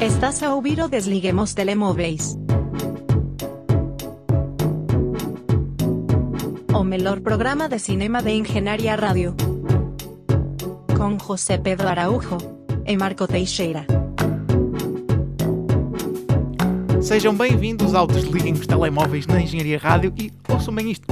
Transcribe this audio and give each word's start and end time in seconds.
Estás 0.00 0.42
a 0.42 0.54
ouvir 0.54 0.80
o 0.80 0.88
Desliguemos 0.88 1.52
Telemóveis. 1.52 2.34
O 6.72 6.82
melhor 6.82 7.20
programa 7.20 7.68
de 7.68 7.78
cinema 7.78 8.22
de 8.22 8.30
Engenharia 8.30 8.96
Rádio. 8.96 9.36
Com 10.96 11.18
José 11.18 11.58
Pedro 11.58 11.86
Araújo 11.86 12.38
e 12.86 12.96
Marco 12.96 13.26
Teixeira. 13.28 13.84
Sejam 17.02 17.34
bem-vindos 17.34 17.94
ao 17.94 18.06
Desliguem 18.06 18.54
os 18.54 18.66
Telemóveis 18.66 19.26
na 19.26 19.42
Engenharia 19.42 19.78
Rádio 19.78 20.14
e 20.16 20.32
ouçam 20.48 20.74
bem 20.74 20.92
isto. 20.92 21.04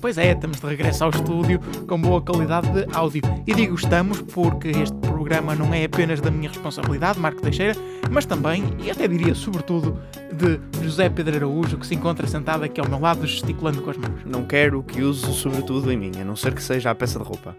Pois 0.00 0.18
é, 0.18 0.30
estamos 0.30 0.60
de 0.60 0.66
regresso 0.68 1.02
ao 1.02 1.10
estúdio 1.10 1.58
com 1.88 2.00
boa 2.00 2.20
qualidade 2.20 2.70
de 2.70 2.86
áudio. 2.96 3.22
E 3.44 3.52
digo 3.52 3.74
estamos 3.74 4.22
porque 4.22 4.68
este 4.68 5.03
programa 5.24 5.54
não 5.54 5.72
é 5.72 5.84
apenas 5.84 6.20
da 6.20 6.30
minha 6.30 6.50
responsabilidade, 6.50 7.18
Marco 7.18 7.40
Teixeira, 7.40 7.74
mas 8.10 8.26
também, 8.26 8.62
e 8.78 8.90
até 8.90 9.08
diria 9.08 9.34
sobretudo, 9.34 9.98
de 10.30 10.60
José 10.84 11.08
Pedro 11.08 11.36
Araújo, 11.36 11.78
que 11.78 11.86
se 11.86 11.94
encontra 11.94 12.26
sentado 12.26 12.62
aqui 12.62 12.78
ao 12.78 12.86
meu 12.86 13.00
lado, 13.00 13.26
gesticulando 13.26 13.80
com 13.80 13.88
as 13.90 13.96
mãos. 13.96 14.20
Não 14.26 14.44
quero 14.44 14.82
que 14.82 15.00
use 15.02 15.24
sobretudo 15.32 15.90
em 15.90 15.96
mim, 15.96 16.12
a 16.20 16.24
não 16.24 16.36
ser 16.36 16.52
que 16.54 16.62
seja 16.62 16.90
a 16.90 16.94
peça 16.94 17.18
de 17.18 17.24
roupa. 17.24 17.56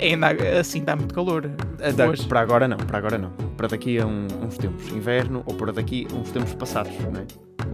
Ainda 0.00 0.28
assim 0.58 0.78
está 0.78 0.96
muito 0.96 1.12
calor. 1.12 1.50
Eh, 1.80 1.92
da- 1.92 2.10
para 2.26 2.40
agora 2.40 2.66
não, 2.66 2.78
para 2.78 2.96
agora 2.96 3.18
não. 3.18 3.30
Para 3.58 3.68
daqui 3.68 3.98
a 3.98 4.06
um- 4.06 4.26
uns 4.42 4.56
tempos, 4.56 4.88
inverno, 4.88 5.42
ou 5.44 5.54
para 5.54 5.72
daqui 5.74 6.06
a 6.10 6.14
uns 6.16 6.30
tempos 6.30 6.54
passados, 6.54 6.92
não 7.00 7.20
é? 7.20 7.26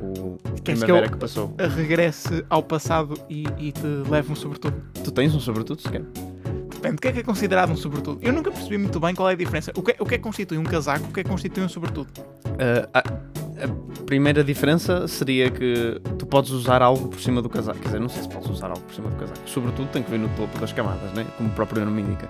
O 0.03 0.37
Queres 0.65 0.81
que 0.81 0.87
primavera 0.87 1.07
eu- 1.07 1.11
que, 1.13 1.17
passou. 1.17 1.55
Regresse 1.77 2.45
ao 2.51 2.61
passado 2.61 3.15
e, 3.31 3.45
e 3.57 3.71
te 3.71 3.87
leve 4.11 4.33
um 4.33 4.35
sobretudo. 4.35 4.75
Tu 5.05 5.13
tens 5.13 5.33
um 5.33 5.39
sobretudo, 5.39 5.81
sequer? 5.81 6.03
Depende, 6.87 6.97
o 6.99 7.01
que 7.01 7.09
é 7.09 7.13
que 7.13 7.19
é 7.19 7.23
considerado 7.23 7.71
um 7.73 7.77
sobretudo? 7.77 8.21
Eu 8.23 8.33
nunca 8.33 8.51
percebi 8.51 8.79
muito 8.79 9.01
bem 9.01 9.15
qual 9.15 9.29
é 9.29 9.33
a 9.33 9.37
diferença. 9.37 9.73
O 9.77 9.83
que, 9.83 9.91
é- 9.93 9.97
o 9.99 10.05
que 10.07 10.15
é 10.15 10.19
que 10.19 10.25
constitui 10.25 10.57
um 10.59 10.65
casaco? 10.65 11.07
O 11.09 11.13
que 11.13 11.21
é 11.21 11.25
que 11.25 11.29
constitui 11.29 11.65
um 11.65 11.69
sobretudo? 11.69 12.09
Ah, 12.93 13.01
a, 13.01 13.46
a 13.63 14.03
primeira 14.05 14.45
diferença 14.45 15.09
seria 15.09 15.51
que 15.51 16.01
tu 16.19 16.27
podes 16.27 16.51
usar 16.51 16.83
algo 16.83 17.09
por 17.09 17.21
cima 17.21 17.41
do 17.41 17.49
casaco. 17.49 17.79
Quer 17.79 17.87
dizer, 17.87 18.01
não 18.01 18.09
sei 18.09 18.23
se 18.23 18.29
podes 18.29 18.49
usar 18.51 18.69
algo 18.69 18.81
por 18.81 18.95
cima 18.95 19.09
do 19.09 19.17
casaco. 19.17 19.41
Sobretudo 19.47 19.89
tem 19.89 20.03
que 20.03 20.11
vir 20.11 20.19
no 20.19 20.29
topo 20.31 20.59
das 20.59 20.73
camadas, 20.73 21.13
né? 21.13 21.27
como 21.37 21.49
o 21.49 21.53
próprio 21.53 21.85
nome 21.85 22.03
indica. 22.03 22.29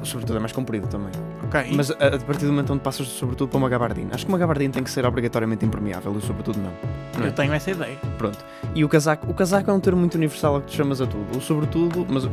O 0.00 0.04
sobretudo 0.06 0.36
é 0.36 0.40
mais 0.40 0.52
comprido 0.52 0.86
também. 0.86 1.10
Ok. 1.44 1.70
Mas 1.74 1.90
a, 1.90 1.94
a 1.94 2.18
partir 2.20 2.46
do 2.46 2.52
momento 2.52 2.72
onde 2.72 2.82
passas 2.82 3.06
do 3.06 3.12
sobretudo 3.12 3.48
para 3.48 3.58
uma 3.58 3.68
gabardina, 3.68 4.10
acho 4.14 4.24
que 4.24 4.32
uma 4.32 4.38
gabardina 4.38 4.72
tem 4.74 4.82
que 4.82 4.90
ser 4.90 5.04
obrigatoriamente 5.04 5.64
impermeável 5.64 6.16
e 6.16 6.20
sobretudo 6.20 6.58
não. 6.58 6.72
não 7.18 7.24
é? 7.24 7.28
eu 7.28 7.32
tenho 7.32 7.52
essa 7.52 7.70
ideia. 7.70 7.96
Pronto. 8.16 8.38
E 8.74 8.84
o 8.84 8.88
casaco, 8.88 9.30
o 9.30 9.34
casaco 9.34 9.70
é 9.70 9.74
um 9.74 9.80
termo 9.80 10.00
muito 10.00 10.14
universal 10.14 10.56
a 10.56 10.60
que 10.60 10.68
tu 10.68 10.74
chamas 10.74 11.00
a 11.00 11.06
tudo. 11.06 11.36
O 11.36 11.40
sobretudo, 11.40 12.06
mas, 12.08 12.24
o 12.24 12.30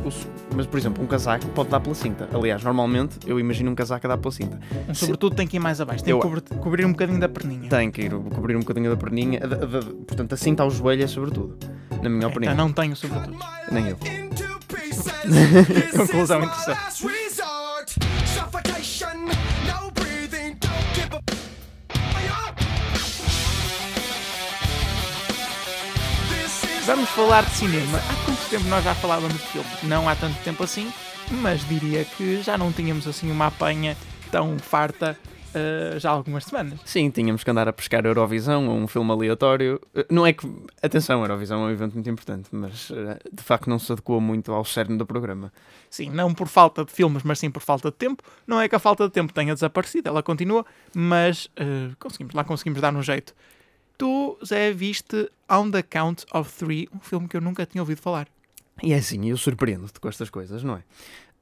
mas 0.54 0.66
por 0.66 0.78
exemplo, 0.78 1.02
um 1.02 1.06
casaco 1.06 1.46
pode 1.48 1.68
dar 1.70 1.80
pela 1.80 1.94
cinta. 1.94 2.28
Aliás, 2.32 2.62
normalmente 2.62 3.18
eu 3.26 3.38
imagino 3.38 3.70
um 3.70 3.74
casaco 3.74 4.06
a 4.06 4.10
dar 4.10 4.18
pela 4.18 4.32
cinta. 4.32 4.58
Um 4.88 4.94
sobretudo 4.94 5.34
tem 5.36 5.46
que 5.46 5.56
ir 5.56 5.60
mais 5.60 5.80
abaixo. 5.80 6.04
Tem 6.04 6.12
Eu- 6.12 6.18
que 6.20 6.26
cobrir, 6.26 6.42
cobrir 6.60 6.86
um 6.86 6.92
bocadinho 6.92 7.20
da 7.20 7.28
perninha. 7.28 7.68
Tem 7.68 7.90
que 7.90 8.02
ir 8.02 8.11
cobrir 8.20 8.56
um 8.56 8.60
bocadinho 8.60 8.90
da 8.90 8.96
perninha. 8.96 9.40
portanto, 10.06 10.32
a 10.32 10.36
cinta 10.36 10.62
ao 10.62 10.70
joelho 10.70 11.04
é 11.04 11.06
sobretudo. 11.06 11.58
Na 12.02 12.08
minha 12.08 12.26
opinião. 12.26 12.52
então 12.52 12.66
não 12.66 12.72
tenho 12.72 12.96
sobretudo. 12.96 13.38
Nem 13.70 13.88
eu. 13.88 13.96
Conclusão 15.96 16.42
interessante. 16.42 17.06
Vamos 26.84 27.08
falar 27.10 27.44
de 27.44 27.52
cinema. 27.52 27.98
Há 27.98 28.24
quanto 28.24 28.50
tempo 28.50 28.64
nós 28.66 28.84
já 28.84 28.94
falávamos 28.94 29.34
de 29.34 29.48
filmes? 29.48 29.82
Não 29.84 30.08
há 30.08 30.16
tanto 30.16 30.36
tempo 30.42 30.64
assim, 30.64 30.92
mas 31.30 31.66
diria 31.68 32.04
que 32.04 32.42
já 32.42 32.58
não 32.58 32.72
tínhamos 32.72 33.06
assim 33.06 33.30
uma 33.30 33.46
apanha 33.46 33.96
tão 34.32 34.58
farta 34.58 35.16
eh, 35.54 35.98
já 35.98 36.10
há 36.10 36.12
algumas 36.12 36.44
semanas. 36.44 36.80
Sim, 36.84 37.10
tínhamos 37.10 37.44
que 37.44 37.50
andar 37.50 37.68
a 37.68 37.72
pescar 37.72 38.04
Eurovisão 38.04 38.68
ou 38.68 38.76
um 38.76 38.86
filme 38.86 39.10
aleatório. 39.10 39.80
Eh, 39.94 40.06
Não 40.10 40.26
é 40.26 40.32
que. 40.32 40.46
Atenção, 40.82 41.20
Eurovisão 41.20 41.62
é 41.62 41.66
um 41.66 41.70
evento 41.70 41.94
muito 41.94 42.08
importante, 42.08 42.48
mas 42.52 42.90
eh, 42.90 43.18
de 43.32 43.42
facto 43.42 43.68
não 43.68 43.78
se 43.78 43.92
adequou 43.92 44.20
muito 44.20 44.52
ao 44.52 44.64
cerne 44.64 44.96
do 44.96 45.06
programa. 45.06 45.52
Sim, 45.90 46.10
não 46.10 46.32
por 46.32 46.48
falta 46.48 46.84
de 46.84 46.92
filmes, 46.92 47.22
mas 47.22 47.38
sim 47.38 47.50
por 47.50 47.62
falta 47.62 47.90
de 47.90 47.96
tempo. 47.96 48.22
Não 48.46 48.60
é 48.60 48.68
que 48.68 48.74
a 48.74 48.78
falta 48.78 49.04
de 49.06 49.12
tempo 49.12 49.32
tenha 49.32 49.54
desaparecido, 49.54 50.08
ela 50.08 50.22
continua, 50.22 50.64
mas 50.94 51.50
conseguimos, 51.98 52.34
lá 52.34 52.44
conseguimos 52.44 52.80
dar 52.80 52.94
um 52.94 53.02
jeito. 53.02 53.34
Tu, 53.98 54.38
Zé, 54.44 54.72
viste 54.72 55.30
On 55.50 55.70
the 55.70 55.82
Count 55.82 56.24
of 56.32 56.50
Three, 56.52 56.88
um 56.94 56.98
filme 56.98 57.28
que 57.28 57.36
eu 57.36 57.40
nunca 57.40 57.66
tinha 57.66 57.82
ouvido 57.82 58.00
falar. 58.00 58.26
E 58.82 58.92
é 58.92 58.96
assim, 58.96 59.28
eu 59.28 59.36
surpreendo-te 59.36 60.00
com 60.00 60.08
estas 60.08 60.30
coisas, 60.30 60.64
não 60.64 60.76
é? 60.76 60.82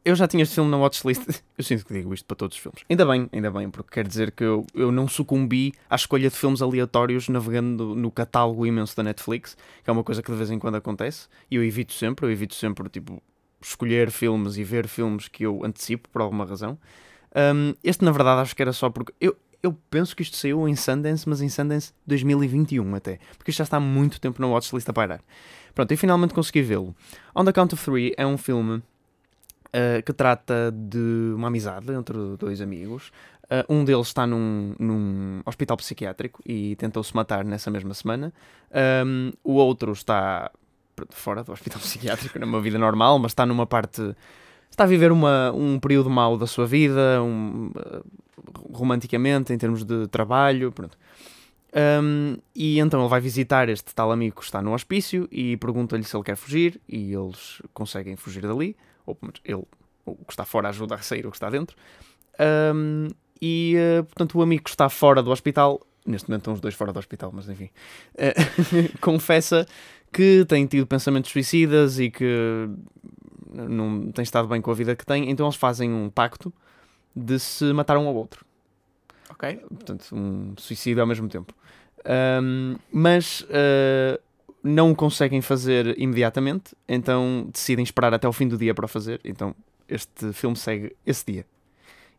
Eu 0.03 0.15
já 0.17 0.27
tinha 0.27 0.43
este 0.43 0.55
filme 0.55 0.71
na 0.71 0.79
watchlist, 0.79 1.23
eu 1.59 1.65
sinto 1.65 1.85
que 1.85 1.93
digo 1.93 2.15
isto 2.15 2.25
para 2.25 2.37
todos 2.37 2.57
os 2.57 2.63
filmes. 2.63 2.83
Ainda 2.89 3.05
bem, 3.05 3.29
ainda 3.33 3.51
bem, 3.51 3.69
porque 3.71 3.91
quer 3.91 4.07
dizer 4.07 4.31
que 4.31 4.43
eu, 4.43 4.67
eu 4.75 4.91
não 4.91 5.07
sucumbi 5.07 5.75
à 5.91 5.95
escolha 5.95 6.31
de 6.31 6.37
filmes 6.37 6.63
aleatórios 6.63 7.29
navegando 7.29 7.95
no 7.95 8.11
catálogo 8.11 8.67
imenso 8.67 8.97
da 8.97 9.03
Netflix, 9.03 9.57
que 9.85 9.91
é 9.91 9.93
uma 9.93 10.03
coisa 10.03 10.23
que 10.23 10.31
de 10.31 10.39
vez 10.39 10.51
em 10.51 10.59
quando 10.59 10.77
acontece, 10.77 11.29
e 11.51 11.57
eu 11.57 11.65
evito 11.65 11.93
sempre, 11.93 12.25
eu 12.25 12.31
evito 12.31 12.55
sempre, 12.55 12.89
tipo, 12.89 13.23
escolher 13.61 14.11
filmes 14.11 14.57
e 14.57 14.65
ver 14.65 14.89
filmes 14.89 15.29
que 15.29 15.45
eu 15.45 15.63
antecipo 15.65 16.09
por 16.09 16.23
alguma 16.23 16.47
razão. 16.47 16.79
Um, 17.37 17.75
este, 17.85 18.05
na 18.05 18.11
verdade, 18.11 18.41
acho 18.41 18.57
que 18.57 18.63
era 18.63 18.73
só 18.73 18.89
porque. 18.89 19.13
Eu, 19.21 19.37
eu 19.63 19.77
penso 19.91 20.17
que 20.17 20.23
isto 20.23 20.37
saiu 20.37 20.67
em 20.67 20.75
Sundance, 20.75 21.29
mas 21.29 21.43
em 21.43 21.49
Sundance 21.49 21.93
2021 22.07 22.95
até. 22.95 23.19
Porque 23.37 23.51
isto 23.51 23.59
já 23.59 23.65
está 23.65 23.77
há 23.77 23.81
muito 23.81 24.19
tempo 24.19 24.41
na 24.41 24.49
watchlist 24.49 24.89
a 24.89 24.93
pairar. 24.93 25.21
Pronto, 25.75 25.93
e 25.93 25.97
finalmente 25.97 26.33
consegui 26.33 26.63
vê-lo. 26.63 26.97
On 27.35 27.45
the 27.45 27.53
Count 27.53 27.75
of 27.75 27.85
Three 27.85 28.15
é 28.17 28.27
um 28.27 28.39
filme 28.39 28.83
uh, 29.75 30.03
que 30.05 30.13
trata 30.13 30.73
de 30.73 31.33
uma 31.35 31.49
amizade 31.49 31.93
entre 31.93 32.37
dois 32.39 32.61
amigos. 32.61 33.13
Uh, 33.45 33.73
um 33.73 33.85
deles 33.85 34.07
está 34.07 34.27
num, 34.27 34.75
num 34.79 35.43
hospital 35.45 35.77
psiquiátrico 35.77 36.41
e 36.47 36.77
tentou-se 36.77 37.15
matar 37.15 37.45
nessa 37.45 37.71
mesma 37.71 37.95
semana. 37.95 38.33
Um, 39.05 39.33
o 39.43 39.55
outro 39.55 39.93
está 39.93 40.51
fora 41.11 41.43
do 41.43 41.53
hospital 41.53 41.81
psiquiátrico, 41.83 42.39
numa 42.39 42.61
vida 42.61 42.79
normal, 42.79 43.19
mas 43.19 43.33
está 43.33 43.45
numa 43.45 43.67
parte. 43.67 44.15
Está 44.71 44.85
a 44.85 44.87
viver 44.87 45.11
uma, 45.11 45.51
um 45.53 45.81
período 45.81 46.09
mau 46.09 46.39
da 46.39 46.47
sua 46.47 46.65
vida, 46.65 47.21
um, 47.21 47.73
uh, 47.75 48.05
romanticamente, 48.73 49.53
em 49.53 49.59
termos 49.59 49.85
de 49.85 50.07
trabalho. 50.07 50.71
Pronto. 50.71 50.97
Um, 51.73 52.37
e 52.55 52.81
então 52.81 53.01
ele 53.01 53.09
vai 53.09 53.21
visitar 53.21 53.69
este 53.69 53.95
tal 53.95 54.11
amigo 54.11 54.37
que 54.37 54.45
está 54.45 54.61
no 54.61 54.75
hospício 54.75 55.29
e 55.31 55.57
pergunta-lhe 55.57 56.03
se 56.03 56.17
ele 56.17 56.25
quer 56.25 56.37
fugir 56.37 56.81
e 56.89 57.13
eles 57.13 57.63
conseguem 57.73 58.17
fugir 58.17 58.43
dali, 58.43 58.77
ou 59.07 59.15
pelo 59.15 59.33
menos 59.33 59.41
ele, 59.45 59.65
o 60.05 60.25
que 60.25 60.33
está 60.33 60.45
fora 60.45 60.69
ajuda 60.69 60.95
a 60.95 60.99
sair 60.99 61.27
o 61.27 61.31
que 61.31 61.37
está 61.37 61.51
dentro. 61.51 61.77
Um, 62.75 63.09
e 63.41 63.77
uh, 63.77 64.05
portanto 64.05 64.39
o 64.39 64.43
amigo 64.43 64.65
que 64.65 64.71
está 64.71 64.89
fora 64.89 65.23
do 65.23 65.31
hospital, 65.31 65.81
neste 66.07 66.29
momento 66.29 66.43
estão 66.43 66.55
os 66.55 66.61
dois 66.61 66.75
fora 66.75 66.93
do 66.93 66.99
hospital, 66.99 67.31
mas 67.33 67.49
enfim, 67.49 67.71
uh, 68.15 68.99
confessa 69.01 69.67
que 70.13 70.45
tem 70.47 70.67
tido 70.67 70.87
pensamentos 70.87 71.31
suicidas 71.31 71.99
e 71.99 72.11
que 72.11 72.69
não 73.53 74.11
tem 74.13 74.23
estado 74.23 74.49
bem 74.49 74.61
com 74.61 74.71
a 74.71 74.75
vida 74.75 74.95
que 74.95 75.05
tem, 75.05 75.31
então 75.31 75.47
eles 75.47 75.57
fazem 75.57 75.93
um 75.93 76.09
pacto 76.09 76.53
de 77.15 77.39
se 77.39 77.73
matar 77.73 77.97
um 77.99 78.07
ao 78.07 78.15
outro 78.15 78.45
Ok? 79.31 79.57
portanto, 79.57 80.07
um 80.13 80.55
suicídio 80.57 81.01
ao 81.01 81.07
mesmo 81.07 81.29
tempo. 81.29 81.55
Ahm, 82.05 82.77
mas 82.93 83.47
ah, 83.51 84.21
não 84.63 84.91
o 84.91 84.97
conseguem 84.97 85.41
fazer 85.41 85.99
imediatamente, 85.99 86.75
então 86.87 87.49
decidem 87.53 87.83
esperar 87.83 88.13
até 88.13 88.29
o 88.29 88.33
fim 88.33 88.47
do 88.47 88.57
dia 88.57 88.75
para 88.75 88.85
o 88.85 88.89
fazer. 88.89 89.21
Então, 89.25 89.55
este 89.89 90.33
filme 90.33 90.57
segue 90.57 90.97
esse 91.05 91.25
dia. 91.25 91.47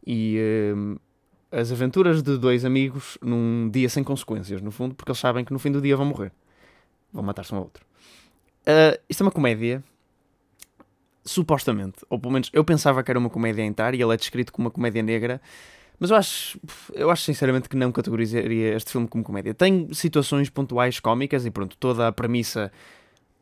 E 0.05 0.37
ahm, 0.73 0.95
as 1.51 1.71
aventuras 1.71 2.23
de 2.23 2.37
dois 2.37 2.65
amigos 2.65 3.17
num 3.21 3.69
dia 3.69 3.89
sem 3.89 4.03
consequências, 4.03 4.61
no 4.61 4.71
fundo, 4.71 4.95
porque 4.95 5.11
eles 5.11 5.19
sabem 5.19 5.43
que 5.43 5.53
no 5.53 5.59
fim 5.59 5.71
do 5.71 5.81
dia 5.81 5.95
vão 5.95 6.05
morrer. 6.05 6.31
Vão 7.11 7.23
matar-se 7.23 7.53
um 7.53 7.57
ao 7.57 7.63
outro. 7.63 7.85
Ah, 8.65 8.97
isto 9.09 9.21
é 9.21 9.25
uma 9.25 9.31
comédia. 9.31 9.83
Supostamente, 11.23 11.99
ou 12.09 12.17
pelo 12.17 12.33
menos 12.33 12.49
eu 12.51 12.65
pensava 12.65 13.03
que 13.03 13.11
era 13.11 13.19
uma 13.19 13.29
comédia 13.29 13.63
a 13.63 13.67
entrar 13.67 13.93
e 13.93 14.01
ele 14.01 14.11
é 14.11 14.17
descrito 14.17 14.51
como 14.51 14.67
uma 14.67 14.71
comédia 14.71 15.03
negra, 15.03 15.39
mas 16.01 16.09
eu 16.09 16.17
acho, 16.17 16.59
eu 16.93 17.11
acho 17.11 17.23
sinceramente 17.25 17.69
que 17.69 17.77
não 17.77 17.91
categorizaria 17.91 18.75
este 18.75 18.91
filme 18.91 19.07
como 19.07 19.23
comédia. 19.23 19.53
Tem 19.53 19.93
situações 19.93 20.49
pontuais 20.49 20.99
cómicas 20.99 21.45
e 21.45 21.51
pronto, 21.51 21.77
toda 21.77 22.07
a 22.07 22.11
premissa, 22.11 22.71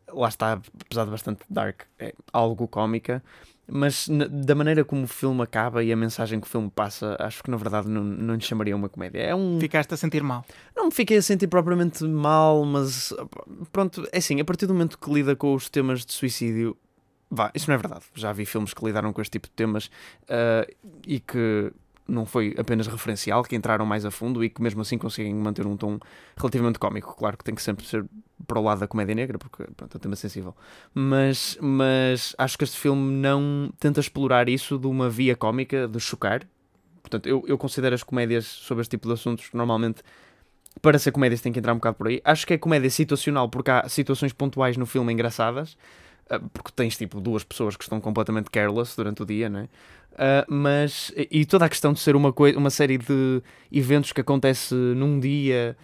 lá 0.10 0.28
está, 0.28 0.60
apesar 0.86 1.06
de 1.06 1.12
bastante 1.12 1.40
dark, 1.50 1.84
é 1.98 2.14
algo 2.34 2.68
cómica. 2.68 3.24
Mas 3.66 4.10
da 4.10 4.56
maneira 4.56 4.84
como 4.84 5.04
o 5.04 5.08
filme 5.08 5.42
acaba 5.42 5.82
e 5.82 5.94
a 5.94 5.96
mensagem 5.96 6.38
que 6.42 6.48
o 6.48 6.50
filme 6.50 6.70
passa, 6.70 7.16
acho 7.18 7.42
que 7.42 7.50
na 7.50 7.56
verdade 7.56 7.88
não, 7.88 8.04
não 8.04 8.36
lhe 8.36 8.42
chamaria 8.42 8.76
uma 8.76 8.90
comédia. 8.90 9.20
É 9.20 9.34
um. 9.34 9.58
Ficaste 9.58 9.94
a 9.94 9.98
sentir 9.98 10.22
mal. 10.22 10.44
Não 10.76 10.88
me 10.88 10.92
fiquei 10.92 11.16
a 11.16 11.22
sentir 11.22 11.48
propriamente 11.48 12.04
mal, 12.04 12.66
mas 12.66 13.14
pronto, 13.72 14.06
é 14.12 14.18
assim, 14.18 14.42
a 14.42 14.44
partir 14.44 14.66
do 14.66 14.74
momento 14.74 15.00
que 15.00 15.10
lida 15.10 15.34
com 15.34 15.54
os 15.54 15.70
temas 15.70 16.06
de 16.06 16.12
suicídio, 16.12 16.76
vá, 17.32 17.52
isso 17.56 17.70
não 17.70 17.76
é 17.76 17.78
verdade. 17.78 18.04
Já 18.16 18.34
vi 18.34 18.46
filmes 18.46 18.74
que 18.74 18.84
lidaram 18.84 19.14
com 19.14 19.22
este 19.22 19.32
tipo 19.32 19.48
de 19.48 19.54
temas 19.54 19.90
ah, 20.28 20.68
e 21.08 21.22
que 21.22 21.72
não 22.10 22.26
foi 22.26 22.56
apenas 22.58 22.88
referencial, 22.88 23.44
que 23.44 23.56
entraram 23.56 23.86
mais 23.86 24.06
a 24.06 24.12
fundo 24.12 24.44
e 24.44 24.50
que 24.50 24.62
mesmo 24.62 24.82
assim 24.82 24.98
conseguem 24.98 25.34
manter 25.34 25.66
um 25.66 25.78
tom 25.78 26.00
relativamente 26.38 26.80
cómico. 26.80 27.16
Claro 27.16 27.38
que 27.38 27.44
tem 27.44 27.56
que 27.56 27.62
sempre 27.62 27.86
ser 27.86 28.06
para 28.48 28.60
o 28.60 28.64
lado 28.64 28.80
da 28.80 28.88
comédia 28.88 29.14
negra, 29.16 29.38
porque 29.38 29.64
pronto, 29.76 29.96
é 29.96 29.98
um 29.98 30.00
tema 30.00 30.16
sensível. 30.16 30.56
Mas, 30.94 31.58
mas 31.62 32.36
acho 32.38 32.58
que 32.58 32.64
este 32.64 32.78
filme 32.78 33.12
não 33.12 33.72
tenta 33.80 34.00
explorar 34.00 34.50
isso 34.50 34.78
de 34.78 34.88
uma 34.88 35.10
via 35.10 35.36
cómica, 35.36 35.88
de 35.88 36.00
chocar. 36.00 36.48
Portanto, 37.02 37.28
eu, 37.28 37.44
eu 37.48 37.58
considero 37.58 37.96
as 37.96 38.04
comédias 38.04 38.46
sobre 38.46 38.82
este 38.82 38.92
tipo 38.92 39.08
de 39.08 39.14
assuntos 39.14 39.50
normalmente 39.54 40.04
para 40.82 40.98
ser 40.98 41.12
comédias 41.12 41.42
tem 41.42 41.52
que 41.52 41.60
entrar 41.60 41.74
um 41.74 41.78
bocado 41.78 41.98
por 41.98 42.08
aí. 42.08 42.22
Acho 42.24 42.46
que 42.46 42.54
é 42.54 42.58
comédia 42.58 42.90
situacional 42.90 43.50
porque 43.50 43.72
há 43.72 43.88
situações 43.90 44.34
pontuais 44.34 44.78
no 44.78 44.86
filme 44.86 45.12
engraçadas, 45.12 45.74
uh, 46.32 46.50
porque 46.54 46.72
tens 46.74 46.98
tipo 46.98 47.20
duas 47.20 47.44
pessoas 47.44 47.76
que 47.76 47.84
estão 47.84 48.00
completamente 48.00 48.50
careless 48.50 48.96
durante 48.96 49.22
o 49.22 49.26
dia, 49.26 49.50
né? 49.50 49.68
Uh, 50.19 50.54
mas 50.54 51.13
e 51.16 51.45
toda 51.45 51.63
a 51.63 51.69
questão 51.69 51.94
de 51.94 52.00
ser 52.01 52.13
uma, 52.13 52.33
uma 52.57 52.69
série 52.69 52.98
de 52.98 53.42
eventos 53.71 54.12
que 54.12 54.19
acontece 54.19 54.75
num 54.75 55.18
dia 55.18 55.77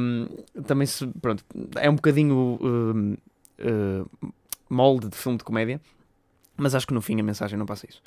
um, 0.00 0.26
também 0.64 0.88
se 0.88 1.06
pronto 1.22 1.44
é 1.76 1.88
um 1.88 1.94
bocadinho 1.94 2.58
uh, 2.60 4.10
molde 4.68 5.08
de 5.08 5.16
filme 5.16 5.38
de 5.38 5.44
comédia 5.44 5.80
mas 6.56 6.74
acho 6.74 6.84
que 6.84 6.92
no 6.92 7.00
fim 7.00 7.20
a 7.20 7.22
mensagem 7.22 7.56
não 7.56 7.64
passa 7.64 7.86
isso 7.88 8.02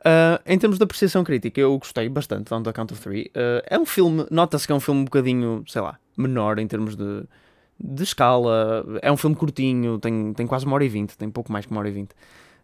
Uh, 0.00 0.38
em 0.46 0.56
termos 0.56 0.78
de 0.78 0.84
apreciação 0.84 1.24
crítica, 1.24 1.60
eu 1.60 1.76
gostei 1.78 2.08
bastante 2.08 2.44
de 2.44 2.54
On 2.54 2.62
Count 2.62 2.92
of 2.92 3.02
Three. 3.02 3.28
É 3.68 3.76
um 3.76 3.84
filme, 3.84 4.24
nota-se 4.30 4.64
que 4.64 4.70
é 4.70 4.74
um 4.74 4.78
filme 4.78 5.00
um 5.00 5.04
bocadinho, 5.04 5.64
sei 5.66 5.82
lá, 5.82 5.98
menor 6.16 6.60
em 6.60 6.66
termos 6.68 6.94
de, 6.94 7.24
de 7.80 8.04
escala. 8.04 8.84
É 9.02 9.10
um 9.10 9.16
filme 9.16 9.34
curtinho, 9.34 9.98
tem, 9.98 10.32
tem 10.32 10.46
quase 10.46 10.64
uma 10.64 10.76
hora 10.76 10.84
e 10.84 10.88
vinte, 10.88 11.18
tem 11.18 11.28
pouco 11.28 11.50
mais 11.50 11.66
que 11.66 11.72
uma 11.72 11.80
hora 11.80 11.88
e 11.88 11.92
vinte. 11.92 12.14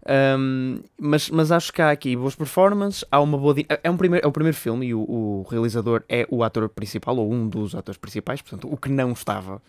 Um, 0.09 0.81
mas, 0.99 1.31
mas 1.31 1.53
acho 1.53 1.73
que 1.73 1.81
há 1.81 1.91
aqui 1.91 2.17
boas 2.17 2.35
performances, 2.35 3.05
há 3.11 3.21
uma 3.21 3.39
boa. 3.39 3.55
É, 3.83 3.91
um 3.91 3.97
primeiro, 3.97 4.27
é 4.27 4.29
o 4.29 4.33
primeiro 4.33 4.57
filme 4.57 4.87
e 4.87 4.95
o, 4.95 5.01
o, 5.01 5.47
realizador 5.49 6.03
é 6.09 6.27
o 6.29 6.43
ator 6.43 6.69
principal, 6.69 7.17
ou 7.17 7.33
um 7.33 7.49
dos 7.49 7.75
atores 7.75 7.99
principais, 7.99 8.43
portanto, 8.43 8.69
o 8.73 8.77
que 8.77 8.89
não 8.89 9.13
estava 9.13 9.63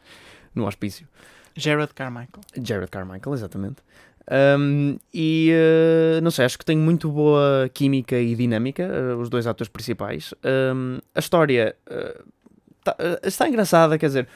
no 0.55 0.65
hospício. 0.65 1.07
Jared 1.55 1.93
Carmichael. 1.93 2.41
Jared 2.63 2.89
Carmichael, 2.89 3.33
exatamente. 3.33 3.77
Um, 4.31 4.97
e 5.13 5.51
uh, 5.51 6.21
não 6.21 6.31
sei, 6.31 6.45
acho 6.45 6.57
que 6.57 6.65
tem 6.65 6.77
muito 6.77 7.11
boa 7.11 7.69
química 7.73 8.17
e 8.17 8.33
dinâmica, 8.35 8.89
uh, 8.89 9.19
os 9.19 9.29
dois 9.29 9.45
atores 9.45 9.69
principais. 9.69 10.33
Um, 10.43 10.97
a 11.13 11.19
história 11.19 11.75
uh, 11.87 12.23
tá, 12.83 12.95
está 13.21 13.47
engraçada, 13.47 13.99
quer 13.99 14.07
dizer, 14.07 14.27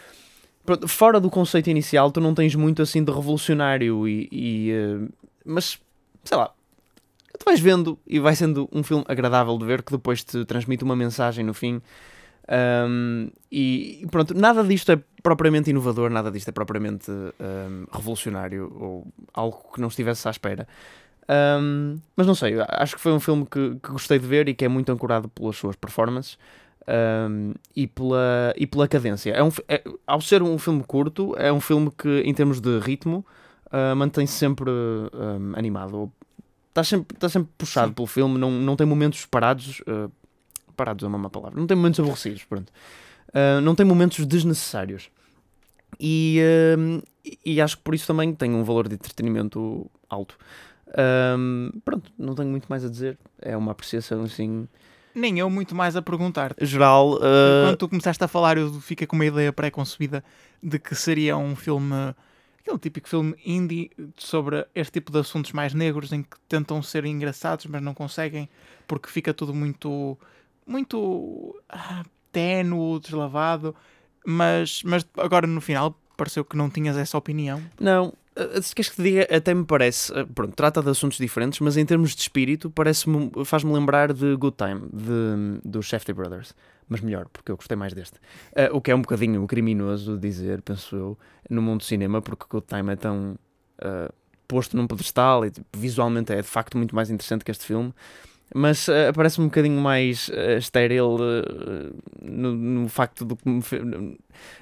fora 0.85 1.19
do 1.19 1.29
conceito 1.29 1.69
inicial, 1.69 2.11
tu 2.11 2.19
não 2.19 2.35
tens 2.35 2.53
muito 2.53 2.83
assim 2.83 3.03
de 3.03 3.11
revolucionário, 3.11 4.07
e, 4.07 4.27
e 4.31 4.71
mas 5.43 5.79
sei 6.27 6.37
lá, 6.37 6.51
tu 7.37 7.45
vais 7.45 7.59
vendo 7.59 7.97
e 8.05 8.19
vai 8.19 8.35
sendo 8.35 8.69
um 8.71 8.83
filme 8.83 9.05
agradável 9.07 9.57
de 9.57 9.65
ver 9.65 9.81
que 9.81 9.91
depois 9.91 10.23
te 10.23 10.43
transmite 10.45 10.83
uma 10.83 10.95
mensagem 10.95 11.43
no 11.45 11.53
fim. 11.53 11.81
Um, 12.49 13.29
e 13.51 14.07
pronto, 14.09 14.33
nada 14.33 14.63
disto 14.63 14.91
é 14.91 14.99
propriamente 15.21 15.69
inovador, 15.69 16.09
nada 16.09 16.31
disto 16.31 16.47
é 16.47 16.51
propriamente 16.51 17.11
um, 17.11 17.85
revolucionário 17.91 18.73
ou 18.79 19.07
algo 19.33 19.71
que 19.73 19.81
não 19.81 19.87
estivesse 19.89 20.27
à 20.27 20.31
espera. 20.31 20.67
Um, 21.29 21.99
mas 22.15 22.25
não 22.25 22.35
sei, 22.35 22.55
acho 22.69 22.95
que 22.95 23.01
foi 23.01 23.11
um 23.11 23.19
filme 23.19 23.45
que, 23.45 23.75
que, 23.83 23.91
gostei 23.91 24.17
de 24.17 24.25
ver 24.25 24.47
e 24.47 24.53
que 24.53 24.63
é 24.63 24.67
muito 24.67 24.89
ancorado 24.91 25.27
pelas 25.27 25.57
suas 25.57 25.75
performances 25.75 26.37
e, 27.75 27.85
pela, 27.85 28.53
e 28.55 28.65
pela 28.65 28.87
cadência. 28.87 29.31
É 29.31 29.43
um, 29.43 29.49
é, 29.67 29.83
ao 30.05 30.21
ser 30.21 30.41
um 30.41 30.57
filme 30.57 30.83
curto, 30.85 31.35
é 31.37 31.51
um 31.51 31.59
filme 31.59 31.91
que, 31.91 32.21
em 32.21 32.33
termos 32.33 32.61
de 32.61 32.79
ritmo, 32.79 33.25
uh, 33.65 33.93
mantém-se 33.93 34.33
sempre 34.33 34.71
animado. 35.53 36.09
Está 36.77 36.83
sempre, 36.83 37.17
tá 37.17 37.27
sempre 37.27 37.49
puxado 37.57 37.87
Sim. 37.87 37.93
pelo 37.93 38.05
filme, 38.05 38.37
não, 38.37 38.51
não 38.51 38.75
tem 38.75 38.85
momentos 38.85 39.25
parados. 39.25 39.79
Uh, 39.79 40.11
parados 40.75 41.03
é 41.03 41.07
uma 41.07 41.17
má 41.17 41.27
palavra. 41.27 41.59
Não 41.59 41.65
tem 41.65 41.75
momentos 41.75 41.99
aborrecidos, 41.99 42.43
pronto. 42.43 42.71
Uh, 43.29 43.59
não 43.61 43.73
tem 43.73 43.83
momentos 43.83 44.23
desnecessários. 44.27 45.09
E, 45.99 46.39
uh, 46.77 47.03
e 47.43 47.59
acho 47.59 47.77
que 47.77 47.83
por 47.83 47.95
isso 47.95 48.05
também 48.05 48.31
tem 48.31 48.53
um 48.53 48.63
valor 48.63 48.87
de 48.87 48.93
entretenimento 48.93 49.89
alto. 50.07 50.37
Uh, 50.89 51.81
pronto, 51.83 52.11
não 52.15 52.35
tenho 52.35 52.49
muito 52.49 52.67
mais 52.67 52.85
a 52.85 52.89
dizer. 52.89 53.17
É 53.41 53.57
uma 53.57 53.71
apreciação 53.71 54.21
assim. 54.21 54.67
Nem 55.15 55.39
eu 55.39 55.49
muito 55.49 55.73
mais 55.73 55.95
a 55.95 56.01
perguntar. 56.03 56.53
Geral. 56.61 57.15
Uh... 57.15 57.65
Quando 57.65 57.77
tu 57.77 57.89
começaste 57.89 58.23
a 58.23 58.27
falar, 58.27 58.55
eu 58.59 58.71
fiquei 58.81 59.07
com 59.07 59.15
uma 59.15 59.25
ideia 59.25 59.51
pré-concebida 59.51 60.23
de 60.61 60.77
que 60.77 60.93
seria 60.93 61.35
um 61.37 61.55
filme. 61.55 62.13
Aquele 62.67 62.79
típico 62.79 63.07
filme 63.07 63.33
indie 63.45 63.89
sobre 64.17 64.67
este 64.75 64.91
tipo 64.91 65.09
de 65.09 65.19
assuntos 65.19 65.53
mais 65.53 65.73
negros 65.73 66.11
em 66.11 66.21
que 66.21 66.37
tentam 66.49 66.83
ser 66.83 67.05
engraçados, 67.05 67.65
mas 67.65 67.81
não 67.81 67.93
conseguem 67.93 68.49
porque 68.85 69.09
fica 69.09 69.33
tudo 69.33 69.53
muito 69.53 70.17
muito 70.65 71.55
ah, 71.69 72.03
ténue, 72.29 72.99
deslavado, 72.99 73.73
mas, 74.25 74.83
mas 74.83 75.07
agora 75.17 75.47
no 75.47 75.61
final 75.61 75.97
pareceu 76.17 76.43
que 76.43 76.57
não 76.57 76.69
tinhas 76.69 76.97
essa 76.97 77.17
opinião. 77.17 77.63
Não, 77.79 78.13
eh, 78.35 78.61
se 78.61 78.75
queres 78.75 78.89
que 78.89 78.97
te 78.97 79.01
diga, 79.03 79.27
até 79.33 79.53
me 79.53 79.63
parece, 79.63 80.13
eh, 80.13 80.25
pronto, 80.25 80.53
trata 80.53 80.81
de 80.81 80.89
assuntos 80.89 81.17
diferentes, 81.17 81.61
mas 81.61 81.77
em 81.77 81.85
termos 81.85 82.13
de 82.13 82.21
espírito, 82.21 82.69
parece-me, 82.69 83.31
faz-me 83.45 83.71
lembrar 83.71 84.11
de 84.11 84.35
Good 84.35 84.57
Time, 84.57 84.81
de, 84.91 85.61
do 85.63 85.81
Shefty 85.81 86.11
Brothers, 86.11 86.53
mas 86.87 87.01
melhor, 87.01 87.27
porque 87.29 87.51
eu 87.51 87.55
gostei 87.55 87.75
mais 87.75 87.93
deste. 87.93 88.17
Uh, 88.51 88.73
o 88.75 88.81
que 88.81 88.91
é 88.91 88.95
um 88.95 89.01
bocadinho 89.01 89.45
criminoso 89.47 90.17
dizer, 90.17 90.61
penso 90.61 90.95
eu, 90.95 91.17
no 91.49 91.61
mundo 91.61 91.79
do 91.79 91.83
cinema, 91.83 92.21
porque 92.21 92.45
Good 92.49 92.67
Time 92.67 92.93
é 92.93 92.95
tão 92.95 93.37
uh, 93.79 94.13
posto 94.47 94.77
num 94.77 94.87
pedestal 94.87 95.45
e 95.45 95.51
tipo, 95.51 95.65
visualmente 95.77 96.31
é 96.31 96.37
de 96.41 96.47
facto 96.47 96.77
muito 96.77 96.95
mais 96.95 97.09
interessante 97.09 97.43
que 97.43 97.51
este 97.51 97.65
filme 97.65 97.93
mas 98.53 98.87
uh, 98.87 99.13
parece 99.13 99.41
um 99.41 99.45
bocadinho 99.45 99.79
mais 99.81 100.29
uh, 100.29 100.57
estéril 100.57 101.15
uh, 101.15 101.95
no, 102.21 102.53
no, 102.53 102.89
facto 102.89 103.25
do 103.25 103.37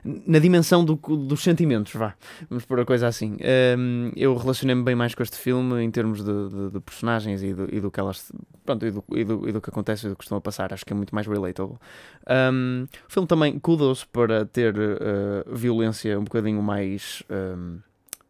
na 0.03 0.39
dimensão 0.39 0.83
do, 0.83 0.95
dos 0.95 1.43
sentimentos, 1.43 1.93
vá, 1.93 2.15
vamos 2.49 2.65
pôr 2.65 2.79
a 2.79 2.85
coisa 2.85 3.07
assim. 3.07 3.37
Um, 3.77 4.11
eu 4.15 4.35
relacionei-me 4.35 4.83
bem 4.83 4.95
mais 4.95 5.13
com 5.13 5.21
este 5.21 5.37
filme 5.37 5.83
em 5.83 5.91
termos 5.91 6.23
de, 6.23 6.49
de, 6.49 6.71
de 6.71 6.79
personagens 6.79 7.43
e 7.43 7.53
do, 7.53 7.67
e 7.73 7.81
do, 7.81 7.91
que 7.91 7.99
elas 7.99 8.31
pronto, 8.65 8.85
e 8.85 8.91
do, 8.91 9.03
e 9.13 9.23
do, 9.23 9.49
e 9.49 9.51
do 9.51 9.61
que 9.61 9.69
acontece 9.69 10.07
e 10.07 10.09
do 10.09 10.15
que 10.15 10.23
estão 10.23 10.37
a 10.37 10.41
passar, 10.41 10.73
acho 10.73 10.85
que 10.85 10.93
é 10.93 10.95
muito 10.95 11.13
mais 11.13 11.27
relatable. 11.27 11.75
Um, 12.27 12.85
o 13.07 13.11
filme 13.11 13.27
também 13.27 13.59
kudos 13.59 14.05
para 14.05 14.45
ter 14.45 14.73
violência 15.47 16.17
um 16.17 16.23
bocadinho 16.23 16.61
mais. 16.61 17.21
Um, 17.29 17.79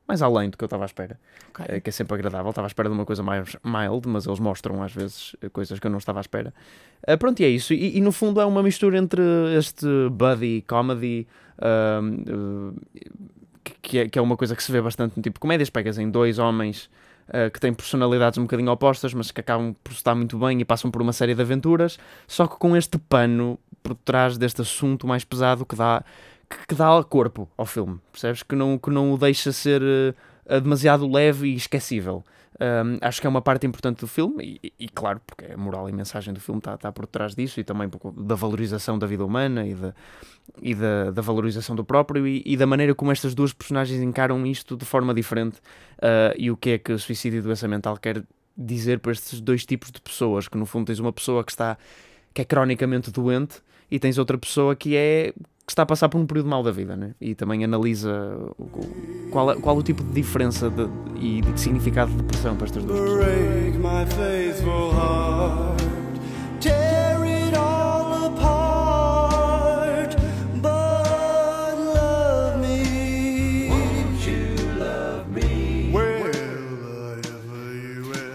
mais 0.07 0.21
além 0.21 0.49
do 0.49 0.57
que 0.57 0.63
eu 0.63 0.67
estava 0.67 0.83
à 0.83 0.85
espera, 0.85 1.19
okay. 1.49 1.65
Eh, 1.67 1.79
que 1.79 1.89
é 1.89 1.91
sempre 1.91 2.13
agradável. 2.13 2.49
Estava 2.49 2.67
à 2.67 2.69
espera 2.69 2.89
de 2.89 2.95
uma 2.95 3.05
coisa 3.05 3.23
mais 3.23 3.55
mild, 3.63 4.07
mas 4.07 4.25
eles 4.25 4.39
mostram 4.39 4.83
às 4.83 4.93
vezes 4.93 5.35
eh, 5.41 5.49
coisas 5.49 5.79
que 5.79 5.87
eu 5.87 5.91
não 5.91 5.97
estava 5.97 6.19
à 6.19 6.21
espera. 6.21 6.53
Uh, 7.07 7.17
pronto, 7.17 7.39
e 7.39 7.45
é 7.45 7.49
isso. 7.49 7.73
E, 7.73 7.97
e, 7.97 8.01
no 8.01 8.11
fundo 8.11 8.39
é 8.39 8.45
uma 8.45 8.61
mistura 8.61 8.97
entre 8.97 9.21
este 9.57 9.87
buddy 10.11 10.63
comedy, 10.67 11.27
uh, 11.57 12.75
que, 13.81 13.99
é, 13.99 14.09
que 14.09 14.19
é 14.19 14.21
uma 14.21 14.37
coisa 14.37 14.55
que 14.55 14.63
se 14.63 14.71
vê 14.71 14.81
bastante 14.81 15.17
no 15.17 15.23
tipo 15.23 15.35
de 15.35 15.39
comédias. 15.39 15.69
Pegas 15.69 15.97
em 15.97 16.09
dois 16.09 16.37
homens 16.37 16.89
uh, 17.29 17.49
que 17.51 17.59
têm 17.59 17.73
personalidades 17.73 18.37
um 18.37 18.43
bocadinho 18.43 18.71
opostas, 18.71 19.13
mas 19.13 19.31
que 19.31 19.41
acabam 19.41 19.75
por 19.83 19.91
estar 19.91 20.13
muito 20.13 20.37
bem 20.37 20.61
e 20.61 20.65
passam 20.65 20.91
por 20.91 21.01
uma 21.01 21.13
série 21.13 21.33
de 21.33 21.41
aventuras, 21.41 21.97
só 22.27 22.47
que 22.47 22.57
com 22.57 22.77
este 22.77 22.97
pano 22.97 23.59
por 23.81 23.95
trás 23.95 24.37
deste 24.37 24.61
assunto 24.61 25.05
mais 25.07 25.23
pesado 25.23 25.65
que 25.65 25.75
dá 25.75 26.03
que, 26.57 26.67
que 26.67 26.75
dá 26.75 27.03
corpo 27.03 27.49
ao 27.57 27.65
filme, 27.65 27.99
percebes? 28.11 28.43
Que 28.43 28.55
não, 28.55 28.77
que 28.77 28.89
não 28.89 29.13
o 29.13 29.17
deixa 29.17 29.51
ser 29.51 29.81
uh, 29.81 30.61
demasiado 30.61 31.09
leve 31.09 31.47
e 31.47 31.55
esquecível. 31.55 32.23
Um, 32.57 32.97
acho 33.01 33.19
que 33.19 33.27
é 33.27 33.29
uma 33.29 33.41
parte 33.41 33.67
importante 33.67 33.99
do 33.99 34.07
filme, 34.07 34.59
e, 34.63 34.73
e, 34.79 34.87
claro, 34.87 35.19
porque 35.27 35.51
a 35.51 35.57
moral 35.57 35.89
e 35.89 35.91
a 35.91 35.95
mensagem 35.95 36.33
do 36.33 36.39
filme 36.39 36.59
está, 36.59 36.75
está 36.75 36.91
por 36.91 37.05
trás 37.05 37.35
disso, 37.35 37.59
e 37.59 37.65
também 37.65 37.89
da 38.15 38.35
valorização 38.35 38.97
da 38.97 39.05
vida 39.05 39.25
humana 39.25 39.67
e 39.67 39.73
da, 39.73 39.93
e 40.61 40.73
da, 40.73 41.11
da 41.11 41.21
valorização 41.21 41.75
do 41.75 41.83
próprio, 41.83 42.25
e, 42.25 42.41
e, 42.45 42.55
da 42.55 42.65
maneira 42.65 42.95
como 42.95 43.11
estas 43.11 43.35
duas 43.35 43.51
personagens 43.51 44.01
encaram 44.01 44.45
isto 44.45 44.77
de 44.77 44.85
forma 44.85 45.13
diferente, 45.13 45.57
uh, 45.97 46.33
e 46.37 46.49
o 46.49 46.55
que 46.55 46.69
é 46.71 46.77
que 46.77 46.93
o 46.93 46.99
suicídio 46.99 47.39
e 47.39 47.41
doença 47.41 47.67
mental 47.67 47.97
quer 47.97 48.23
dizer 48.57 48.99
para 48.99 49.11
estes 49.11 49.41
dois 49.41 49.65
tipos 49.65 49.91
de 49.91 49.99
pessoas, 49.99 50.47
que 50.47 50.57
no 50.57 50.65
fundo 50.65 50.85
tens 50.85 50.99
uma 50.99 51.11
pessoa 51.11 51.43
que 51.43 51.51
está 51.51 51.77
que 52.33 52.41
é 52.41 52.45
cronicamente 52.45 53.09
doente 53.11 53.61
e 53.89 53.97
tens 53.97 54.17
outra 54.17 54.37
pessoa 54.37 54.75
que 54.75 54.95
é 54.95 55.33
que 55.65 55.71
está 55.71 55.81
a 55.81 55.85
passar 55.85 56.09
por 56.09 56.19
um 56.19 56.27
período 56.27 56.47
mal 56.47 56.61
da 56.61 56.71
vida, 56.71 56.95
né? 56.95 57.15
e 57.19 57.33
também 57.33 57.63
analisa 57.63 58.37
qual, 59.31 59.51
é, 59.51 59.55
qual 59.55 59.75
é 59.75 59.79
o 59.79 59.83
tipo 59.83 60.03
de 60.03 60.11
diferença 60.11 60.69
de, 60.69 60.87
e 61.19 61.41
de 61.41 61.59
significado 61.59 62.11
de 62.11 62.17
depressão 62.17 62.55
para 62.55 62.65
estas 62.65 62.83
duas 62.83 62.99
pessoas. 62.99 63.25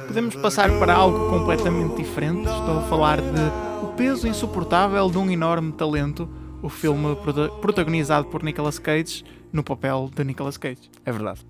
Podemos 0.08 0.34
passar 0.34 0.68
para 0.80 0.92
algo 0.92 1.30
completamente 1.30 1.94
diferente. 1.94 2.48
Estou 2.48 2.78
a 2.78 2.82
falar 2.88 3.20
de 3.20 3.84
o 3.84 3.86
peso 3.96 4.26
insuportável 4.26 5.08
de 5.08 5.16
um 5.16 5.30
enorme 5.30 5.70
talento 5.70 6.28
o 6.62 6.68
filme 6.68 7.16
protagonizado 7.60 8.26
por 8.28 8.42
Nicolas 8.42 8.78
Cage 8.78 9.24
no 9.52 9.62
papel 9.62 10.10
de 10.14 10.24
Nicolas 10.24 10.56
Cage. 10.56 10.90
É 11.04 11.12
verdade. 11.12 11.40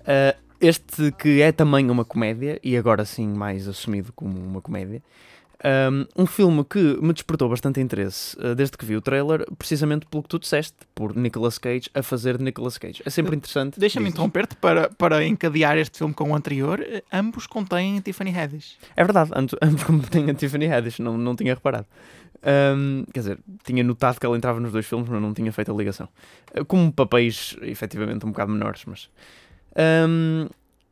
Uh, 0.00 0.38
este 0.60 1.12
que 1.12 1.40
é 1.40 1.52
também 1.52 1.90
uma 1.90 2.04
comédia, 2.04 2.58
e 2.62 2.76
agora 2.76 3.04
sim 3.04 3.28
mais 3.28 3.68
assumido 3.68 4.12
como 4.12 4.38
uma 4.38 4.60
comédia, 4.60 5.02
Um, 5.58 6.22
um 6.22 6.24
filme 6.24 6.64
que 6.64 6.78
me 7.02 7.12
despertou 7.12 7.48
bastante 7.48 7.80
interesse 7.80 8.36
uh, 8.38 8.54
desde 8.54 8.78
que 8.78 8.84
vi 8.84 8.94
o 8.94 9.00
trailer, 9.00 9.44
precisamente 9.58 10.06
pelo 10.06 10.22
que 10.22 10.28
tu 10.28 10.38
disseste, 10.38 10.76
por 10.94 11.16
Nicolas 11.16 11.58
Cage 11.58 11.90
a 11.92 12.00
fazer 12.00 12.38
de 12.38 12.44
Nicolas 12.44 12.78
Cage. 12.78 13.02
É 13.04 13.10
sempre 13.10 13.34
interessante. 13.34 13.80
Deixa-me 13.80 14.08
interromper-te 14.08 14.54
para, 14.54 14.88
para 14.90 15.24
encadear 15.26 15.76
este 15.76 15.98
filme 15.98 16.14
com 16.14 16.30
o 16.30 16.36
anterior. 16.36 16.80
Ambos 17.12 17.48
contêm 17.48 17.98
Tiffany 17.98 18.30
Haddish. 18.30 18.78
É 18.94 19.02
verdade, 19.02 19.32
ambos, 19.34 20.08
tem 20.10 20.30
a 20.30 20.34
Tiffany 20.34 20.66
Haddish, 20.72 21.00
não, 21.00 21.18
não 21.18 21.34
tinha 21.34 21.54
reparado. 21.54 21.86
Um, 22.42 23.04
quer 23.12 23.20
dizer, 23.20 23.38
tinha 23.64 23.82
notado 23.82 24.18
que 24.18 24.26
ela 24.26 24.36
entrava 24.36 24.60
nos 24.60 24.72
dois 24.72 24.86
filmes, 24.86 25.08
mas 25.08 25.20
não 25.20 25.34
tinha 25.34 25.52
feito 25.52 25.72
a 25.72 25.74
ligação. 25.74 26.08
Uh, 26.56 26.64
Como 26.64 26.92
papéis, 26.92 27.56
efetivamente, 27.62 28.24
um 28.24 28.30
bocado 28.30 28.52
menores, 28.52 28.84
mas. 28.86 29.10
Um, 30.08 30.48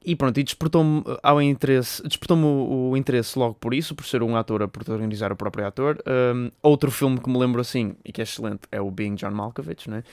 e 0.09 0.15
pronto, 0.15 0.39
e 0.39 0.45
despertou-me 0.45 1.03
ao 1.21 1.43
interesse, 1.43 2.01
despertou-me 2.07 2.45
o, 2.45 2.91
o 2.93 2.97
interesse 2.97 3.37
logo 3.37 3.55
por 3.55 3.75
isso, 3.75 3.93
por 3.93 4.07
ser 4.07 4.23
um 4.23 4.37
ator 4.37 4.63
a 4.63 4.69
protagonizar 4.69 5.33
o 5.33 5.37
próprio 5.37 5.67
ator. 5.67 5.99
Um, 6.07 6.49
outro 6.63 6.93
filme 6.93 7.19
que 7.19 7.29
me 7.29 7.37
lembro 7.37 7.61
assim 7.61 7.97
e 8.05 8.13
que 8.13 8.21
é 8.21 8.25
excelente 8.25 8.61
é 8.71 8.81
o 8.81 8.89
Being 8.89 9.17
John 9.17 9.33
Malkovich, 9.33 9.91
não 9.91 9.97
é? 9.97 10.05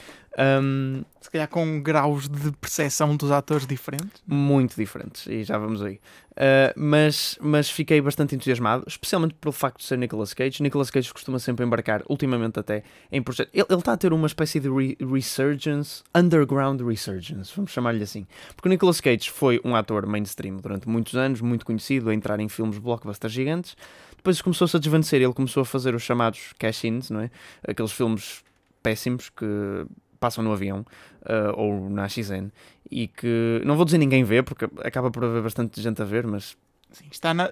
Um, 0.60 1.04
Se 1.22 1.30
calhar 1.30 1.48
com 1.48 1.80
graus 1.80 2.28
de 2.28 2.52
percepção 2.54 3.16
dos 3.16 3.30
atores 3.30 3.68
diferentes. 3.68 4.24
muito 4.25 4.75
diferentes, 4.75 5.28
e 5.28 5.44
já 5.44 5.60
vamos 5.60 5.84
aí. 5.84 6.00
Uh, 6.34 6.74
mas, 6.75 7.38
mas 7.40 7.70
fiquei 7.70 8.02
bastante 8.02 8.36
entusiasmado, 8.36 8.84
especialmente 8.88 9.36
pelo 9.36 9.52
facto 9.52 9.78
de 9.78 9.86
ser 9.86 9.98
Nicolas 9.98 10.34
Cage. 10.34 10.63
Nicolas 10.63 10.90
Cage 10.90 11.13
costuma 11.13 11.38
sempre 11.38 11.63
embarcar, 11.63 12.02
ultimamente 12.10 12.60
até, 12.60 12.84
em 13.12 13.22
projetos. 13.22 13.54
Ele, 13.54 13.80
está 13.80 13.94
a 13.94 13.98
ter 13.98 14.12
uma 14.12 14.25
espécie 14.25 14.60
de 14.60 14.68
re- 14.68 14.98
resurgence, 15.00 16.04
underground 16.16 16.82
resurgence, 16.82 17.52
vamos 17.56 17.72
chamar-lhe 17.72 18.04
assim. 18.04 18.25
Porque 18.56 18.68
o 18.68 18.72
Nicolas 18.72 19.00
Cage 19.00 19.30
foi 19.30 19.62
um 19.63 19.75
ator 19.75 20.08
mainstream 20.08 20.58
durante 20.58 20.90
muitos 20.90 21.16
anos, 21.16 21.40
muito 21.40 21.66
conhecido, 21.66 22.10
a 22.10 22.13
entrar 22.16 22.40
em 22.40 22.50
filmes 22.50 22.80
blockbusters 22.80 23.32
gigantes. 23.32 23.78
Depois 24.18 24.42
começou-se 24.42 24.75
a 24.75 24.80
desvanecer, 24.80 25.22
ele 25.22 25.34
começou 25.34 25.62
a 25.62 25.66
fazer 25.66 25.94
os 25.94 26.02
chamados 26.02 26.54
cash-ins, 26.58 27.12
não 27.12 27.20
é? 27.20 27.30
Aqueles 27.68 27.92
filmes 27.92 28.44
péssimos 28.82 29.30
que 29.30 29.86
passam 30.24 30.42
no 30.44 30.53
avião 30.53 30.86
uh, 31.24 31.53
ou 31.60 31.89
na 31.89 32.08
XN 32.08 32.48
e 32.89 33.08
que 33.08 33.62
não 33.65 33.75
vou 33.75 33.84
dizer 33.84 33.98
ninguém 33.98 34.24
vê 34.24 34.42
porque 34.42 34.65
acaba 34.84 35.12
por 35.12 35.24
haver 35.25 35.42
bastante 35.42 35.82
gente 35.82 36.01
a 36.01 36.06
ver, 36.06 36.25
mas 36.25 36.56
Sim, 36.92 37.06
está 37.12 37.34
na- 37.34 37.50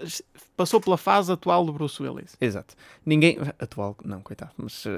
passou 0.55 0.79
pela 0.79 0.97
fase 0.97 1.31
atual 1.31 1.65
do 1.65 1.73
Bruce 1.73 2.01
Willis. 2.01 2.37
exato. 2.39 2.75
Ninguém 3.05 3.37
atual, 3.59 3.97
não, 4.05 4.21
coitado, 4.21 4.51
mas 4.57 4.85
uh, 4.85 4.91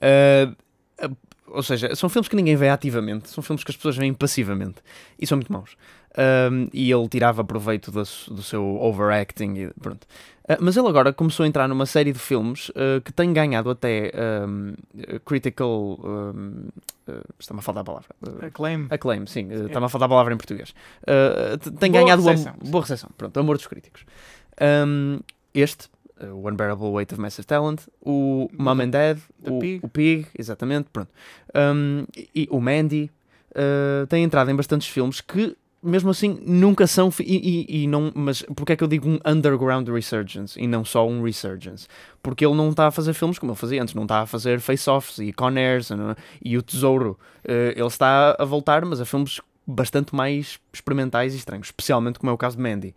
ou 1.48 1.62
seja, 1.62 1.94
são 1.94 2.08
filmes 2.08 2.28
que 2.28 2.36
ninguém 2.36 2.56
vê 2.56 2.68
ativamente, 2.68 3.28
são 3.30 3.42
filmes 3.42 3.62
que 3.64 3.70
as 3.70 3.76
pessoas 3.76 3.96
veem 3.96 4.12
passivamente 4.14 4.76
e 5.18 5.26
são 5.26 5.36
muito 5.36 5.52
maus. 5.52 5.76
Um, 6.50 6.68
e 6.74 6.92
ele 6.92 7.08
tirava 7.08 7.42
proveito 7.42 7.90
su- 8.04 8.34
do 8.34 8.42
seu 8.42 8.62
overacting 8.82 9.54
e 9.54 9.70
pronto. 9.80 10.04
Uh, 10.44 10.56
mas 10.60 10.76
ele 10.76 10.86
agora 10.86 11.10
começou 11.10 11.44
a 11.44 11.46
entrar 11.46 11.66
numa 11.68 11.86
série 11.86 12.12
de 12.12 12.18
filmes 12.18 12.68
uh, 12.70 13.00
que 13.02 13.10
tem 13.14 13.32
ganhado 13.32 13.70
até 13.70 14.12
um, 14.46 14.74
critical. 15.24 15.98
Um, 16.04 16.68
uh, 17.08 17.22
Está-me 17.38 17.60
a 17.60 17.62
faltar 17.62 17.80
a 17.80 17.84
palavra. 17.84 18.08
Acclaim. 18.46 18.86
Acclaim, 18.90 19.24
sim, 19.26 19.48
está-me 19.50 19.86
a 19.86 19.88
faltar 19.88 20.04
a 20.06 20.08
palavra 20.10 20.34
em 20.34 20.36
português. 20.36 20.74
Tem 21.80 21.90
Boa 21.90 22.02
ganhado 22.02 22.22
o 22.22 22.28
am- 22.28 22.32
recepção, 22.32 22.54
sim. 22.62 22.70
boa 22.70 22.82
recepção, 22.82 23.10
pronto, 23.16 23.40
amor 23.40 23.56
dos 23.56 23.66
críticos. 23.66 24.04
Este, 25.54 25.88
o 26.26 26.48
Unbearable 26.48 26.88
Weight 26.88 27.12
of 27.12 27.20
Massive 27.20 27.46
Talent, 27.46 27.82
o 28.00 28.48
Mom 28.58 28.80
and 28.80 28.90
Dad, 28.90 29.18
The 29.42 29.50
o 29.50 29.58
Pig. 29.58 29.80
o 29.82 29.88
Pig, 29.88 30.26
exatamente, 30.38 30.88
pronto. 30.92 31.10
Um, 31.54 32.04
e, 32.16 32.48
o 32.50 32.60
Mandy 32.60 33.10
uh, 33.50 34.06
tem 34.06 34.24
entrado 34.24 34.50
em 34.50 34.56
bastantes 34.56 34.88
filmes 34.88 35.20
que 35.20 35.56
mesmo 35.82 36.10
assim 36.10 36.38
nunca 36.46 36.86
são 36.86 37.12
e, 37.18 37.66
e, 37.68 37.82
e 37.82 37.86
não 37.88 38.12
mas 38.14 38.42
porque 38.54 38.72
é 38.72 38.76
que 38.76 38.84
eu 38.84 38.88
digo 38.88 39.08
um 39.08 39.18
underground 39.26 39.88
resurgence 39.88 40.56
e 40.60 40.68
não 40.68 40.84
só 40.84 41.04
um 41.08 41.24
resurgence 41.24 41.88
porque 42.22 42.46
ele 42.46 42.54
não 42.54 42.70
está 42.70 42.86
a 42.86 42.90
fazer 42.92 43.12
filmes 43.14 43.36
como 43.36 43.50
ele 43.50 43.58
fazia 43.58 43.82
antes 43.82 43.92
não 43.92 44.04
está 44.04 44.20
a 44.20 44.26
fazer 44.26 44.60
face-offs 44.60 45.18
e 45.18 45.32
Con 45.32 45.56
Airs 45.56 45.90
não 45.90 46.10
é? 46.10 46.16
e 46.40 46.56
o 46.56 46.62
Tesouro 46.62 47.18
Uh, 47.42 47.74
ele 47.74 47.86
está 47.88 48.36
a 48.38 48.44
voltar 48.44 48.84
mas 48.84 49.00
a 49.00 49.04
filmes 49.04 49.40
bastante 49.66 50.14
mais 50.14 50.60
experimentais 50.72 51.34
e 51.34 51.38
estranhos 51.38 51.66
especialmente 51.66 52.20
como 52.20 52.30
é 52.30 52.32
o 52.32 52.38
caso 52.38 52.56
de 52.56 52.62
Mandy 52.62 52.94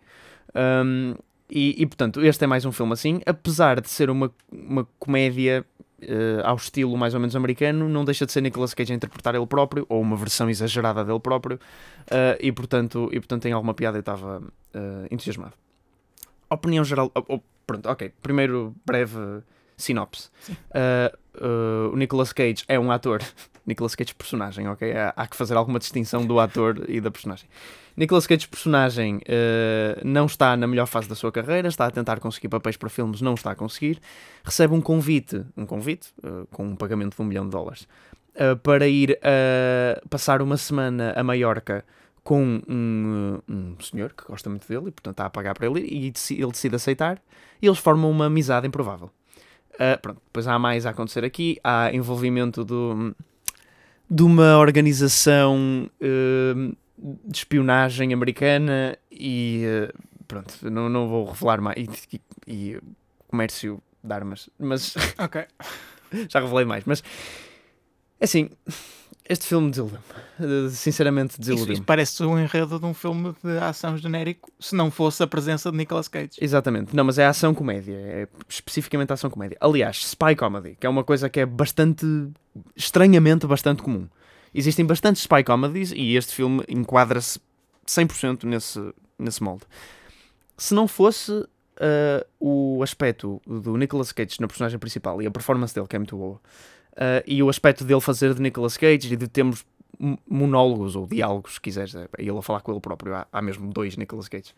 Um, 0.56 1.14
e, 1.50 1.80
e, 1.82 1.86
portanto 1.86 2.24
este 2.24 2.44
é 2.44 2.46
mais 2.46 2.64
um 2.64 2.72
filme 2.72 2.92
assim 2.92 3.20
apesar 3.24 3.80
de 3.80 3.88
ser 3.88 4.10
uma, 4.10 4.32
uma 4.50 4.86
comédia 4.98 5.64
eh, 6.00 6.42
ao 6.44 6.56
estilo 6.56 6.96
mais 6.96 7.14
ou 7.14 7.20
menos 7.20 7.34
americano, 7.34 7.88
não 7.88 8.04
deixa 8.04 8.26
de 8.26 8.32
ser 8.32 8.42
Nicolas 8.42 8.74
Cage 8.74 8.92
a 8.92 8.96
interpretar 8.96 9.34
ele 9.34 9.46
próprio, 9.46 9.86
ou 9.88 10.00
uma 10.00 10.16
versão 10.16 10.48
exagerada 10.50 11.04
dele 11.04 11.20
próprio, 11.20 11.58
eh, 12.10 12.38
e, 12.40 12.52
portanto, 12.52 13.08
e 13.12 13.18
portanto 13.18 13.42
tem 13.42 13.52
alguma 13.52 13.72
piada 13.72 13.96
e 13.96 14.00
estava 14.00 14.42
eh, 14.74 15.08
entusiasmado. 15.10 15.54
Opinião 16.50 16.84
geral. 16.84 17.10
oh, 17.14 17.24
oh, 17.28 17.40
pronto, 17.66 17.88
ok. 17.88 18.12
Primeiro, 18.22 18.74
breve 18.84 19.42
sinopse. 19.76 20.30
Eh, 20.72 21.12
o 21.92 21.96
Nicolas 21.96 22.32
Cage 22.32 22.64
é 22.68 22.78
um 22.78 22.90
ator. 22.90 23.22
Nicolas 23.66 23.94
Cage 23.94 24.14
personagem, 24.14 24.68
ok? 24.68 24.92
Há, 24.92 25.12
há 25.16 25.26
que 25.26 25.36
fazer 25.36 25.56
alguma 25.56 25.78
distinção 25.78 26.24
do 26.24 26.38
ator 26.38 26.84
e 26.88 27.00
da 27.00 27.10
personagem. 27.10 27.48
Nicolas 27.96 28.26
Cage 28.26 28.46
personagem 28.46 29.20
eh, 29.24 29.98
não 30.04 30.26
está 30.26 30.54
na 30.56 30.66
melhor 30.66 30.86
fase 30.86 31.08
da 31.08 31.14
sua 31.14 31.32
carreira, 31.32 31.66
está 31.68 31.86
a 31.86 31.90
tentar 31.90 32.20
conseguir 32.20 32.48
papéis 32.48 32.76
para 32.76 32.90
filmes, 32.90 33.22
não 33.22 33.34
está 33.34 33.52
a 33.52 33.54
conseguir. 33.54 33.98
Recebe 34.44 34.74
um 34.74 34.82
convite, 34.82 35.42
um 35.56 35.64
convite 35.64 36.08
eh, 36.22 36.28
com 36.50 36.66
um 36.66 36.76
pagamento 36.76 37.16
de 37.16 37.22
um 37.22 37.24
milhão 37.24 37.44
de 37.44 37.50
dólares, 37.50 37.88
eh, 38.34 38.54
para 38.54 38.86
ir 38.86 39.18
passar 40.10 40.42
uma 40.42 40.58
semana 40.58 41.14
a 41.16 41.24
Maiorca 41.24 41.84
com 42.22 42.60
um, 42.68 43.38
um 43.48 43.76
senhor 43.80 44.12
que 44.12 44.24
gosta 44.24 44.50
muito 44.50 44.68
dele 44.68 44.88
e 44.88 44.90
portanto 44.90 45.14
está 45.14 45.26
a 45.26 45.30
pagar 45.30 45.54
para 45.54 45.66
ele 45.66 45.80
e 45.80 46.12
ele 46.34 46.50
decide 46.50 46.76
aceitar 46.76 47.22
e 47.62 47.66
eles 47.66 47.78
formam 47.78 48.10
uma 48.10 48.26
amizade 48.26 48.66
improvável. 48.66 49.10
Pronto, 50.02 50.20
depois 50.26 50.46
há 50.48 50.58
mais 50.58 50.86
a 50.86 50.90
acontecer 50.90 51.24
aqui, 51.24 51.58
há 51.62 51.92
envolvimento 51.92 52.64
do, 52.64 53.14
de 54.10 54.22
uma 54.22 54.58
organização 54.58 55.90
eh, 56.00 56.74
de 56.98 57.36
espionagem 57.38 58.12
americana 58.12 58.96
e 59.10 59.62
eh, 59.64 59.92
pronto, 60.26 60.70
não, 60.70 60.88
não 60.88 61.08
vou 61.08 61.24
revelar 61.26 61.60
mais. 61.60 61.76
E, 61.78 62.16
e- 62.16 62.20
e 62.74 62.80
comércio 63.28 63.82
de 64.02 64.12
armas, 64.12 64.48
mas 64.58 64.94
Ok. 65.18 65.44
já 66.28 66.40
revelei 66.40 66.64
mais. 66.64 66.84
Mas 66.84 67.02
assim, 68.20 68.48
este 69.28 69.46
filme 69.46 69.70
desiludiu-me. 69.70 70.70
Sinceramente, 70.70 71.38
desiludiu-me. 71.40 71.84
parece 71.84 72.22
um 72.22 72.38
enredo 72.38 72.78
de 72.78 72.86
um 72.86 72.94
filme 72.94 73.34
de 73.42 73.58
ação 73.58 73.96
genérico, 73.96 74.50
se 74.60 74.74
não 74.74 74.90
fosse 74.90 75.22
a 75.22 75.26
presença 75.26 75.70
de 75.70 75.76
Nicolas 75.76 76.06
Cage. 76.08 76.30
Exatamente, 76.40 76.94
não, 76.94 77.04
mas 77.04 77.18
é 77.18 77.26
ação-comédia, 77.26 77.94
é 77.94 78.28
especificamente 78.48 79.12
ação-comédia. 79.12 79.56
Aliás, 79.60 79.96
spy 79.98 80.36
comedy, 80.36 80.76
que 80.78 80.86
é 80.86 80.90
uma 80.90 81.02
coisa 81.04 81.28
que 81.28 81.40
é 81.40 81.46
bastante, 81.46 82.06
estranhamente 82.76 83.46
bastante 83.46 83.82
comum. 83.82 84.08
Existem 84.58 84.86
bastantes 84.86 85.22
spy 85.22 85.44
comedies 85.44 85.92
e 85.92 86.16
este 86.16 86.34
filme 86.34 86.64
enquadra-se 86.68 87.38
100% 87.86 88.44
nesse, 88.44 88.94
nesse 89.18 89.42
molde. 89.42 89.64
Se 90.56 90.74
não 90.74 90.88
fosse 90.88 91.46
ah, 91.78 92.26
o 92.40 92.82
aspecto 92.82 93.40
do 93.46 93.76
Nicolas 93.76 94.12
Cage 94.12 94.40
na 94.40 94.48
personagem 94.48 94.78
principal 94.78 95.20
e 95.20 95.26
a 95.26 95.30
performance 95.30 95.74
dele, 95.74 95.86
que 95.86 95.96
é 95.96 95.98
muito 95.98 96.16
boa, 96.16 96.40
ah, 96.96 97.22
e 97.26 97.42
o 97.42 97.48
aspecto 97.48 97.84
dele 97.84 98.00
fazer 98.00 98.34
de 98.34 98.40
Nicolas 98.40 98.76
Cage 98.76 99.12
e 99.12 99.16
de 99.16 99.28
termos 99.28 99.64
monólogos 100.28 100.94
ou 100.94 101.06
diálogos, 101.06 101.54
se 101.54 101.60
quiseres, 101.60 101.94
é 101.94 102.08
ele 102.18 102.36
a 102.36 102.42
falar 102.42 102.60
com 102.60 102.72
ele 102.72 102.80
próprio, 102.80 103.14
há, 103.14 103.26
há 103.32 103.40
mesmo 103.40 103.72
dois 103.72 103.96
Nicolas 103.96 104.28
Cage. 104.28 104.54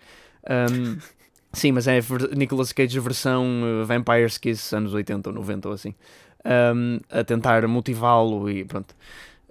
Um, 0.48 0.98
sim, 1.52 1.72
mas 1.72 1.86
é 1.86 2.00
Nicolas 2.36 2.72
Cage 2.72 2.98
versão 2.98 3.44
uh, 3.62 3.86
Vampire's 3.86 4.38
Kiss 4.38 4.74
anos 4.74 4.94
80 4.94 5.28
ou 5.30 5.34
90 5.34 5.68
ou 5.68 5.74
assim. 5.74 5.94
Um, 6.44 7.00
a 7.10 7.22
tentar 7.22 7.66
motivá-lo 7.66 8.48
e 8.48 8.64
pronto. 8.64 8.94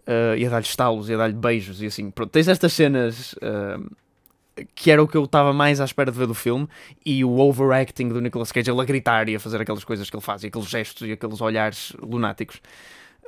Uh, 0.08 0.38
e 0.38 0.46
a 0.46 0.50
dar-lhe 0.50 0.66
estalos 0.66 1.10
e 1.10 1.14
a 1.14 1.18
dar-lhe 1.18 1.34
beijos 1.34 1.82
e 1.82 1.86
assim. 1.86 2.10
Pronto, 2.10 2.32
tens 2.32 2.48
estas 2.48 2.72
cenas 2.72 3.36
um, 3.42 3.90
que 4.74 4.90
era 4.90 5.04
o 5.04 5.08
que 5.08 5.18
eu 5.18 5.26
estava 5.26 5.52
mais 5.52 5.82
à 5.82 5.86
espera 5.86 6.10
de 6.10 6.18
ver 6.18 6.28
do 6.28 6.34
filme 6.34 6.66
e 7.06 7.26
o 7.26 7.38
overacting 7.40 8.08
do 8.08 8.22
Nicolas 8.22 8.52
Cage, 8.52 8.72
ele 8.72 8.80
a 8.80 8.86
gritar 8.86 9.28
e 9.28 9.36
a 9.36 9.40
fazer 9.40 9.62
aquelas 9.62 9.84
coisas 9.84 10.10
que 10.10 10.16
ele 10.16 10.24
faz 10.24 10.44
e 10.44 10.48
aqueles 10.48 10.68
gestos 10.68 11.08
e 11.08 11.12
aqueles 11.12 11.42
olhares 11.42 11.92
lunáticos. 12.02 12.62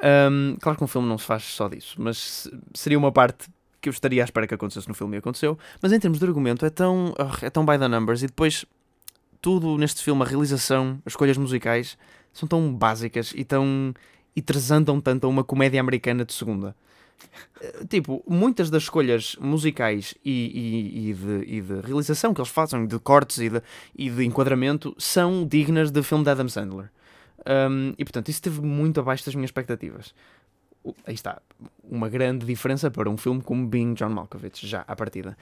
Um, 0.02 0.56
claro 0.62 0.78
que 0.78 0.84
um 0.86 0.88
filme 0.88 1.08
não 1.08 1.18
se 1.18 1.26
faz 1.26 1.44
só 1.44 1.68
disso, 1.68 1.96
mas 2.00 2.18
se- 2.18 2.60
seria 2.74 2.98
uma 2.98 3.12
parte 3.12 3.50
que 3.82 3.90
eu 3.90 3.92
estaria 3.92 4.24
à 4.24 4.26
espera 4.26 4.48
que 4.48 4.54
acontecesse 4.54 4.88
no 4.88 4.94
filme 4.94 5.18
e 5.18 5.20
aconteceu. 5.20 5.58
Mas 5.82 5.92
em 5.92 6.00
termos 6.00 6.20
de 6.20 6.26
argumento 6.26 6.66
é 6.66 6.70
tão, 6.70 7.14
ah, 7.20 7.38
é 7.42 7.50
tão 7.50 7.66
by 7.66 7.78
the 7.78 7.90
numbers 7.90 8.24
e 8.24 8.28
depois 8.28 8.66
tudo 9.42 9.78
neste 9.78 10.02
filme, 10.02 10.22
a 10.22 10.26
realização, 10.26 11.02
as 11.06 11.12
escolhas 11.12 11.38
musicais 11.38 11.98
são 12.32 12.48
tão 12.48 12.74
básicas 12.74 13.34
e 13.36 13.44
tão 13.44 13.94
e 14.40 14.42
transandam 14.42 15.02
tanto 15.02 15.28
a 15.28 15.30
uma 15.30 15.44
comédia 15.44 15.82
americana 15.82 16.24
de 16.24 16.34
segunda. 16.34 16.74
Eh, 17.62 17.86
Tipo, 17.90 18.24
muitas 18.28 18.70
das 18.70 18.84
escolhas 18.84 19.36
musicais 19.40 20.16
e, 20.24 20.32
e- 20.32 21.10
e 21.10 21.14
de, 21.14 21.56
e 21.58 21.62
de 21.62 21.82
realização 21.88 22.34
que 22.34 22.40
eles 22.40 22.50
fazem, 22.50 22.86
de 22.88 22.98
cortes 23.00 23.38
e 23.40 23.50
de, 23.50 23.62
e 23.96 24.10
de 24.10 24.24
enquadramento, 24.24 24.96
são 24.98 25.46
dignas 25.46 25.92
de 25.92 26.02
filme 26.02 26.24
de 26.24 26.30
Adam 26.30 26.48
Sandler. 26.48 26.90
Um, 27.46 27.94
e 27.98 28.04
portanto, 28.06 28.30
isso 28.30 28.38
esteve 28.38 28.62
muito 28.62 29.00
abaixo 29.00 29.26
das 29.26 29.36
minhas 29.36 29.50
expectativas. 29.50 30.14
aí 31.06 31.14
está, 31.14 31.42
uma 31.84 32.08
grande 32.10 32.46
diferença 32.46 32.90
para 32.90 33.10
um 33.10 33.18
filme 33.18 33.42
como 33.42 33.68
Being 33.68 33.94
John 33.96 34.10
Malkovich, 34.10 34.66
já 34.66 34.84
à 34.88 34.96
partida. 34.96 35.38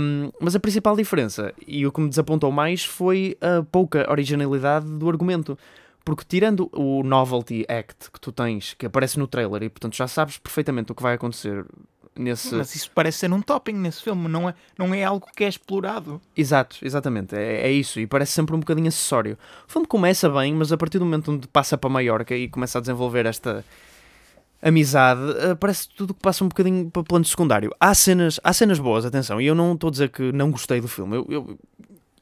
Um, 0.00 0.30
mas 0.40 0.54
a 0.54 0.60
principal 0.60 0.94
diferença, 0.96 1.52
e 1.66 1.86
o 1.86 1.92
que 1.92 2.00
me 2.00 2.08
desapontou 2.10 2.52
mais, 2.52 2.84
foi 2.84 3.36
a 3.40 3.62
pouca 3.62 4.10
originalidade 4.10 4.86
do 4.86 5.08
argumento. 5.08 5.58
Porque 6.06 6.22
tirando 6.24 6.70
o 6.72 7.02
novelty 7.02 7.66
act 7.68 8.12
que 8.12 8.20
tu 8.20 8.30
tens, 8.30 8.74
que 8.74 8.86
aparece 8.86 9.18
no 9.18 9.26
trailer, 9.26 9.64
e 9.64 9.68
portanto 9.68 9.96
já 9.96 10.06
sabes 10.06 10.38
perfeitamente 10.38 10.92
o 10.92 10.94
que 10.94 11.02
vai 11.02 11.14
acontecer 11.14 11.66
nesse. 12.14 12.54
Mas 12.54 12.76
isso 12.76 12.88
parece 12.94 13.18
ser 13.18 13.32
um 13.32 13.42
topping 13.42 13.72
nesse 13.72 14.04
filme, 14.04 14.28
não 14.28 14.48
é, 14.48 14.54
não 14.78 14.94
é 14.94 15.02
algo 15.02 15.26
que 15.34 15.42
é 15.42 15.48
explorado. 15.48 16.22
Exato, 16.36 16.76
exatamente, 16.80 17.34
é, 17.34 17.66
é 17.66 17.72
isso, 17.72 17.98
e 17.98 18.06
parece 18.06 18.30
sempre 18.30 18.54
um 18.54 18.60
bocadinho 18.60 18.86
acessório. 18.86 19.36
O 19.68 19.72
filme 19.72 19.84
começa 19.84 20.30
bem, 20.30 20.54
mas 20.54 20.70
a 20.70 20.76
partir 20.76 21.00
do 21.00 21.04
momento 21.04 21.32
onde 21.32 21.48
passa 21.48 21.76
para 21.76 21.90
Maiorca 21.90 22.36
e 22.36 22.48
começa 22.48 22.78
a 22.78 22.80
desenvolver 22.80 23.26
esta 23.26 23.64
amizade, 24.62 25.20
eh, 25.40 25.56
parece 25.56 25.88
tudo 25.88 26.14
que 26.14 26.20
passa 26.20 26.44
um 26.44 26.48
bocadinho 26.48 26.88
para 26.88 27.02
plano 27.02 27.24
secundário. 27.24 27.74
Há 27.80 27.92
cenas, 27.94 28.38
há 28.44 28.52
cenas 28.52 28.78
boas, 28.78 29.04
atenção, 29.04 29.40
e 29.40 29.46
eu 29.46 29.56
não 29.56 29.74
estou 29.74 29.88
a 29.88 29.90
dizer 29.90 30.10
que 30.10 30.30
não 30.30 30.52
gostei 30.52 30.80
do 30.80 30.86
filme, 30.86 31.16
eu, 31.16 31.26
eu, 31.28 31.58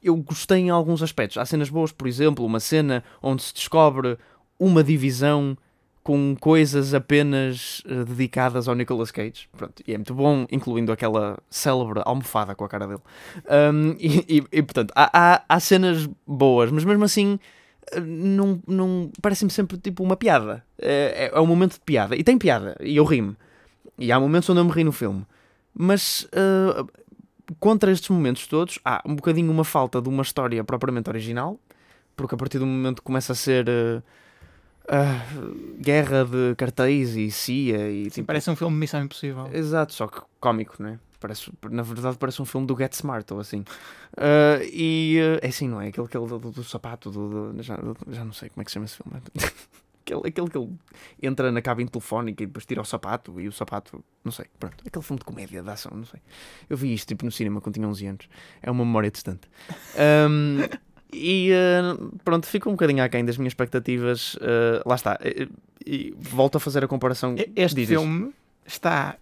eu 0.04 0.16
gostei 0.16 0.58
em 0.58 0.70
alguns 0.70 1.02
aspectos. 1.02 1.38
Há 1.38 1.44
cenas 1.44 1.68
boas, 1.70 1.90
por 1.92 2.06
exemplo, 2.06 2.44
uma 2.44 2.60
cena 2.60 3.02
onde 3.22 3.42
se 3.42 3.54
descobre 3.54 4.16
uma 4.58 4.84
divisão 4.84 5.56
com 6.02 6.36
coisas 6.38 6.92
apenas 6.92 7.82
eh, 7.88 8.04
dedicadas 8.04 8.68
ao 8.68 8.74
Nicolas 8.74 9.10
Cage. 9.10 9.48
Pronto, 9.56 9.82
e 9.86 9.94
é 9.94 9.96
muito 9.96 10.14
bom, 10.14 10.46
incluindo 10.52 10.92
aquela 10.92 11.38
célebre 11.48 12.02
almofada 12.04 12.54
com 12.54 12.62
a 12.64 12.68
cara 12.68 12.86
dele. 12.86 13.00
Um, 13.72 13.96
e, 13.98 14.38
e- 14.38 14.44
e, 14.52 14.62
portanto, 14.62 14.92
há, 14.94 15.10
há, 15.12 15.44
há 15.48 15.60
cenas 15.60 16.06
boas, 16.26 16.70
mas 16.70 16.84
mesmo 16.84 17.04
assim 17.04 17.38
eh, 17.92 18.00
não, 18.00 18.60
não 18.66 19.10
parece-me 19.22 19.50
sempre 19.50 19.78
tipo 19.78 20.02
uma 20.02 20.14
piada. 20.16 20.62
É, 20.78 21.30
é, 21.32 21.38
é 21.38 21.40
um 21.40 21.46
momento 21.46 21.74
de 21.74 21.80
piada. 21.80 22.14
E 22.14 22.22
tem 22.22 22.36
piada, 22.36 22.76
e 22.80 22.96
eu 22.96 23.04
rimo. 23.04 23.34
E 23.98 24.12
há 24.12 24.20
momentos 24.20 24.48
onde 24.50 24.60
eu 24.60 24.64
me 24.66 24.72
ri 24.72 24.84
no 24.84 24.92
filme. 24.92 25.24
Mas 25.74 26.28
eh, 26.32 26.84
contra 27.60 27.90
estes 27.90 28.08
momentos 28.10 28.46
todos, 28.46 28.78
há 28.84 29.02
um 29.06 29.14
bocadinho 29.14 29.50
uma 29.50 29.64
falta 29.64 30.00
de 30.00 30.08
uma 30.08 30.22
história 30.22 30.62
propriamente 30.64 31.08
original, 31.10 31.58
porque 32.16 32.34
a 32.34 32.38
partir 32.38 32.58
do 32.58 32.66
momento 32.66 32.96
que 32.96 33.02
começa 33.06 33.32
a 33.32 33.36
ser 33.36 33.68
eh, 33.68 34.02
ah, 34.88 35.20
guerra 35.80 36.24
de 36.24 36.54
cartéis 36.56 37.16
e 37.16 37.30
CIA 37.30 37.90
e 37.90 38.04
Sim, 38.04 38.10
tipo, 38.10 38.26
parece 38.26 38.50
um 38.50 38.56
filme 38.56 38.74
de 38.74 38.80
Missão 38.80 39.02
Impossível. 39.02 39.48
Exato, 39.52 39.92
só 39.94 40.06
que 40.06 40.20
cómico, 40.40 40.76
não 40.78 40.90
é? 40.90 40.98
Parece, 41.20 41.50
na 41.70 41.82
verdade 41.82 42.18
parece 42.18 42.42
um 42.42 42.44
filme 42.44 42.66
do 42.66 42.76
Get 42.76 42.92
Smart 42.92 43.32
ou 43.32 43.40
assim. 43.40 43.64
Ah, 44.16 44.58
e 44.62 45.18
ah, 45.20 45.38
é 45.42 45.48
assim, 45.48 45.66
não 45.68 45.80
é? 45.80 45.88
Aquele, 45.88 46.06
aquele 46.06 46.26
do, 46.26 46.38
do- 46.38 46.50
do 46.50 46.64
sapato, 46.64 47.10
do, 47.10 47.52
do- 47.52 47.62
já, 47.62 47.78
já 48.10 48.24
não 48.24 48.32
sei 48.32 48.50
como 48.50 48.60
é 48.60 48.64
que 48.64 48.70
se 48.70 48.74
chama 48.74 48.86
esse 48.86 48.96
filme. 48.96 49.20
aquele, 50.04 50.28
aquele 50.28 50.50
que 50.50 50.58
ele 50.58 50.70
entra 51.22 51.50
na 51.50 51.62
cabine 51.62 51.88
telefónica 51.88 52.42
e 52.42 52.46
depois 52.46 52.66
tira 52.66 52.80
o 52.80 52.84
sapato 52.84 53.40
e 53.40 53.48
o 53.48 53.52
sapato, 53.52 54.04
não 54.22 54.30
sei, 54.30 54.46
pronto. 54.60 54.76
Aquele 54.86 55.04
filme 55.04 55.18
de 55.18 55.24
comédia, 55.24 55.62
de 55.62 55.70
ação, 55.70 55.92
não 55.96 56.04
sei. 56.04 56.20
Eu 56.68 56.76
vi 56.76 56.92
isto 56.92 57.08
tipo 57.08 57.24
no 57.24 57.32
cinema 57.32 57.60
quando 57.60 57.74
tinha 57.74 57.88
11 57.88 58.06
anos. 58.06 58.28
É 58.62 58.70
uma 58.70 58.84
memória 58.84 59.10
distante. 59.10 59.48
Ahm, 59.96 60.68
e 61.12 61.50
ah, 61.52 61.96
pronto, 62.24 62.46
fico 62.46 62.68
um 62.68 62.72
bocadinho 62.72 63.02
aquém 63.02 63.24
das 63.24 63.38
minhas 63.38 63.52
expectativas. 63.52 64.36
ah, 64.40 64.82
lá 64.86 64.94
está. 64.94 65.18
E, 65.24 65.48
e 65.86 66.14
volto 66.16 66.56
a 66.56 66.60
fazer 66.60 66.84
a 66.84 66.88
comparação. 66.88 67.34
Este 67.56 67.76
Diz 67.76 67.90
isso. 67.90 68.00
filme 68.00 68.32
está 68.66 69.16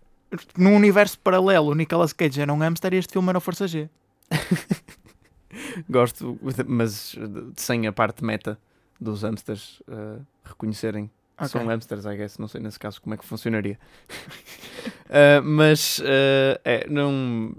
num 0.56 0.74
universo 0.74 1.18
paralelo. 1.18 1.70
O 1.70 1.74
Nicolas 1.74 2.12
Cage 2.12 2.40
era 2.40 2.52
um 2.52 2.58
hamster 2.58 2.94
e 2.94 2.96
este 2.96 3.12
filme 3.12 3.28
era 3.28 3.38
o 3.38 3.40
Força 3.40 3.66
G. 3.68 3.88
Gosto, 5.88 6.38
mas 6.66 7.14
sem 7.56 7.86
a 7.86 7.92
parte 7.92 8.24
meta 8.24 8.58
dos 9.02 9.22
hamsters 9.22 9.82
eh, 9.88 10.18
reconhecerem 10.44 11.10
que 11.36 11.44
Ok. 11.44 11.48
são 11.60 11.66
hamsters, 11.68 12.04
I 12.04 12.16
guess. 12.16 12.38
Não 12.38 12.46
sei 12.46 12.60
nesse 12.60 12.78
caso 12.78 13.00
como 13.02 13.14
é 13.14 13.18
que 13.18 13.24
funcionaria. 13.24 13.78
Eh, 15.14 15.40
mas 15.42 16.00
eh, 16.04 16.58
é, 16.64 16.86
não 16.88 17.54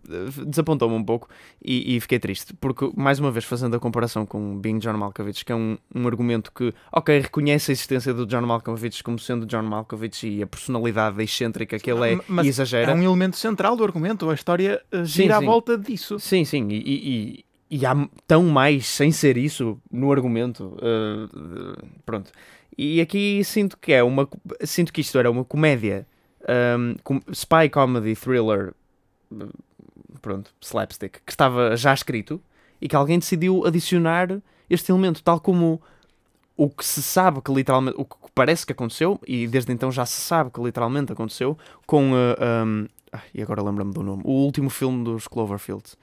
desapontou-me 0.48 0.96
um 0.96 1.04
pouco 1.04 1.30
e, 1.64 1.96
e 1.96 2.00
fiquei 2.02 2.18
triste, 2.18 2.52
porque 2.56 2.90
mais 2.98 3.20
uma 3.20 3.30
vez 3.32 3.46
fazendo 3.46 3.76
a 3.76 3.80
comparação 3.80 4.26
com 4.26 4.58
Being 4.60 4.80
John 4.80 4.94
Malkovich, 4.98 5.46
que 5.46 5.52
é 5.52 5.56
um, 5.56 5.78
um 5.94 6.08
argumento 6.08 6.52
que, 6.52 6.74
ok, 6.92 7.20
reconhece 7.20 7.70
a 7.70 7.74
existência 7.74 8.12
do 8.12 8.26
John 8.26 8.42
Malkovich 8.42 9.04
como 9.04 9.20
sendo 9.20 9.46
John 9.46 9.62
Malkovich 9.62 10.28
e 10.28 10.42
a 10.42 10.48
personalidade 10.48 11.22
excêntrica 11.22 11.78
que 11.78 11.92
ele 11.92 12.14
é 12.14 12.20
Mas 12.28 12.48
e 12.48 12.50
exagera. 12.50 12.92
É 12.92 12.96
um 12.96 13.04
elemento 13.04 13.38
central 13.38 13.76
do 13.78 13.84
argumento. 13.84 14.28
A 14.30 14.34
história 14.34 14.82
eh, 14.92 14.98
Sim, 15.00 15.06
gira 15.06 15.38
à 15.38 15.40
sim. 15.40 15.46
volta 15.46 15.78
disso. 15.78 16.20
Sim, 16.20 16.44
sim, 16.44 16.68
e, 16.70 16.76
e- 16.78 17.10
e- 17.40 17.46
e 17.74 17.88
há 17.88 18.08
tão 18.27 18.44
mais 18.44 18.86
sem 18.86 19.12
ser 19.12 19.36
isso 19.36 19.79
no 19.92 20.12
argumento. 20.12 20.77
uh, 20.77 21.88
pronto. 22.05 22.31
E 22.77 23.01
aqui 23.01 23.44
sinto 23.44 23.75
que 23.79 23.92
é 23.92 24.03
uma. 24.03 24.29
Sinto 24.62 24.94
que 24.94 25.01
isto 25.01 25.18
era 25.18 25.31
uma 25.31 25.44
comédia. 25.44 26.05
um, 26.77 26.96
com- 27.03 27.22
spy 27.31 27.70
comedy 27.72 28.16
thriller. 28.16 28.75
uh, 29.31 29.50
Pronto, 30.22 30.53
slapstick. 30.62 31.20
Que 31.25 31.31
estava 31.31 31.75
já 31.75 31.92
escrito 31.96 32.40
e 32.79 32.88
que 32.88 32.96
alguém 32.96 33.18
decidiu 33.18 33.66
adicionar 33.66 34.40
este 34.70 34.92
elemento, 34.92 35.24
tal 35.24 35.40
como 35.40 35.81
o 36.55 36.70
que 36.70 36.86
se 36.86 37.01
sabe 37.01 37.42
que 37.42 37.51
literalmente. 37.51 38.00
O 38.00 38.05
que 38.05 38.16
parece 38.36 38.68
que 38.68 38.72
aconteceu, 38.72 39.20
e 39.27 39.48
desde 39.48 39.74
então 39.74 39.92
já 39.92 40.05
se 40.05 40.22
sabe 40.22 40.51
que 40.51 40.62
literalmente 40.62 41.12
aconteceu, 41.12 41.57
com. 41.88 42.12
uh, 42.12 42.66
um, 42.68 42.88
ah, 43.12 43.22
e 43.33 43.42
agora 43.42 43.64
lembro-me 43.64 43.94
do 43.94 44.03
nome. 44.03 44.22
O 44.25 44.31
último 44.46 44.70
filme 44.70 45.03
dos 45.03 45.27
Cloverfields. 45.27 45.98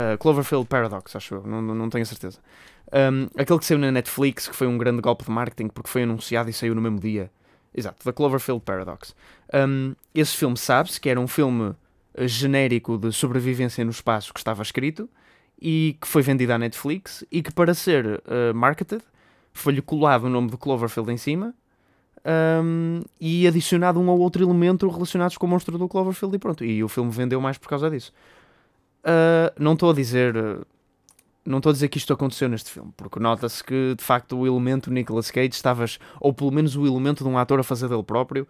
Uh, 0.00 0.16
Cloverfield 0.18 0.66
Paradox, 0.66 1.14
acho 1.14 1.34
eu, 1.34 1.42
não, 1.46 1.60
não 1.60 1.90
tenho 1.90 2.02
a 2.02 2.06
certeza. 2.06 2.38
Um, 2.92 3.28
aquele 3.40 3.58
que 3.58 3.66
saiu 3.66 3.78
na 3.78 3.92
Netflix, 3.92 4.48
que 4.48 4.56
foi 4.56 4.66
um 4.66 4.76
grande 4.76 5.00
golpe 5.00 5.24
de 5.24 5.30
marketing 5.30 5.68
porque 5.68 5.88
foi 5.88 6.02
anunciado 6.02 6.50
e 6.50 6.52
saiu 6.52 6.74
no 6.74 6.80
mesmo 6.80 6.98
dia. 6.98 7.30
Exato, 7.74 8.02
The 8.02 8.12
Cloverfield 8.12 8.62
Paradox. 8.64 9.14
Um, 9.54 9.94
esse 10.14 10.36
filme 10.36 10.56
sabe-se 10.56 11.00
que 11.00 11.08
era 11.08 11.20
um 11.20 11.28
filme 11.28 11.70
uh, 11.70 11.76
genérico 12.26 12.98
de 12.98 13.12
sobrevivência 13.12 13.84
no 13.84 13.90
espaço 13.90 14.34
que 14.34 14.40
estava 14.40 14.62
escrito 14.62 15.08
e 15.60 15.96
que 16.00 16.08
foi 16.08 16.22
vendido 16.22 16.52
à 16.52 16.58
Netflix 16.58 17.24
e 17.30 17.42
que 17.42 17.52
para 17.52 17.74
ser 17.74 18.06
uh, 18.06 18.54
marketed 18.54 19.02
foi-lhe 19.52 19.82
colado 19.82 20.24
o 20.24 20.30
nome 20.30 20.50
de 20.50 20.56
Cloverfield 20.56 21.12
em 21.12 21.16
cima 21.16 21.54
um, 22.24 23.00
e 23.20 23.46
adicionado 23.46 24.00
um 24.00 24.08
ou 24.08 24.18
outro 24.18 24.42
elemento 24.42 24.88
relacionados 24.88 25.36
com 25.36 25.46
o 25.46 25.48
monstro 25.48 25.78
do 25.78 25.88
Cloverfield 25.88 26.36
e 26.36 26.38
pronto. 26.38 26.64
E 26.64 26.82
o 26.82 26.88
filme 26.88 27.10
vendeu 27.10 27.40
mais 27.40 27.58
por 27.58 27.68
causa 27.68 27.90
disso. 27.90 28.12
Uh, 29.04 29.52
não 29.58 29.72
estou 29.74 29.90
a 29.90 29.94
dizer. 29.94 30.36
uh, 30.36 30.66
Não 31.44 31.58
estou 31.58 31.70
a 31.70 31.72
dizer 31.72 31.88
que 31.88 31.98
isto 31.98 32.12
aconteceu 32.12 32.48
neste 32.48 32.70
filme, 32.70 32.92
porque 32.96 33.18
nota-se 33.18 33.64
que 33.64 33.94
de 33.96 34.04
facto 34.04 34.38
o 34.38 34.46
elemento 34.46 34.90
Nicolas 34.90 35.30
Cage 35.30 35.54
estavas, 35.54 35.98
ou 36.20 36.34
pelo 36.34 36.52
menos 36.52 36.76
o 36.76 36.86
elemento 36.86 37.24
de 37.24 37.30
um 37.30 37.38
ator 37.38 37.58
a 37.58 37.62
fazer 37.62 37.88
dele 37.88 38.02
próprio, 38.02 38.46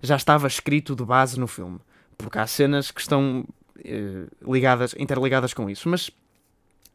já 0.00 0.16
estava 0.16 0.46
escrito 0.46 0.96
de 0.96 1.04
base 1.04 1.38
no 1.38 1.46
filme. 1.46 1.78
Porque 2.16 2.38
há 2.38 2.46
cenas 2.46 2.90
que 2.90 3.00
estão 3.00 3.44
eh, 3.84 4.26
ligadas, 4.42 4.94
interligadas 4.98 5.52
com 5.52 5.68
isso, 5.68 5.88
mas 5.88 6.10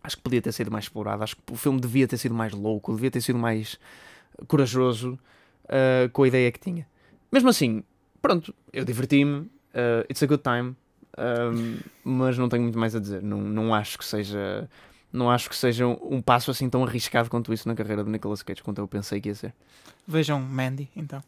acho 0.04 0.18
que 0.18 0.24
podia 0.24 0.42
ter 0.42 0.52
sido 0.52 0.72
mais 0.72 0.86
explorado. 0.86 1.24
Acho 1.24 1.36
que 1.36 1.54
o 1.54 1.56
filme 1.56 1.80
devia 1.80 2.08
ter 2.08 2.18
sido 2.18 2.34
mais 2.34 2.52
louco, 2.52 2.94
devia 2.96 3.12
ter 3.12 3.22
sido 3.22 3.38
mais 3.38 3.80
corajoso 4.48 5.18
uh, 5.66 6.10
com 6.12 6.24
a 6.24 6.28
ideia 6.28 6.52
que 6.52 6.60
tinha. 6.60 6.88
Mesmo 7.32 7.50
assim, 7.50 7.84
pronto, 8.22 8.54
eu 8.74 8.84
diverti-me, 8.84 9.42
uh, 9.42 10.06
it's 10.10 10.22
a 10.22 10.28
good 10.28 10.44
time, 10.44 10.76
um, 11.18 11.78
mas 12.04 12.38
não 12.38 12.50
tenho 12.50 12.64
muito 12.64 12.78
mais 12.78 12.96
a 12.96 13.00
dizer. 13.00 13.22
Não, 13.22 13.42
não 13.42 13.74
acho 13.74 13.98
que 13.98 14.06
seja. 14.06 14.70
Não 15.12 15.32
acho 15.32 15.50
que 15.50 15.56
seja 15.56 15.88
um, 15.88 15.98
um 16.02 16.22
passo 16.22 16.52
assim 16.52 16.70
tão 16.70 16.84
arriscado 16.84 17.30
quanto 17.30 17.54
isso 17.54 17.68
na 17.68 17.76
carreira 17.76 18.04
de 18.04 18.10
Nicolas 18.10 18.44
Cage, 18.44 18.62
quanto 18.62 18.80
eu 18.80 18.88
pensei 18.88 19.22
que 19.22 19.30
ia 19.30 19.36
ser. 19.36 19.54
Vejam 20.06 20.42
Mandy, 20.42 20.90
então. 20.96 21.24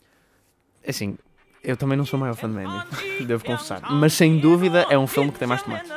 Assim, 0.86 1.17
eu 1.63 1.78
também 1.78 1.97
não 1.97 2.06
sou 2.06 2.17
o 2.17 2.19
maior 2.19 2.36
fã 2.36 2.50
de 2.50 2.56
Mandy, 2.56 3.26
devo 3.26 3.45
confessar. 3.45 3.82
Mas 3.89 4.13
sem 4.13 4.39
dúvida 4.39 4.86
é 4.89 4.97
um 4.97 5.08
filme 5.08 5.32
que 5.32 5.39
tem 5.39 5.47
mais 5.47 5.63
tomate. 5.63 5.89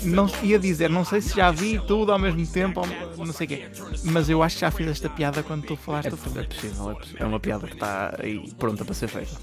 Não 0.06 0.30
ia 0.42 0.58
dizer, 0.58 0.88
não 0.88 1.04
sei 1.04 1.20
se 1.20 1.34
já 1.36 1.50
vi 1.50 1.78
tudo 1.80 2.12
ao 2.12 2.18
mesmo 2.18 2.46
tempo, 2.46 2.80
ou 3.16 3.26
não 3.26 3.32
sei 3.32 3.46
o 3.46 3.48
quê, 3.48 3.68
mas 4.04 4.28
eu 4.30 4.42
acho 4.42 4.56
que 4.56 4.60
já 4.60 4.70
fiz 4.70 4.88
esta 4.88 5.10
piada 5.10 5.42
quando 5.42 5.66
tu 5.66 5.76
falaste 5.76 6.08
É, 6.08 6.10
do 6.10 6.16
filme. 6.16 6.40
é 6.40 6.42
possível, 6.44 6.90
é 6.90 6.94
possível. 6.94 7.20
É 7.20 7.24
uma 7.26 7.40
piada 7.40 7.66
que 7.66 7.74
está 7.74 8.14
aí 8.22 8.52
pronta 8.58 8.84
para 8.84 8.94
ser 8.94 9.08
feita. 9.08 9.36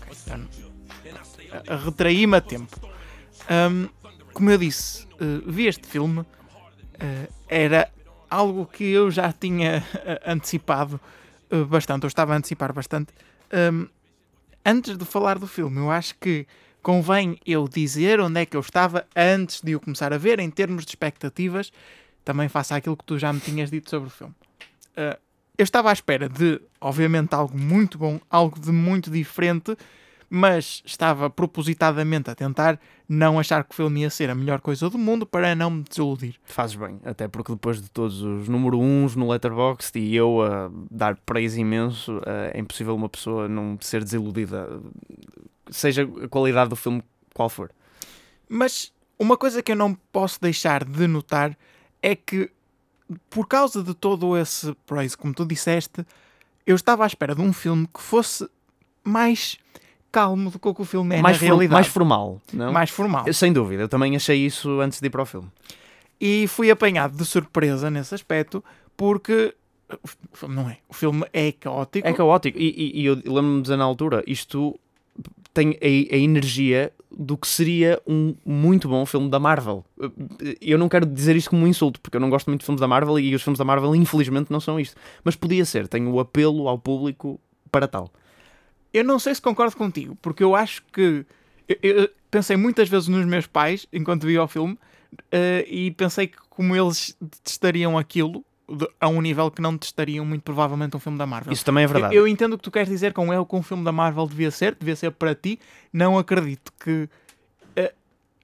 a- 1.68 1.76
retraí-me 1.76 2.38
a 2.38 2.42
tempo. 2.42 2.80
Hum, 3.50 3.90
como 4.37 4.51
eu 4.51 4.59
disse, 4.59 5.07
eh, 5.19 5.41
vi 5.47 5.67
este 5.67 5.89
filme, 5.89 6.23
eh, 7.01 7.27
era 7.49 7.91
algo 8.29 8.67
que 8.67 8.85
eu 8.85 9.11
já 9.11 9.33
tinha 9.33 9.83
eh, 9.95 10.21
antecipado 10.27 11.01
bastante, 11.71 12.05
eu 12.05 12.09
estava 12.09 12.35
a 12.35 12.37
antecipar 12.37 12.71
bastante. 12.71 13.15
Hum, 13.51 13.89
antes 14.63 14.99
de 14.99 15.05
falar 15.07 15.39
do 15.39 15.47
filme, 15.47 15.79
eu 15.79 15.91
acho 15.91 16.15
que 16.17 16.47
convém 16.83 17.39
eu 17.47 17.67
dizer 17.67 18.21
onde 18.21 18.41
é 18.41 18.45
que 18.45 18.57
eu 18.57 18.61
estava 18.61 19.07
antes 19.17 19.63
de 19.63 19.75
o 19.75 19.81
começar 19.81 20.13
a 20.13 20.19
ver, 20.19 20.39
em 20.39 20.51
termos 20.51 20.85
de 20.85 20.91
expectativas, 20.91 21.73
também 22.23 22.49
faça 22.49 22.77
aquilo 22.77 22.97
que 22.97 23.05
tu 23.05 23.19
já 23.19 23.33
me 23.33 23.41
tinhas 23.41 23.71
dito 23.71 23.89
sobre 23.89 24.09
o 24.09 24.11
filme. 24.11 24.35
Uh, 24.99 25.17
eu 25.57 25.63
estava 25.63 25.89
à 25.89 25.93
espera 25.93 26.29
de, 26.29 26.61
obviamente, 26.79 27.33
algo 27.33 27.57
muito 27.57 27.97
bom, 27.97 28.21
algo 28.29 28.61
de 28.61 28.71
muito 28.73 29.11
diferente, 29.11 29.77
mas 30.37 30.83
estava 30.85 31.31
propositadamente 31.31 32.31
a 32.31 32.35
tentar 32.35 32.79
não 33.09 33.39
achar 33.39 33.65
que 33.65 33.73
o 33.73 33.75
filme 33.75 34.03
ia 34.03 34.11
ser 34.11 34.29
a 34.29 34.35
melhor 34.35 34.61
coisa 34.61 34.91
do 34.91 34.99
mundo 34.99 35.25
para 35.25 35.55
não 35.55 35.71
me 35.71 35.83
desiludir. 35.83 36.37
Fazes 36.45 36.77
bem, 36.77 37.01
até 37.05 37.27
porque 37.27 37.53
depois 37.53 37.81
de 37.81 37.89
todos 37.89 38.21
os 38.21 38.47
número 38.47 38.79
uns 38.79 39.17
no 39.17 39.31
Letterboxd 39.31 39.99
e 39.99 40.15
eu 40.15 40.43
a 40.43 40.71
dar 40.91 41.17
praise 41.17 41.59
imenso, 41.59 42.21
eh, 42.27 42.53
é 42.55 42.61
impossível 42.61 42.95
uma 42.95 43.09
pessoa 43.09 43.49
não 43.49 43.79
ser 43.81 44.05
desiludida, 44.05 44.69
seja 45.71 46.09
a 46.23 46.29
qualidade 46.29 46.69
do 46.69 46.77
filme 46.77 47.03
qual 47.33 47.49
for. 47.49 47.71
Mas 48.47 48.93
uma 49.19 49.39
coisa 49.39 49.63
que 49.63 49.73
eu 49.73 49.77
não 49.77 49.95
posso 50.13 50.39
deixar 50.41 50.85
de 50.85 51.07
notar 51.07 51.57
é 52.03 52.15
que, 52.15 52.51
por 53.31 53.49
causa 53.49 53.83
de 53.83 53.95
todo 53.95 54.37
esse 54.37 54.75
praise, 54.85 55.17
como 55.17 55.33
tu 55.33 55.47
disseste, 55.47 56.05
eu 56.67 56.77
estava 56.77 57.05
à 57.05 57.07
espera 57.07 57.35
de 57.35 57.41
um 57.41 57.55
filme 57.55 57.87
que 57.87 58.03
fosse 58.03 58.47
mais 59.03 59.59
calmo 60.17 60.51
do 60.51 60.59
que 60.59 60.69
o 60.69 60.75
que 60.75 60.83
o 60.83 60.85
filme 60.85 61.17
é 61.17 61.21
mais, 61.23 61.41
na 61.41 61.47
realidade. 61.47 61.73
mais 61.75 61.87
formal, 61.87 62.41
não? 62.53 62.73
Mais 62.73 62.91
formal. 62.91 63.31
Sem 63.33 63.53
dúvida, 63.53 63.83
eu 63.83 63.89
também 63.89 64.17
achei 64.17 64.47
isso 64.47 64.81
antes 64.81 64.99
de 65.01 65.07
ir 65.07 65.11
para 65.11 65.23
o 65.23 65.27
filme. 65.27 65.49
E 66.21 66.47
fui 66.49 66.71
apanhado 66.71 67.17
de 67.17 67.25
surpresa 67.25 67.91
nesse 67.91 68.15
aspecto, 68.15 68.65
porque 68.97 69.55
o 70.33 70.37
filme 70.37 70.55
não 70.55 70.71
é. 70.71 70.79
O 70.89 70.95
filme 70.95 71.25
é 71.33 71.53
caótico. 71.53 72.09
É 72.09 72.13
caótico. 72.13 72.59
E, 72.59 72.69
e- 72.97 73.01
e 73.03 73.07
eu 73.07 73.15
lembro-me 73.17 73.57
de 73.57 73.63
dizer 73.63 73.77
na 73.77 73.85
altura, 73.85 74.25
isto 74.27 74.79
tem 75.53 75.79
a, 75.83 76.15
a 76.15 76.19
energia 76.19 76.93
do 77.19 77.37
que 77.37 77.47
seria 77.47 78.01
um 78.07 78.35
muito 78.45 78.89
bom 78.89 79.05
filme 79.07 79.29
da 79.31 79.39
Marvel. 79.39 79.85
Eu 80.61 80.77
não 80.79 80.89
quero 80.89 81.07
dizer 81.07 81.35
isto 81.37 81.51
como 81.51 81.65
um 81.65 81.67
insulto, 81.67 82.01
porque 82.01 82.17
eu 82.17 82.21
não 82.21 82.29
gosto 82.31 82.47
muito 82.49 82.61
de 82.61 82.67
filmes 82.67 82.81
da 82.81 82.89
Marvel 82.89 83.19
e 83.19 83.35
os 83.35 83.43
filmes 83.43 83.59
da 83.59 83.65
Marvel, 83.65 83.95
infelizmente, 83.95 84.51
não 84.51 84.61
são 84.61 84.79
isto. 84.81 84.97
Mas 85.25 85.37
podia 85.37 85.65
ser, 85.65 85.89
tem 85.89 86.07
o 86.07 86.19
apelo 86.21 86.69
ao 86.69 86.79
público 86.79 87.39
para 87.71 87.87
tal. 87.89 88.11
Eu 88.99 89.05
não 89.05 89.19
sei 89.19 89.35
se 89.35 89.43
concordo 89.43 89.77
contigo, 89.77 90.17
porque 90.23 90.43
eu 90.43 90.55
acho 90.57 90.83
que. 90.93 91.25
Eu, 91.69 91.77
eu 91.83 92.11
pensei 92.31 92.57
muitas 92.57 92.89
vezes 92.89 93.09
nos 93.09 93.25
meus 93.27 93.47
pais 93.47 93.87
enquanto 93.93 94.27
via 94.27 94.43
o 94.43 94.47
filme 94.49 94.79
eh, 95.33 95.67
e 95.69 95.91
pensei 95.91 96.27
que, 96.29 96.37
como 96.49 96.75
eles 96.77 97.17
detestariam 97.21 97.99
aquilo, 97.99 98.45
de- 98.69 98.89
a 99.01 99.09
um 99.09 99.21
nível 99.21 99.51
que 99.51 99.61
não 99.61 99.73
detestariam 99.73 100.25
muito 100.25 100.43
provavelmente 100.43 100.97
um 100.97 101.01
filme 101.01 101.19
da 101.19 101.27
Marvel. 101.27 101.53
Isso 101.53 101.65
também 101.65 101.85
é 101.85 101.87
verdade. 101.87 102.15
Eu, 102.15 102.23
eu 102.23 102.29
entendo 102.29 102.55
o 102.55 102.59
que 102.59 102.65
tu 102.65 102.71
queres 102.71 102.89
dizer 102.89 103.13
com 103.13 103.33
é 103.33 103.39
o 103.39 103.45
que 103.47 103.55
um 103.57 103.63
filme 103.63 103.85
da 103.85 103.93
Marvel 103.93 104.27
devia 104.27 104.51
ser, 104.51 104.75
devia 104.79 104.95
ser 104.97 105.11
para 105.13 105.35
ti. 105.35 105.59
Não 105.93 106.17
acredito 106.19 106.73
que 106.79 107.09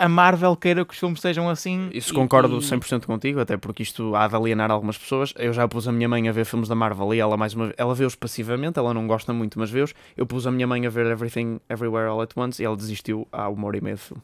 a 0.04 0.08
Marvel 0.08 0.56
queira 0.56 0.84
que 0.84 0.92
os 0.92 0.98
filmes 0.98 1.20
sejam 1.20 1.48
assim. 1.48 1.88
Isso 1.92 2.12
e- 2.12 2.14
concordo 2.14 2.58
e- 2.58 2.62
100% 2.62 3.06
contigo, 3.06 3.40
até 3.40 3.56
porque 3.56 3.82
isto 3.82 4.14
há 4.14 4.26
de 4.28 4.34
alienar 4.34 4.70
algumas 4.70 4.98
pessoas. 4.98 5.32
Eu 5.36 5.52
já 5.52 5.66
pus 5.68 5.86
a 5.86 5.92
minha 5.92 6.08
mãe 6.08 6.28
a 6.28 6.32
ver 6.32 6.44
filmes 6.44 6.68
da 6.68 6.74
Marvel 6.74 7.14
e 7.14 7.18
ela 7.20 7.36
mais 7.36 7.54
uma 7.54 7.72
ela 7.76 7.94
vê-os 7.94 8.14
passivamente, 8.14 8.78
ela 8.78 8.92
não 8.92 9.06
gosta 9.06 9.32
muito, 9.32 9.58
mas 9.58 9.70
vê-os. 9.70 9.94
Eu 10.16 10.26
pus 10.26 10.46
a 10.46 10.50
minha 10.50 10.66
mãe 10.66 10.84
a 10.86 10.90
ver 10.90 11.06
Everything 11.06 11.60
Everywhere 11.68 12.08
All 12.08 12.20
at 12.20 12.30
Once 12.36 12.60
e 12.60 12.64
ela 12.64 12.76
desistiu 12.76 13.26
há 13.30 13.48
uma 13.48 13.66
hora 13.66 13.76
e 13.78 13.80
meia 13.80 13.96
de 13.96 14.02
filme. 14.02 14.22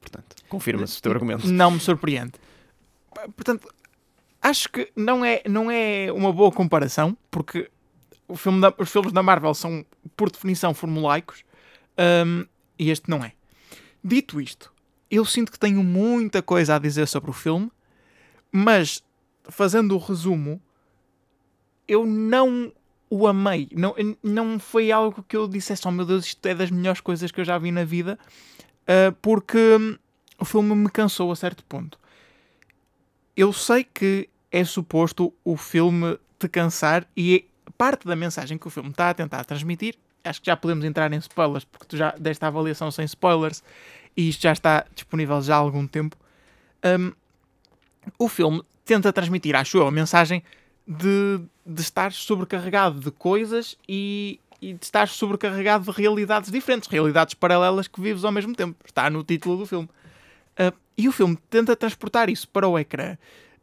Portanto, 0.00 0.36
confirma-se 0.48 0.98
o 0.98 1.02
teu 1.02 1.12
argumento. 1.12 1.46
Não 1.46 1.70
me 1.70 1.80
surpreende. 1.80 2.32
Portanto, 3.36 3.68
acho 4.42 4.68
que 4.68 4.90
não 4.96 5.24
é, 5.24 5.40
não 5.48 5.70
é 5.70 6.12
uma 6.12 6.32
boa 6.32 6.50
comparação, 6.52 7.16
porque 7.30 7.70
filme 8.34 8.60
da- 8.60 8.74
os 8.76 8.90
filmes 8.90 9.12
da 9.12 9.22
Marvel 9.22 9.54
são, 9.54 9.84
por 10.16 10.30
definição, 10.30 10.74
formulaicos, 10.74 11.44
hum, 12.26 12.44
e 12.78 12.90
este 12.90 13.08
não 13.08 13.24
é. 13.24 13.32
Dito 14.02 14.40
isto, 14.40 14.70
eu 15.10 15.24
sinto 15.24 15.52
que 15.52 15.58
tenho 15.58 15.82
muita 15.82 16.42
coisa 16.42 16.76
a 16.76 16.78
dizer 16.78 17.06
sobre 17.06 17.30
o 17.30 17.32
filme, 17.32 17.70
mas 18.50 19.02
fazendo 19.44 19.94
o 19.94 19.98
resumo, 19.98 20.60
eu 21.86 22.06
não 22.06 22.72
o 23.10 23.26
amei. 23.26 23.68
Não, 23.72 23.94
não 24.22 24.58
foi 24.58 24.90
algo 24.90 25.24
que 25.28 25.36
eu 25.36 25.46
dissesse, 25.46 25.86
oh 25.86 25.90
meu 25.90 26.04
Deus, 26.04 26.26
isto 26.26 26.44
é 26.46 26.54
das 26.54 26.70
melhores 26.70 27.00
coisas 27.00 27.30
que 27.30 27.40
eu 27.40 27.44
já 27.44 27.58
vi 27.58 27.70
na 27.70 27.84
vida, 27.84 28.18
ah, 28.86 29.14
porque 29.20 29.58
hum, 29.58 29.96
o 30.38 30.44
filme 30.44 30.74
me 30.74 30.90
cansou 30.90 31.30
a 31.30 31.36
certo 31.36 31.64
ponto. 31.64 31.98
Eu 33.36 33.52
sei 33.52 33.84
que 33.84 34.28
é 34.50 34.64
suposto 34.64 35.32
o 35.44 35.56
filme 35.56 36.18
te 36.38 36.48
cansar 36.48 37.06
e 37.16 37.46
parte 37.76 38.06
da 38.06 38.14
mensagem 38.14 38.56
que 38.56 38.66
o 38.66 38.70
filme 38.70 38.90
está 38.90 39.10
a 39.10 39.14
tentar 39.14 39.44
transmitir, 39.44 39.96
acho 40.22 40.40
que 40.40 40.46
já 40.46 40.56
podemos 40.56 40.84
entrar 40.84 41.12
em 41.12 41.18
spoilers, 41.18 41.64
porque 41.64 41.86
tu 41.86 41.96
já 41.96 42.12
deste 42.12 42.44
a 42.44 42.48
avaliação 42.48 42.90
sem 42.90 43.04
spoilers 43.04 43.62
e 44.16 44.28
isto 44.28 44.42
já 44.42 44.52
está 44.52 44.86
disponível 44.94 45.40
já 45.42 45.54
há 45.54 45.58
algum 45.58 45.86
tempo. 45.86 46.16
hum, 46.84 47.12
o 48.18 48.28
filme 48.28 48.62
tenta 48.84 49.12
transmitir, 49.12 49.56
acho 49.56 49.78
eu, 49.78 49.86
a 49.86 49.90
mensagem 49.90 50.42
de, 50.86 51.40
de 51.64 51.80
estar 51.80 52.12
sobrecarregado 52.12 53.00
de 53.00 53.10
coisas 53.10 53.78
e, 53.88 54.38
e 54.60 54.74
de 54.74 54.84
estar 54.84 55.08
sobrecarregado 55.08 55.90
de 55.90 55.98
realidades 55.98 56.50
diferentes, 56.50 56.88
realidades 56.88 57.34
paralelas 57.34 57.88
que 57.88 58.00
vives 58.00 58.24
ao 58.24 58.32
mesmo 58.32 58.54
tempo. 58.54 58.76
Está 58.84 59.08
no 59.08 59.24
título 59.24 59.56
do 59.56 59.66
filme. 59.66 59.88
Uh, 60.58 60.76
e 60.96 61.08
o 61.08 61.12
filme 61.12 61.36
tenta 61.48 61.74
transportar 61.74 62.28
isso 62.28 62.46
para 62.48 62.68
o 62.68 62.78
ecrã 62.78 63.16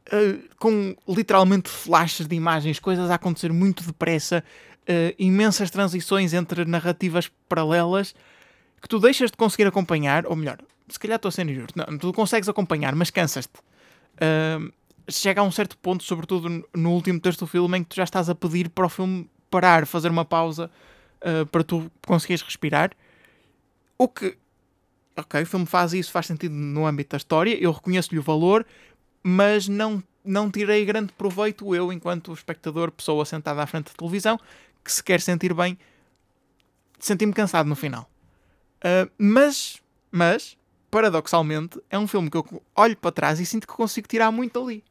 uh, 0.07 0.55
com 0.57 0.95
literalmente 1.07 1.69
flashes 1.69 2.27
de 2.27 2.35
imagens, 2.35 2.79
coisas 2.79 3.09
a 3.09 3.15
acontecer 3.15 3.51
muito 3.51 3.83
depressa, 3.83 4.43
uh, 4.83 5.15
imensas 5.17 5.69
transições 5.69 6.33
entre 6.33 6.65
narrativas 6.65 7.29
paralelas 7.47 8.15
que 8.81 8.87
tu 8.87 8.99
deixas 8.99 9.31
de 9.31 9.37
conseguir 9.37 9.67
acompanhar, 9.67 10.25
ou 10.25 10.35
melhor, 10.35 10.57
se 10.89 10.99
calhar 10.99 11.15
estou 11.15 11.29
a 11.29 11.31
ser 11.31 11.47
injusto, 11.47 11.73
não, 11.77 11.97
tu 11.97 12.11
consegues 12.13 12.49
acompanhar, 12.49 12.95
mas 12.95 13.09
cansas-te. 13.09 13.59
Uh, 14.17 14.71
chega 15.09 15.41
a 15.41 15.43
um 15.43 15.51
certo 15.51 15.77
ponto, 15.77 16.03
sobretudo 16.03 16.65
no- 16.73 16.91
último 16.91 17.19
texto 17.19 17.41
do 17.41 17.47
filme, 17.47 17.77
em 17.77 17.83
que 17.83 17.89
tu 17.89 17.95
já 17.95 18.03
estás 18.03 18.29
a 18.29 18.35
pedir 18.35 18.69
para 18.69 18.85
o 18.85 18.89
filme 18.89 19.29
parar, 19.49 19.85
fazer 19.85 20.09
uma 20.09 20.25
pausa 20.25 20.69
uh, 21.21 21.45
para 21.47 21.63
tu 21.63 21.91
conseguires 22.05 22.41
respirar. 22.41 22.91
O 23.97 24.07
que, 24.07 24.37
ok, 25.15 25.43
o 25.43 25.45
filme 25.45 25.65
faz 25.65 25.93
isso, 25.93 26.11
faz 26.11 26.25
sentido 26.25 26.53
no 26.53 26.85
âmbito 26.85 27.11
da 27.11 27.17
história, 27.17 27.55
eu 27.61 27.71
reconheço-lhe 27.71 28.19
o 28.19 28.23
valor, 28.23 28.65
mas 29.23 29.67
não, 29.67 30.03
não 30.25 30.49
tirei 30.49 30.83
grande 30.85 31.13
proveito 31.13 31.75
eu, 31.75 31.93
enquanto 31.93 32.33
espectador, 32.33 32.91
pessoa 32.91 33.25
sentada 33.25 33.61
à 33.61 33.67
frente 33.67 33.85
da 33.85 33.97
televisão, 33.97 34.39
que 34.83 34.91
se 34.91 35.03
quer 35.03 35.21
sentir 35.21 35.53
bem, 35.53 35.77
senti-me 36.99 37.33
cansado 37.33 37.69
no 37.69 37.75
final. 37.75 38.10
Uh, 38.83 39.09
mas, 39.17 39.81
mas, 40.11 40.57
paradoxalmente, 40.89 41.79
é 41.89 41.97
um 41.97 42.07
filme 42.07 42.29
que 42.29 42.37
eu 42.37 42.63
olho 42.75 42.97
para 42.97 43.11
trás 43.11 43.39
e 43.39 43.45
sinto 43.45 43.67
que 43.67 43.73
consigo 43.73 44.07
tirar 44.07 44.31
muito 44.31 44.61
ali. 44.61 44.83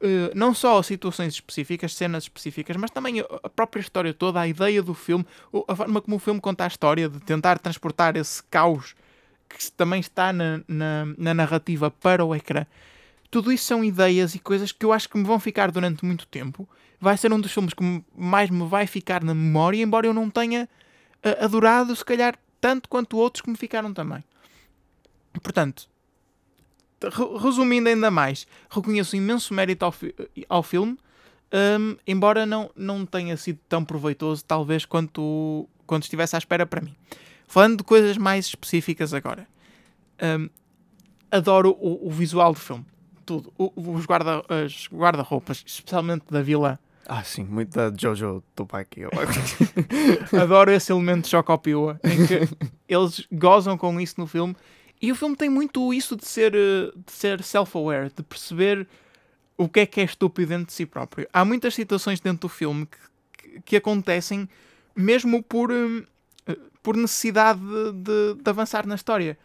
Uh, 0.00 0.30
não 0.34 0.54
só 0.54 0.82
situações 0.82 1.34
específicas, 1.34 1.94
cenas 1.94 2.24
específicas, 2.24 2.76
mas 2.76 2.90
também 2.90 3.20
a 3.20 3.48
própria 3.48 3.80
história 3.80 4.14
toda, 4.14 4.40
a 4.40 4.46
ideia 4.46 4.82
do 4.82 4.94
filme, 4.94 5.26
a 5.66 5.74
forma 5.74 6.00
como 6.00 6.16
o 6.16 6.20
filme 6.20 6.40
conta 6.40 6.64
a 6.64 6.68
história, 6.68 7.08
de 7.08 7.20
tentar 7.20 7.58
transportar 7.58 8.16
esse 8.16 8.42
caos 8.44 8.94
que 9.48 9.72
também 9.72 10.00
está 10.00 10.32
na, 10.32 10.60
na, 10.68 11.06
na 11.16 11.34
narrativa 11.34 11.90
para 11.90 12.24
o 12.24 12.34
ecrã. 12.34 12.66
Tudo 13.30 13.52
isso 13.52 13.64
são 13.64 13.84
ideias 13.84 14.34
e 14.34 14.38
coisas 14.38 14.72
que 14.72 14.84
eu 14.84 14.92
acho 14.92 15.08
que 15.08 15.18
me 15.18 15.24
vão 15.24 15.38
ficar 15.38 15.70
durante 15.70 16.04
muito 16.04 16.26
tempo. 16.26 16.68
Vai 17.00 17.16
ser 17.16 17.32
um 17.32 17.40
dos 17.40 17.52
filmes 17.52 17.74
que 17.74 18.04
mais 18.16 18.50
me 18.50 18.66
vai 18.66 18.86
ficar 18.86 19.22
na 19.22 19.34
memória, 19.34 19.82
embora 19.82 20.06
eu 20.06 20.14
não 20.14 20.30
tenha 20.30 20.68
uh, 21.24 21.44
adorado, 21.44 21.94
se 21.94 22.04
calhar, 22.04 22.38
tanto 22.60 22.88
quanto 22.88 23.16
outros 23.16 23.40
que 23.42 23.50
me 23.50 23.56
ficaram 23.56 23.92
também. 23.92 24.22
Portanto, 25.42 25.88
re- 27.02 27.38
resumindo 27.42 27.88
ainda 27.88 28.10
mais, 28.10 28.46
reconheço 28.70 29.16
imenso 29.16 29.54
mérito 29.54 29.84
ao, 29.84 29.92
fi- 29.92 30.14
ao 30.48 30.62
filme, 30.62 30.98
hum, 31.80 31.96
embora 32.06 32.44
não, 32.46 32.70
não 32.74 33.06
tenha 33.06 33.36
sido 33.36 33.58
tão 33.68 33.84
proveitoso, 33.84 34.44
talvez, 34.44 34.84
quanto, 34.84 35.68
quanto 35.86 36.04
estivesse 36.04 36.34
à 36.34 36.38
espera 36.38 36.66
para 36.66 36.80
mim. 36.80 36.94
Falando 37.46 37.78
de 37.78 37.84
coisas 37.84 38.16
mais 38.16 38.46
específicas 38.46 39.14
agora, 39.14 39.46
hum, 40.22 40.48
adoro 41.30 41.70
o, 41.80 42.08
o 42.08 42.10
visual 42.10 42.52
do 42.52 42.60
filme. 42.60 42.84
Tudo. 43.24 43.52
O- 43.58 43.72
os 43.94 44.06
guarda- 44.06 44.42
as 44.48 44.88
guarda-roupas, 44.92 45.62
especialmente 45.66 46.24
da 46.30 46.42
vila. 46.42 46.78
Ah, 47.08 47.24
sim, 47.24 47.42
muito 47.44 47.70
da 47.74 47.90
Jojo. 47.96 48.42
Eu- 48.96 49.10
Adoro 50.40 50.70
esse 50.70 50.92
elemento 50.92 51.22
de 51.24 51.28
Chocopiua, 51.30 51.98
em 52.04 52.26
que 52.26 52.68
eles 52.88 53.26
gozam 53.32 53.78
com 53.78 53.98
isso 54.00 54.14
no 54.18 54.26
filme. 54.26 54.54
E 55.00 55.10
o 55.10 55.14
filme 55.14 55.34
tem 55.36 55.48
muito 55.48 55.94
isso 55.94 56.16
de 56.16 56.26
ser, 56.26 56.54
eh, 56.54 56.90
de 56.94 57.12
ser 57.12 57.42
self-aware, 57.42 58.10
de 58.14 58.22
perceber 58.22 58.86
o 59.56 59.68
que 59.68 59.80
é 59.80 59.86
que 59.86 60.00
é 60.00 60.04
estúpido 60.04 60.48
dentro 60.50 60.66
de 60.66 60.72
si 60.72 60.84
próprio. 60.84 61.26
Há 61.32 61.44
muitas 61.44 61.74
situações 61.74 62.20
dentro 62.20 62.40
do 62.42 62.48
filme 62.48 62.86
que, 62.86 62.98
que, 63.50 63.60
que 63.60 63.76
acontecem 63.76 64.48
mesmo 64.94 65.42
por, 65.42 65.70
hum, 65.72 66.04
eh, 66.46 66.58
por 66.82 66.96
necessidade 66.96 67.60
de, 67.60 67.92
de- 67.92 68.42
de 68.42 68.50
avançar 68.50 68.86
na 68.86 68.96
história. 68.96 69.38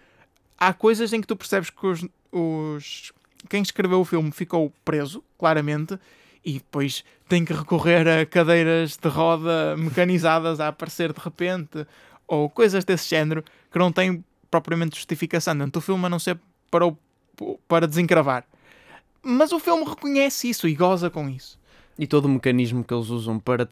Há 0.57 0.73
coisas 0.73 1.13
em 1.13 1.21
que 1.21 1.27
tu 1.27 1.35
percebes 1.35 1.69
que 1.69 1.85
os, 1.85 2.05
os- 2.31 3.13
quem 3.47 3.61
escreveu 3.61 4.01
o 4.01 4.05
filme 4.05 4.31
ficou 4.31 4.73
preso, 4.83 5.23
claramente, 5.37 5.99
e 6.45 6.53
depois 6.53 7.03
tem 7.27 7.45
que 7.45 7.53
recorrer 7.53 8.07
a 8.07 8.25
cadeiras 8.25 8.97
de 8.97 9.07
roda 9.07 9.75
mecanizadas 9.77 10.59
a 10.59 10.67
aparecer 10.67 11.13
de 11.13 11.19
repente, 11.19 11.85
ou 12.27 12.49
coisas 12.49 12.83
desse 12.83 13.09
género 13.09 13.43
que 13.71 13.79
não 13.79 13.91
têm 13.91 14.23
propriamente 14.51 14.95
justificação 14.95 15.57
dentro 15.57 15.73
do 15.73 15.81
filme, 15.81 16.05
a 16.05 16.09
não 16.09 16.19
ser 16.19 16.39
para, 16.69 16.85
o, 16.85 16.97
para 17.67 17.87
desencravar. 17.87 18.45
Mas 19.21 19.51
o 19.51 19.59
filme 19.59 19.85
reconhece 19.85 20.49
isso 20.49 20.67
e 20.67 20.75
goza 20.75 21.09
com 21.09 21.29
isso. 21.29 21.57
E 21.97 22.07
todo 22.07 22.25
o 22.25 22.29
mecanismo 22.29 22.83
que 22.83 22.91
eles 22.91 23.09
usam 23.09 23.37
para, 23.37 23.67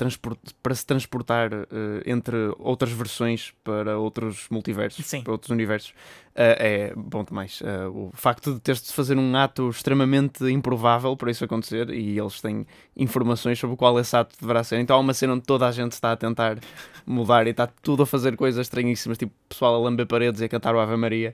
para 0.62 0.76
se 0.76 0.86
transportar 0.86 1.52
eh, 1.52 1.68
entre 2.06 2.38
outras 2.60 2.92
versões 2.92 3.52
para 3.64 3.98
outros 3.98 4.46
multiversos, 4.52 5.04
Sim. 5.08 5.24
para 5.24 5.32
outros 5.32 5.50
universos, 5.50 5.92
eh, 6.36 6.92
é 6.92 6.94
bom 6.96 7.24
demais. 7.24 7.64
Eh, 7.66 7.88
o 7.88 8.12
facto 8.14 8.54
de 8.54 8.60
teres 8.60 8.84
de 8.84 8.94
fazer 8.94 9.18
um 9.18 9.36
ato 9.36 9.70
extremamente 9.70 10.46
improvável 10.52 11.18
para 11.18 11.32
isso 11.32 11.44
acontecer 11.44 11.90
e 11.90 12.20
eles 12.20 12.40
têm 12.40 12.68
informações 12.96 13.58
sobre 13.58 13.76
qual 13.76 14.00
esse 14.00 14.16
ato 14.16 14.36
deverá 14.40 14.64
ser. 14.64 14.80
Então 14.80 14.96
há 14.96 15.00
uma 15.00 15.16
cena 15.16 15.34
onde 15.34 15.44
toda 15.44 15.68
a 15.68 15.72
gente 15.72 15.94
está 15.94 16.12
a 16.12 16.16
tentar 16.16 16.60
mudar 17.08 17.48
e 17.48 17.50
está 17.50 17.66
tudo 17.66 18.04
a 18.04 18.06
fazer 18.06 18.36
coisas 18.36 18.68
estranhíssimas, 18.68 19.18
tipo 19.18 19.34
pessoal 19.50 19.74
a 19.74 19.80
lamber 19.80 20.06
paredes 20.06 20.42
e 20.42 20.46
a 20.46 20.50
cantar 20.50 20.76
o 20.76 20.80
Ave 20.80 20.96
Maria. 20.96 21.34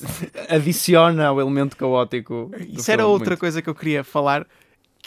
Adiciona 0.48 1.26
ao 1.26 1.40
elemento 1.40 1.76
caótico. 1.76 2.50
Isso 2.68 2.90
era 2.90 3.06
outra 3.06 3.30
muito. 3.30 3.40
coisa 3.40 3.62
que 3.62 3.68
eu 3.68 3.74
queria 3.74 4.04
falar, 4.04 4.46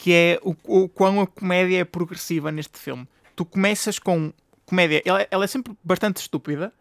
que 0.02 0.12
é 0.12 0.40
o, 0.42 0.56
o 0.66 0.88
quão 0.88 1.20
a 1.20 1.26
comédia 1.28 1.78
é 1.78 1.84
progressiva 1.84 2.50
neste 2.50 2.76
filme. 2.76 3.06
Tu 3.36 3.44
começas 3.44 4.00
com 4.00 4.32
comédia, 4.66 5.00
ela, 5.04 5.24
ela 5.30 5.44
é 5.44 5.46
sempre 5.46 5.72
bastante 5.84 6.16
estúpida, 6.16 6.72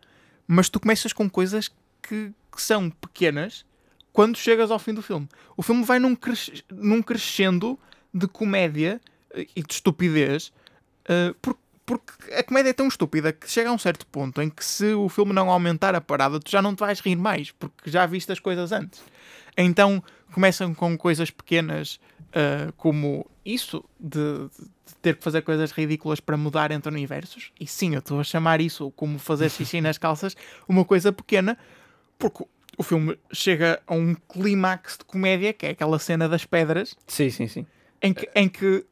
mas 0.48 0.70
tu 0.70 0.80
começas 0.80 1.14
com 1.14 1.30
coisas 1.30 1.68
que, 2.02 2.32
que 2.52 2.60
são 2.60 2.90
pequenas 2.90 3.64
quando 4.12 4.36
chegas 4.40 4.72
ao 4.72 4.80
fim 4.80 4.92
do 4.96 5.04
filme. 5.04 5.30
O 5.56 5.62
filme 5.62 5.84
vai 5.84 6.00
num, 6.00 6.16
cres- 6.16 6.64
num 6.72 7.00
crescendo 7.00 7.78
de 8.12 8.26
comédia 8.28 9.00
eh, 9.36 9.46
e 9.56 9.62
de 9.62 9.72
estupidez, 9.72 10.52
eh, 11.08 11.36
por- 11.40 11.56
porque 11.86 12.34
a 12.34 12.42
comédia 12.42 12.72
é 12.72 12.74
tão 12.74 12.88
estúpida 12.88 13.32
que 13.32 13.48
chega 13.48 13.70
a 13.70 13.74
um 13.74 13.78
certo 13.78 14.08
ponto 14.08 14.42
em 14.42 14.50
que 14.50 14.66
se 14.66 14.94
o 14.96 15.08
filme 15.10 15.32
não 15.32 15.52
aumentar 15.52 15.94
a 15.94 16.02
parada, 16.02 16.40
tu 16.40 16.50
já 16.50 16.60
não 16.60 16.74
te 16.74 16.80
vais 16.80 17.00
rir 17.02 17.16
mais, 17.18 17.52
porque 17.52 17.92
já 17.92 18.04
viste 18.08 18.32
as 18.32 18.40
coisas 18.40 18.72
antes. 18.72 19.00
Então 19.58 20.04
começam 20.34 20.74
com 20.74 20.98
coisas 20.98 21.30
pequenas 21.30 22.00
uh, 22.30 22.72
como 22.78 23.30
isso 23.46 23.84
de, 24.00 24.20
de 24.20 24.96
ter 25.02 25.18
que 25.18 25.24
fazer 25.24 25.42
coisas 25.42 25.72
ridículas 25.72 26.20
para 26.20 26.38
mudar 26.38 26.72
entre 26.72 26.90
universos. 26.92 27.52
E 27.60 27.68
sim, 27.68 27.94
eu 27.94 28.00
estou 28.00 28.20
a 28.20 28.24
chamar 28.24 28.62
isso 28.62 28.92
como 28.92 29.20
fazer 29.20 29.50
xixi 29.52 29.82
nas 29.82 29.98
calças 29.98 30.36
uma 30.68 30.86
coisa 30.86 31.12
pequena, 31.12 31.58
porque 32.18 32.46
o 32.78 32.84
filme 32.84 33.18
chega 33.34 33.82
a 33.86 33.94
um 33.94 34.16
clímax 34.16 34.98
de 34.98 35.06
comédia, 35.06 35.54
que 35.54 35.66
é 35.66 35.70
aquela 35.72 36.00
cena 36.00 36.30
das 36.30 36.46
pedras, 36.46 36.96
Sim, 37.08 37.30
sim, 37.30 37.48
sim. 37.48 37.66
em 38.02 38.14
que, 38.14 38.30
em 38.34 38.48
que 38.48 38.86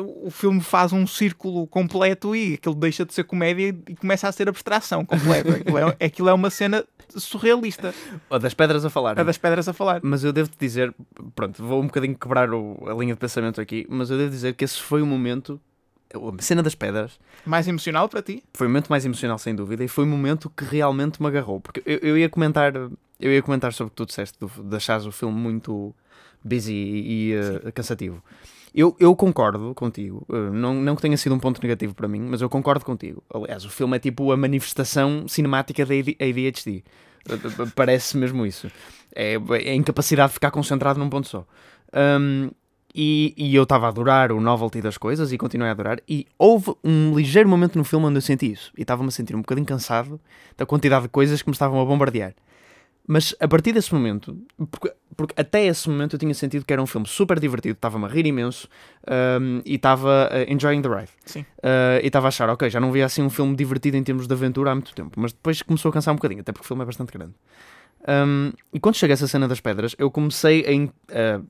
o 0.00 0.30
filme 0.30 0.60
faz 0.60 0.92
um 0.92 1.06
círculo 1.06 1.66
completo 1.66 2.34
e 2.34 2.54
aquilo 2.54 2.74
deixa 2.74 3.04
de 3.04 3.14
ser 3.14 3.24
comédia 3.24 3.68
e 3.88 3.94
começa 3.94 4.28
a 4.28 4.32
ser 4.32 4.48
abstração 4.48 5.04
completa. 5.04 5.54
Aquilo 5.56 5.78
é, 5.78 5.96
aquilo 6.04 6.28
é 6.28 6.32
uma 6.34 6.50
cena 6.50 6.84
surrealista. 7.08 7.94
Ou 8.28 8.38
das 8.38 8.54
pedras 8.54 8.84
a 8.84 8.90
falar. 8.90 9.18
A 9.18 9.22
das 9.22 9.38
pedras 9.38 9.68
a 9.68 9.72
falar. 9.72 10.00
Mas 10.02 10.24
eu 10.24 10.32
devo-te 10.32 10.56
dizer, 10.58 10.92
pronto, 11.34 11.62
vou 11.62 11.80
um 11.80 11.86
bocadinho 11.86 12.16
quebrar 12.16 12.52
o- 12.52 12.78
a 12.88 12.94
linha 12.94 13.14
de 13.14 13.20
pensamento 13.20 13.60
aqui, 13.60 13.86
mas 13.88 14.10
eu 14.10 14.18
devo 14.18 14.30
dizer 14.30 14.54
que 14.54 14.64
esse 14.64 14.80
foi 14.80 15.00
o 15.02 15.06
momento, 15.06 15.60
a 16.12 16.42
cena 16.42 16.62
das 16.62 16.74
pedras, 16.74 17.18
Mais 17.46 17.68
emocional 17.68 18.08
para 18.08 18.22
ti? 18.22 18.42
foi 18.54 18.66
o 18.66 18.70
momento 18.70 18.88
mais 18.88 19.04
emocional 19.04 19.38
sem 19.38 19.54
dúvida 19.54 19.84
e 19.84 19.88
foi 19.88 20.04
o 20.04 20.08
momento 20.08 20.50
que 20.50 20.64
realmente 20.64 21.20
me 21.22 21.28
agarrou. 21.28 21.60
Porque 21.60 21.82
eu, 21.86 21.98
eu 21.98 22.18
ia 22.18 22.28
comentar, 22.28 22.72
eu 22.74 23.32
ia 23.32 23.42
comentar 23.42 23.72
sobre 23.72 23.88
o 23.88 23.90
que 23.90 23.96
tu 23.96 24.06
disseste, 24.06 24.36
de 24.40 24.76
achares 24.76 25.06
o 25.06 25.12
filme 25.12 25.36
muito 25.38 25.94
busy 26.42 26.72
e, 26.74 27.30
e, 27.30 27.34
eh, 27.64 27.72
cansativo. 27.72 28.22
Eu, 28.74 28.96
eu 28.98 29.14
concordo 29.14 29.72
contigo, 29.74 30.26
eh, 30.28 30.50
não, 30.50 30.74
não 30.74 30.96
que 30.96 31.02
tenha 31.02 31.16
sido 31.16 31.32
um 31.34 31.38
ponto 31.38 31.62
negativo 31.62 31.94
para 31.94 32.08
mim, 32.08 32.20
mas 32.22 32.40
eu 32.40 32.48
concordo 32.48 32.84
contigo. 32.84 33.22
Aliás, 33.32 33.64
o 33.64 33.70
filme 33.70 33.96
é 33.96 34.00
tipo 34.00 34.32
a 34.32 34.36
manifestação 34.36 35.28
cinemática 35.28 35.86
da 35.86 35.94
AD- 35.94 36.16
ADHD. 36.20 36.82
Eh, 37.28 37.34
eh, 37.34 37.66
Parece 37.76 38.16
mesmo 38.16 38.44
isso. 38.44 38.68
É, 39.14 39.34
é 39.34 39.70
a 39.70 39.74
incapacidade 39.74 40.30
de 40.30 40.34
ficar 40.34 40.50
concentrado 40.50 40.98
num 40.98 41.08
ponto 41.08 41.28
só. 41.28 41.46
Um, 41.94 42.50
e, 42.92 43.32
e 43.36 43.54
eu 43.54 43.62
estava 43.62 43.86
a 43.86 43.88
adorar 43.90 44.32
o 44.32 44.40
novelty 44.40 44.80
das 44.80 44.98
coisas 44.98 45.32
e 45.32 45.38
continuei 45.38 45.68
a 45.68 45.72
adorar. 45.72 46.00
E 46.08 46.26
houve 46.36 46.74
um 46.82 47.16
ligeiro 47.16 47.48
momento 47.48 47.76
no 47.78 47.84
filme 47.84 48.06
onde 48.06 48.16
eu 48.18 48.22
senti 48.22 48.50
isso. 48.50 48.72
E 48.76 48.82
estava-me 48.82 49.08
a 49.08 49.12
sentir 49.12 49.36
um 49.36 49.40
bocadinho 49.40 49.66
cansado 49.66 50.20
da 50.56 50.66
quantidade 50.66 51.04
de 51.04 51.08
coisas 51.08 51.42
que 51.42 51.48
me 51.48 51.54
estavam 51.54 51.80
a 51.80 51.84
bombardear. 51.84 52.34
Mas 53.06 53.34
a 53.38 53.46
partir 53.46 53.72
desse 53.72 53.92
momento, 53.92 54.38
porque, 54.70 54.92
porque 55.16 55.34
até 55.40 55.66
esse 55.66 55.88
momento 55.88 56.14
eu 56.14 56.18
tinha 56.18 56.34
sentido 56.34 56.64
que 56.64 56.72
era 56.72 56.82
um 56.82 56.86
filme 56.86 57.06
super 57.06 57.38
divertido, 57.38 57.74
estava-me 57.74 58.04
a 58.04 58.08
rir 58.08 58.26
imenso 58.26 58.68
um, 59.40 59.60
e 59.64 59.74
estava 59.74 60.30
uh, 60.30 60.52
enjoying 60.52 60.82
the 60.82 60.88
ride. 60.88 61.10
Sim. 61.24 61.40
Uh, 61.40 62.00
e 62.02 62.06
estava 62.06 62.26
a 62.26 62.28
achar, 62.28 62.48
ok, 62.50 62.68
já 62.68 62.80
não 62.80 62.92
via 62.92 63.06
assim 63.06 63.22
um 63.22 63.30
filme 63.30 63.54
divertido 63.56 63.96
em 63.96 64.02
termos 64.02 64.26
de 64.26 64.34
aventura 64.34 64.70
há 64.70 64.74
muito 64.74 64.94
tempo. 64.94 65.18
Mas 65.20 65.32
depois 65.32 65.62
começou 65.62 65.88
a 65.90 65.92
cansar 65.92 66.12
um 66.12 66.16
bocadinho, 66.16 66.40
até 66.40 66.52
porque 66.52 66.64
o 66.64 66.68
filme 66.68 66.82
é 66.82 66.86
bastante 66.86 67.12
grande. 67.12 67.34
Um, 68.06 68.52
e 68.72 68.78
quando 68.78 68.96
chega 68.96 69.14
essa 69.14 69.26
cena 69.26 69.48
das 69.48 69.60
pedras, 69.60 69.94
eu 69.98 70.10
comecei 70.10 70.64
a 70.66 71.40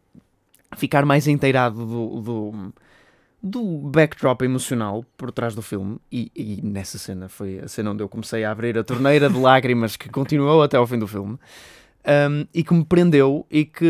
a 0.75 0.77
ficar 0.77 1.05
mais 1.07 1.27
inteirado 1.27 1.87
do, 1.87 2.21
do, 2.21 2.73
do 3.43 3.79
backdrop 3.89 4.43
emocional 4.43 5.05
por 5.17 5.31
trás 5.31 5.55
do 5.55 5.63
filme. 5.63 5.99
E, 6.13 6.31
e 6.35 6.61
nessa 6.63 6.99
cena 6.99 7.29
foi 7.29 7.61
a 7.61 7.69
cena 7.69 7.93
onde 7.93 8.03
eu 8.03 8.09
comecei 8.09 8.45
a 8.45 8.51
abrir 8.51 8.77
a 8.77 8.85
torneira 8.85 9.31
de 9.31 9.39
lágrimas 9.39 9.97
que 9.97 10.09
continuou 10.09 10.63
até 10.63 10.77
ao 10.77 10.87
fim 10.87 10.99
do 10.99 11.07
filme. 11.07 11.39
Um, 12.07 12.47
e 12.53 12.63
que 12.63 12.75
me 12.75 12.85
prendeu 12.85 13.47
e 13.51 13.65
que, 13.65 13.87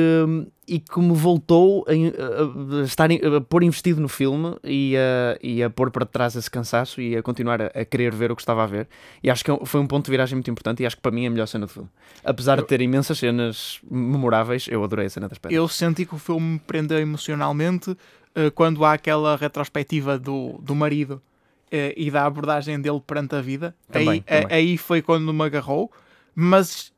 e 0.69 0.79
que 0.79 1.01
me 1.01 1.13
voltou 1.17 1.85
a, 1.89 1.91
a- 1.91 2.85
estar, 2.85 3.11
a 3.11 3.41
pôr 3.41 3.65
investido 3.65 4.01
no 4.01 4.09
filme 4.09 4.57
e 4.63 4.95
a, 4.97 5.37
e 5.43 5.61
a 5.65 5.69
pôr 5.69 5.91
para 5.91 6.07
trás 6.07 6.37
esse 6.37 6.49
cansaço 6.49 7.01
e 7.01 7.17
a 7.17 7.23
continuar 7.25 7.61
a, 7.61 7.67
a 7.75 7.85
querer 7.85 8.15
ver 8.15 8.31
o 8.31 8.37
que 8.37 8.43
estava 8.43 8.63
a 8.63 8.67
ver. 8.67 8.87
E 9.21 9.29
acho 9.29 9.45
que 9.45 9.51
é 9.51 9.59
foi 9.65 9.81
um 9.81 9.87
ponto 9.89 10.05
de 10.05 10.13
viragem 10.13 10.37
muito 10.37 10.49
importante 10.49 10.81
e 10.81 10.87
acho 10.87 10.95
que 10.95 11.03
para 11.03 11.11
mim 11.11 11.25
é 11.25 11.27
a 11.27 11.31
melhor 11.31 11.47
cena 11.49 11.67
do 11.67 11.73
filme. 11.73 11.89
Apesar 12.23 12.57
de 12.59 12.67
ter 12.69 12.81
imensas 12.81 13.19
cenas 13.19 13.81
memoráveis, 13.91 14.69
eu 14.71 14.85
adorei 14.85 15.07
a 15.07 15.11
cena 15.11 15.29
das 15.29 15.39
pedras. 15.39 15.57
Eu 15.59 15.67
senti 15.67 16.07
que 16.07 16.15
o 16.15 16.19
filme 16.19 16.53
me 16.53 16.59
prendeu 16.61 16.99
emocionalmente 17.01 17.97
eh, 18.37 18.49
quando 18.51 18.85
há 18.85 18.93
aquela 18.93 19.37
retrospectiva 19.37 20.21
do, 20.21 20.59
do 20.63 20.73
marido 20.77 21.21
eh, 21.69 21.93
e 21.97 22.13
da 22.13 22.25
abordagem 22.25 22.81
dele 22.81 23.01
perante 23.05 23.35
a 23.35 23.41
vida. 23.41 23.75
Também, 23.91 24.09
aí, 24.09 24.21
também. 24.21 24.47
a- 24.47 24.55
aí 24.55 24.79
foi 24.79 25.03
quando 25.03 25.35
me 25.35 25.43
agarrou, 25.43 25.91
mas 26.33 26.93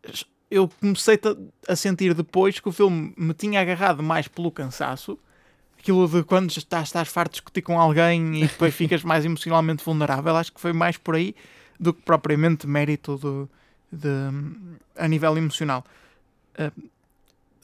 eu 0.50 0.68
comecei 0.80 1.18
a 1.68 1.76
sentir 1.76 2.14
depois 2.14 2.60
que 2.60 2.68
o 2.68 2.72
filme 2.72 3.12
me 3.16 3.34
tinha 3.34 3.60
agarrado 3.60 4.02
mais 4.02 4.28
pelo 4.28 4.50
cansaço. 4.50 5.18
Aquilo 5.78 6.08
de 6.08 6.24
quando 6.24 6.50
estás, 6.50 6.88
estás 6.88 7.08
farto 7.08 7.32
de 7.32 7.34
discutir 7.36 7.62
com 7.62 7.80
alguém 7.80 8.42
e 8.42 8.46
depois 8.46 8.72
ficas 8.76 9.02
mais 9.02 9.24
emocionalmente 9.24 9.84
vulnerável, 9.84 10.36
acho 10.36 10.52
que 10.52 10.60
foi 10.60 10.72
mais 10.72 10.96
por 10.96 11.14
aí 11.14 11.34
do 11.78 11.92
que 11.92 12.02
propriamente 12.02 12.66
mérito 12.66 13.16
do, 13.18 13.48
de, 13.92 14.08
a 14.96 15.06
nível 15.06 15.36
emocional. 15.36 15.84
Eh, 16.56 16.70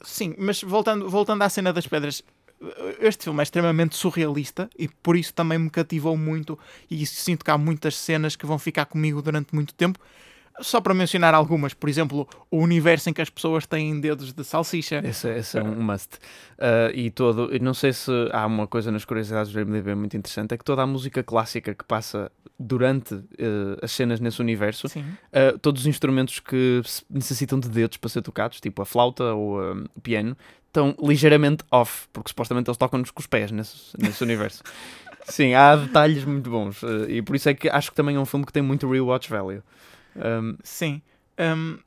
Sim, 0.03 0.35
mas 0.37 0.61
voltando, 0.61 1.09
voltando 1.09 1.41
à 1.43 1.49
cena 1.49 1.71
das 1.71 1.87
pedras, 1.87 2.21
este 2.99 3.23
filme 3.23 3.39
é 3.39 3.43
extremamente 3.43 3.95
surrealista 3.95 4.69
e 4.77 4.87
por 4.87 5.15
isso 5.15 5.33
também 5.33 5.57
me 5.57 5.69
cativou 5.69 6.17
muito 6.17 6.59
e 6.91 7.05
sinto 7.05 7.43
que 7.43 7.51
há 7.51 7.57
muitas 7.57 7.95
cenas 7.95 8.35
que 8.35 8.45
vão 8.45 8.59
ficar 8.59 8.85
comigo 8.85 9.21
durante 9.21 9.55
muito 9.55 9.73
tempo. 9.73 9.99
Só 10.61 10.79
para 10.79 10.93
mencionar 10.93 11.33
algumas, 11.33 11.73
por 11.73 11.89
exemplo, 11.89 12.27
o 12.51 12.57
universo 12.59 13.09
em 13.09 13.13
que 13.13 13.21
as 13.21 13.29
pessoas 13.29 13.65
têm 13.65 13.99
dedos 13.99 14.31
de 14.33 14.43
salsicha. 14.43 15.01
Esse, 15.03 15.27
esse 15.29 15.57
é 15.57 15.63
um 15.63 15.81
must. 15.81 16.15
Uh, 16.59 16.93
e 16.93 17.09
todo, 17.09 17.49
não 17.59 17.73
sei 17.73 17.91
se 17.91 18.11
há 18.31 18.45
uma 18.45 18.67
coisa 18.67 18.91
nas 18.91 19.03
curiosidades 19.03 19.51
do 19.51 19.65
MDB 19.65 19.95
muito 19.95 20.15
interessante, 20.15 20.53
é 20.53 20.57
que 20.57 20.63
toda 20.63 20.83
a 20.83 20.87
música 20.87 21.23
clássica 21.23 21.73
que 21.73 21.83
passa 21.83 22.31
durante 22.59 23.15
uh, 23.15 23.23
as 23.81 23.91
cenas 23.91 24.19
nesse 24.19 24.41
universo, 24.41 24.87
uh, 24.87 25.57
todos 25.59 25.81
os 25.81 25.87
instrumentos 25.87 26.39
que 26.39 26.81
necessitam 27.09 27.59
de 27.59 27.67
dedos 27.67 27.97
para 27.97 28.09
ser 28.09 28.21
tocados, 28.21 28.61
tipo 28.61 28.81
a 28.81 28.85
flauta 28.85 29.33
ou 29.33 29.59
um, 29.59 29.85
o 29.95 30.01
piano, 30.01 30.37
estão 30.67 30.95
ligeiramente 31.01 31.63
off, 31.71 32.07
porque 32.13 32.29
supostamente 32.29 32.69
eles 32.69 32.77
tocam-nos 32.77 33.11
com 33.11 33.19
os 33.19 33.27
pés 33.27 33.51
nesse, 33.51 33.95
nesse 33.97 34.21
universo. 34.23 34.63
Sim, 35.25 35.53
há 35.53 35.75
detalhes 35.75 36.25
muito 36.25 36.49
bons. 36.49 36.83
uh, 36.83 37.09
e 37.09 37.21
por 37.21 37.35
isso 37.35 37.49
é 37.49 37.53
que 37.53 37.69
acho 37.69 37.89
que 37.89 37.95
também 37.95 38.15
é 38.15 38.19
um 38.19 38.25
filme 38.25 38.45
que 38.45 38.53
tem 38.53 38.61
muito 38.61 38.89
rewatch 38.89 39.29
value. 39.29 39.63
Um, 40.15 40.57
Sim. 40.63 41.01
Hum, 41.39 41.79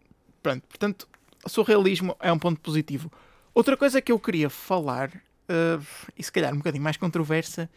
pronto, 0.43 0.67
portanto, 0.67 1.09
o 1.45 1.49
surrealismo 1.49 2.17
é 2.21 2.33
um 2.33 2.39
ponto 2.39 2.61
positivo. 2.61 3.11
Outra 3.55 3.77
coisa 3.77 4.03
que 4.03 4.13
eu 4.13 4.19
queria 4.19 4.51
falar, 4.51 5.09
uh, 5.09 5.87
e 6.17 6.23
se 6.23 6.31
calhar 6.31 6.53
um 6.53 6.59
bocadinho 6.59 6.83
mais 6.83 6.97
controversa, 6.97 7.71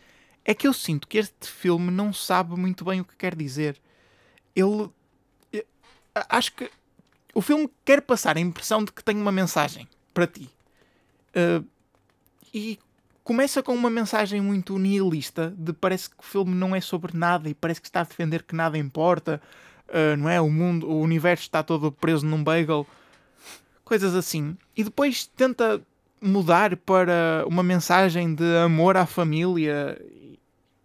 é 0.43 0.53
que 0.53 0.67
eu 0.67 0.73
sinto 0.73 1.07
que 1.07 1.17
este 1.17 1.47
filme 1.47 1.91
não 1.91 2.11
sabe 2.11 2.55
muito 2.55 2.83
bem 2.83 3.01
o 3.01 3.05
que 3.05 3.15
quer 3.15 3.35
dizer. 3.35 3.79
Ele. 4.55 4.89
eu 5.53 5.63
acho 6.29 6.53
que 6.53 6.69
o 7.33 7.41
filme 7.41 7.69
quer 7.85 8.01
passar 8.01 8.35
a 8.37 8.39
impressão 8.39 8.83
de 8.83 8.91
que 8.91 9.03
tem 9.03 9.15
uma 9.15 9.31
mensagem 9.31 9.87
para 10.13 10.27
ti. 10.27 10.49
Uh, 11.29 11.65
e 12.53 12.79
começa 13.23 13.61
com 13.61 13.73
uma 13.73 13.89
mensagem 13.89 14.41
muito 14.41 14.77
nihilista 14.79 15.53
de 15.55 15.71
parece 15.71 16.09
que 16.09 16.15
o 16.19 16.23
filme 16.23 16.55
não 16.55 16.75
é 16.75 16.81
sobre 16.81 17.15
nada 17.15 17.47
e 17.47 17.53
parece 17.53 17.79
que 17.79 17.87
está 17.87 18.01
a 18.01 18.03
defender 18.03 18.43
que 18.43 18.55
nada 18.55 18.77
importa. 18.77 19.39
Uh, 19.89 20.15
não 20.17 20.29
é? 20.29 20.39
O 20.39 20.49
mundo, 20.49 20.87
o 20.87 21.01
universo 21.01 21.43
está 21.43 21.63
todo 21.63 21.91
preso 21.91 22.25
num 22.25 22.43
bagel, 22.43 22.85
coisas 23.83 24.15
assim. 24.15 24.55
E 24.77 24.83
depois 24.83 25.25
tenta 25.25 25.81
mudar 26.21 26.75
para 26.77 27.43
uma 27.47 27.63
mensagem 27.63 28.35
de 28.35 28.57
amor 28.57 28.97
à 28.97 29.05
família 29.05 29.99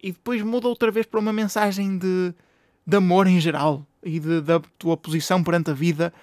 e 0.01 0.11
depois 0.11 0.41
muda 0.41 0.67
outra 0.67 0.89
vez 0.91 1.05
para 1.05 1.19
uma 1.19 1.33
mensagem 1.33 1.97
de, 1.97 2.33
de 2.85 2.97
amor 2.97 3.27
em 3.27 3.39
geral 3.39 3.85
e 4.03 4.19
de- 4.19 4.41
da 4.41 4.59
tua 4.79 4.95
posição 4.95 5.43
perante 5.43 5.71
a 5.71 5.73
vida. 5.73 6.13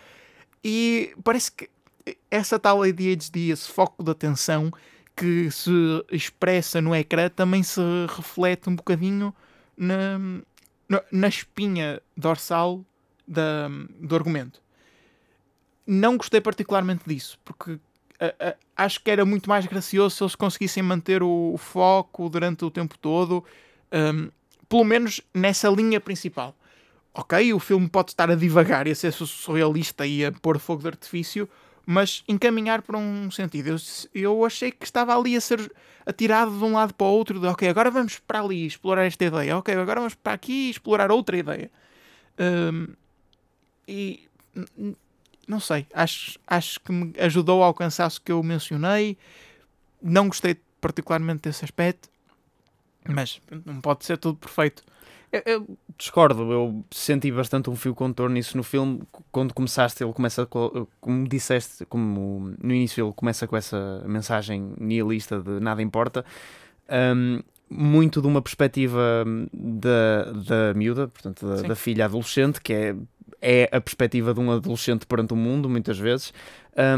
E 0.65 1.15
parece 1.23 1.53
que 1.53 1.69
essa 2.31 2.59
tal 2.59 2.83
ADHD, 2.83 3.51
esse 3.51 3.71
foco 3.71 4.03
de 4.03 4.11
atenção 4.11 4.73
que 5.15 5.51
se 5.51 5.71
expressa 6.11 6.81
no 6.81 6.95
ecrã, 6.95 7.29
também 7.29 7.63
se 7.63 7.81
reflete 8.17 8.69
um 8.71 8.75
bocadinho 8.75 9.35
na, 9.77 10.19
na, 11.11 11.29
espinha 11.29 12.01
dorsal 12.17 12.85
da, 13.27 13.69
do 14.01 14.15
argumento. 14.15 14.61
Não 15.87 16.17
gostei 16.17 16.41
particularmente 16.41 17.03
disso, 17.07 17.39
porque 17.45 17.79
acho 18.77 19.03
que 19.03 19.11
era 19.11 19.25
muito 19.25 19.49
mais 19.49 19.67
gracioso 19.67 20.17
se 20.17 20.23
eles 20.23 20.35
conseguissem 20.35 20.83
manter 20.83 21.23
o, 21.23 21.53
o 21.55 21.59
foco 21.59 22.29
durante 22.29 22.65
o 22.65 22.71
tempo 22.71 22.97
todo, 22.99 23.45
hum, 23.93 24.31
pelo 24.69 24.85
menos 24.85 25.21
nessa 25.35 25.69
linha 25.69 26.01
principal. 26.01 26.55
Ok, 27.15 27.53
o 27.53 27.59
filme 27.59 27.89
pode 27.89 28.11
estar 28.11 28.31
a 28.31 28.35
divagar 28.35 28.87
e 28.87 28.91
a 28.91 28.95
ser 28.95 29.13
su- 29.13 29.27
surrealista 29.27 30.07
e 30.07 30.25
a 30.25 30.33
pôr 30.33 30.59
fogo 30.59 30.83
de 30.83 30.89
artifício, 30.89 31.49
mas 31.87 32.23
encaminhar 32.29 32.83
para 32.83 32.99
um 32.99 33.31
sentido. 33.31 33.69
Eu, 33.69 33.77
eu 34.15 34.45
achei 34.45 34.71
que 34.71 34.85
estava 34.85 35.17
ali 35.17 35.37
a 35.37 35.41
ser 35.41 35.73
atirado 36.07 36.57
de 36.57 36.65
um 36.65 36.73
lado 36.73 36.95
para 36.95 37.07
o 37.07 37.11
outro, 37.11 37.41
de 37.41 37.47
ok, 37.47 37.69
agora 37.69 37.91
vamos 37.91 38.19
para 38.19 38.41
ali 38.41 38.67
explorar 38.67 39.05
esta 39.05 39.25
ideia, 39.25 39.57
ok, 39.57 39.75
agora 39.75 40.01
vamos 40.01 40.15
para 40.15 40.33
aqui 40.33 40.71
explorar 40.71 41.11
outra 41.11 41.37
ideia. 41.37 41.71
Hum, 42.39 42.89
e 43.87 44.29
não 45.47 45.61
sei, 45.61 45.87
acho, 45.93 46.39
acho 46.47 46.81
que 46.81 46.93
me 46.93 47.13
ajudou 47.19 47.63
ao 47.63 47.75
cansaço 47.75 48.21
que 48.21 48.33
eu 48.33 48.43
mencionei. 48.43 49.17
Não 50.01 50.29
gostei 50.29 50.57
particularmente 50.81 51.43
desse 51.43 51.65
aspecto, 51.65 52.09
mas 53.09 53.41
não 53.65 53.81
pode 53.81 54.05
ser 54.05 54.19
tudo 54.19 54.37
perfeito. 54.37 54.83
Eu, 55.33 55.43
eu 55.47 55.79
discordo, 55.97 56.53
eu 56.53 56.85
senti 56.91 57.33
bastante 57.33 57.71
um 57.71 57.75
fio 57.75 57.95
contorno 57.95 58.35
nisso 58.35 58.55
no 58.57 58.63
filme. 58.63 59.01
Quando 59.31 59.55
começaste, 59.55 60.05
ele 60.05 60.13
começa, 60.13 60.45
co- 60.45 60.87
como 61.01 61.27
disseste, 61.27 61.87
como 61.87 62.55
no 62.63 62.75
início 62.75 63.03
ele 63.07 63.13
começa 63.15 63.47
com 63.47 63.57
essa 63.57 64.03
mensagem 64.07 64.75
nihilista 64.79 65.41
de 65.41 65.59
nada 65.59 65.81
importa, 65.81 66.23
hum, 67.17 67.41
muito 67.71 68.21
de 68.21 68.27
uma 68.27 68.43
perspectiva 68.43 69.25
hum, 69.27 69.47
da, 69.55 70.25
da 70.33 70.75
miúda, 70.75 71.09
portanto, 71.09 71.47
da, 71.47 71.63
da 71.63 71.75
filha 71.75 72.05
adolescente, 72.05 72.61
que 72.61 72.75
é, 72.75 72.95
é 73.41 73.69
a 73.73 73.81
perspectiva 73.81 74.35
de 74.35 74.41
um 74.41 74.51
adolescente 74.53 75.07
perante 75.07 75.33
o 75.33 75.37
mundo, 75.37 75.67
muitas 75.67 75.99
vezes. 75.99 76.35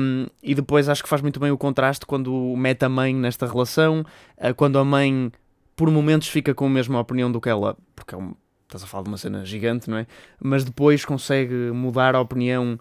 Hum, 0.01 0.27
e 0.43 0.57
depois 0.57 0.89
acho 0.89 1.05
que 1.05 1.09
faz 1.09 1.23
muito 1.23 1.39
bem 1.39 1.53
o 1.53 1.59
contraste 1.59 2.05
quando 2.05 2.33
mete 2.57 2.85
a 2.85 2.89
mãe 2.89 3.15
nesta 3.15 3.47
relação, 3.47 4.05
eh, 4.37 4.53
quando 4.53 4.77
a 4.79 4.85
mãe 4.85 5.31
por 5.77 5.91
momentos 5.91 6.29
fica 6.29 6.55
com 6.55 6.67
a 6.67 6.71
mesma 6.71 7.01
opinião 7.01 7.31
do 7.31 7.41
que 7.41 7.49
ela, 7.49 7.77
porque 7.95 8.15
é 8.15 8.19
um, 8.19 8.35
estás 8.67 8.85
a 8.85 8.87
falar 8.87 9.05
de 9.05 9.09
uma 9.11 9.19
cena 9.19 9.45
gigante, 9.45 9.91
não 9.91 9.99
é? 9.99 10.07
Mas 10.41 10.65
depois 10.65 11.05
consegue 11.05 11.71
mudar 11.73 12.15
a 12.15 12.21
opinião 12.21 12.79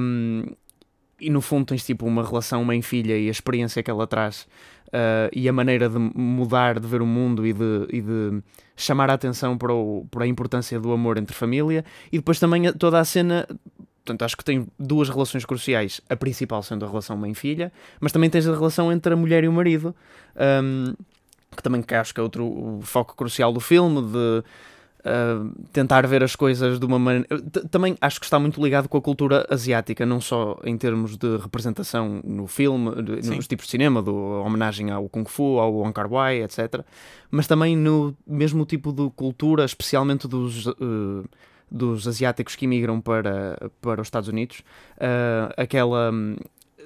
hum, 0.00 0.44
e 1.20 1.30
no 1.30 1.40
fundo 1.40 1.66
tens 1.66 1.84
tipo 1.84 2.06
uma 2.06 2.24
relação 2.24 2.64
mãe-filha 2.64 3.16
e 3.18 3.28
a 3.28 3.30
experiência 3.30 3.82
que 3.82 3.90
ela 3.90 4.06
traz 4.06 4.46
ah, 4.94 5.28
e 5.32 5.48
a 5.48 5.52
maneira 5.52 5.88
de 5.88 5.98
mudar, 5.98 6.78
de 6.78 6.86
ver 6.86 7.02
o 7.02 7.06
mundo 7.06 7.44
e 7.44 7.52
de, 7.52 7.86
e 7.90 8.00
de 8.00 8.42
chamar 8.76 9.10
a 9.10 9.14
atenção 9.14 9.58
para, 9.58 9.74
o, 9.74 10.06
para 10.08 10.24
a 10.24 10.26
importância 10.26 10.78
do 10.78 10.92
amor 10.92 11.18
entre 11.18 11.34
família 11.34 11.84
e 12.12 12.18
depois 12.18 12.38
também 12.38 12.72
toda 12.72 13.00
a 13.00 13.04
cena. 13.04 13.44
Portanto, 14.04 14.22
acho 14.22 14.36
que 14.36 14.44
tem 14.44 14.68
duas 14.78 15.08
relações 15.08 15.44
cruciais. 15.44 16.00
A 16.08 16.14
principal 16.14 16.62
sendo 16.62 16.84
a 16.84 16.88
relação 16.88 17.16
mãe-filha, 17.16 17.72
mas 18.00 18.12
também 18.12 18.30
tens 18.30 18.46
a 18.46 18.52
relação 18.52 18.92
entre 18.92 19.12
a 19.12 19.16
mulher 19.16 19.42
e 19.42 19.48
o 19.48 19.52
marido. 19.52 19.96
hum, 20.62 20.94
que 21.54 21.62
também 21.62 21.82
que 21.82 21.94
acho 21.94 22.12
que 22.14 22.20
é 22.20 22.22
outro 22.22 22.80
foco 22.82 23.14
crucial 23.16 23.52
do 23.52 23.60
filme, 23.60 24.02
de 24.02 24.42
uh, 25.06 25.52
tentar 25.72 26.06
ver 26.06 26.22
as 26.22 26.34
coisas 26.36 26.78
de 26.78 26.86
uma 26.86 26.98
maneira. 26.98 27.26
Também 27.70 27.96
acho 28.00 28.18
que 28.20 28.26
está 28.26 28.38
muito 28.38 28.62
ligado 28.62 28.88
com 28.88 28.96
a 28.98 29.02
cultura 29.02 29.46
asiática, 29.50 30.04
não 30.06 30.20
só 30.20 30.58
em 30.64 30.76
termos 30.76 31.16
de 31.16 31.36
representação 31.36 32.20
no 32.24 32.46
filme, 32.46 32.90
de- 33.02 33.20
nos 33.36 33.46
tipos 33.46 33.66
de 33.66 33.70
cinema, 33.72 34.02
do 34.02 34.14
homenagem 34.14 34.90
ao 34.90 35.08
Kung 35.08 35.24
Fu, 35.26 35.58
ao 35.58 35.72
Wong 35.74 35.92
Kar 35.92 36.10
Wai, 36.12 36.42
etc. 36.42 36.80
Mas 37.30 37.46
também 37.46 37.76
no 37.76 38.16
mesmo 38.26 38.64
tipo 38.64 38.92
de 38.92 39.10
cultura, 39.14 39.64
especialmente 39.64 40.26
dos. 40.28 40.66
uh, 40.66 41.24
dos 41.70 42.06
asiáticos 42.06 42.54
que 42.54 42.66
imigram 42.66 43.00
para, 43.00 43.58
para 43.80 44.00
os 44.00 44.06
Estados 44.06 44.28
Unidos, 44.28 44.62
uh, 44.98 45.52
aquela 45.56 46.12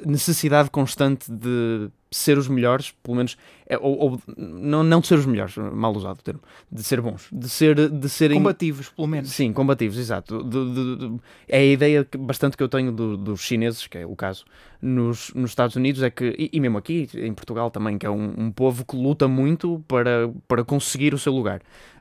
necessidade 0.06 0.70
constante 0.70 1.30
de 1.30 1.88
ser 2.11 2.38
os 2.38 2.48
melhores, 2.48 2.94
pelo 3.02 3.16
menos, 3.18 3.37
é, 3.68 3.76
ou, 3.76 3.98
ou- 3.98 4.22
não, 4.37 4.82
não 4.82 5.00
de 5.00 5.06
ser 5.06 5.18
os 5.18 5.26
melhores, 5.26 5.54
mal 5.56 5.94
usado 5.94 6.18
o 6.18 6.22
termo, 6.22 6.40
de 6.72 6.82
ser 6.82 7.00
bons, 7.02 7.28
de 7.30 7.48
ser 7.50 7.90
de 7.90 8.08
serem 8.08 8.38
Combativos, 8.38 8.88
pelo 8.88 9.06
menos. 9.06 9.28
Sim, 9.30 9.52
combativos, 9.52 9.98
exato. 9.98 10.42
De- 10.42 10.72
de- 10.74 10.96
de- 10.96 11.20
é 11.46 11.58
a 11.58 11.64
ideia 11.66 12.04
que, 12.04 12.16
bastante 12.16 12.56
que 12.56 12.62
eu 12.62 12.68
tenho 12.68 12.90
do- 12.92 13.16
dos 13.16 13.40
chineses, 13.42 13.87
que 13.87 13.98
é 13.98 14.06
o 14.06 14.16
caso, 14.16 14.44
nos, 14.80 15.32
nos 15.34 15.50
Estados 15.50 15.76
Unidos, 15.76 16.02
é 16.02 16.08
que, 16.08 16.34
e, 16.38 16.48
e 16.50 16.61
mesmo 16.61 16.78
aqui 16.78 17.08
em 17.14 17.34
Portugal 17.34 17.70
também, 17.70 17.98
que 17.98 18.06
é 18.06 18.11
um, 18.11 18.32
um 18.38 18.50
povo 18.50 18.87
que 18.87 18.96
luta 18.96 19.28
muito 19.28 19.84
para, 19.87 20.30
para 20.46 20.64
conseguir 20.64 21.12
o 21.12 21.18
seu 21.18 21.32
lugar. 21.34 21.61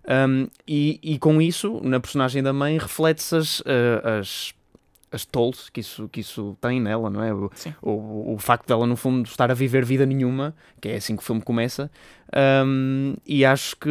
Um, 0.10 0.48
e, 0.66 1.02
e 1.04 1.20
com 1.20 1.42
isso, 1.42 1.82
na 1.84 2.00
personagem 2.00 2.42
da 2.42 2.54
mãe, 2.54 2.78
reflete-se 2.78 3.36
as, 3.36 3.62
eh, 3.66 4.20
as, 4.22 4.54
as 5.12 5.26
tolls 5.26 5.70
que 5.72 5.80
isso, 5.80 6.10
que 6.10 6.20
isso 6.20 6.58
tem 6.60 6.82
nela, 6.82 7.10
não 7.10 7.24
é? 7.24 7.34
O, 7.34 7.50
o, 7.82 8.34
o 8.34 8.38
facto 8.38 8.68
dela, 8.68 8.86
no 8.86 8.96
fundo, 8.96 9.26
estar 9.28 9.50
a 9.50 9.54
viver 9.54 9.86
vida 9.86 10.06
nenhuma, 10.06 10.54
que 10.82 10.90
é 10.90 10.96
assim 10.96 11.16
que 11.16 11.22
o 11.24 11.26
filme 11.26 11.42
começa, 11.42 11.90
um, 12.66 13.16
e 13.26 13.46
acho 13.46 13.76
que 13.78 13.90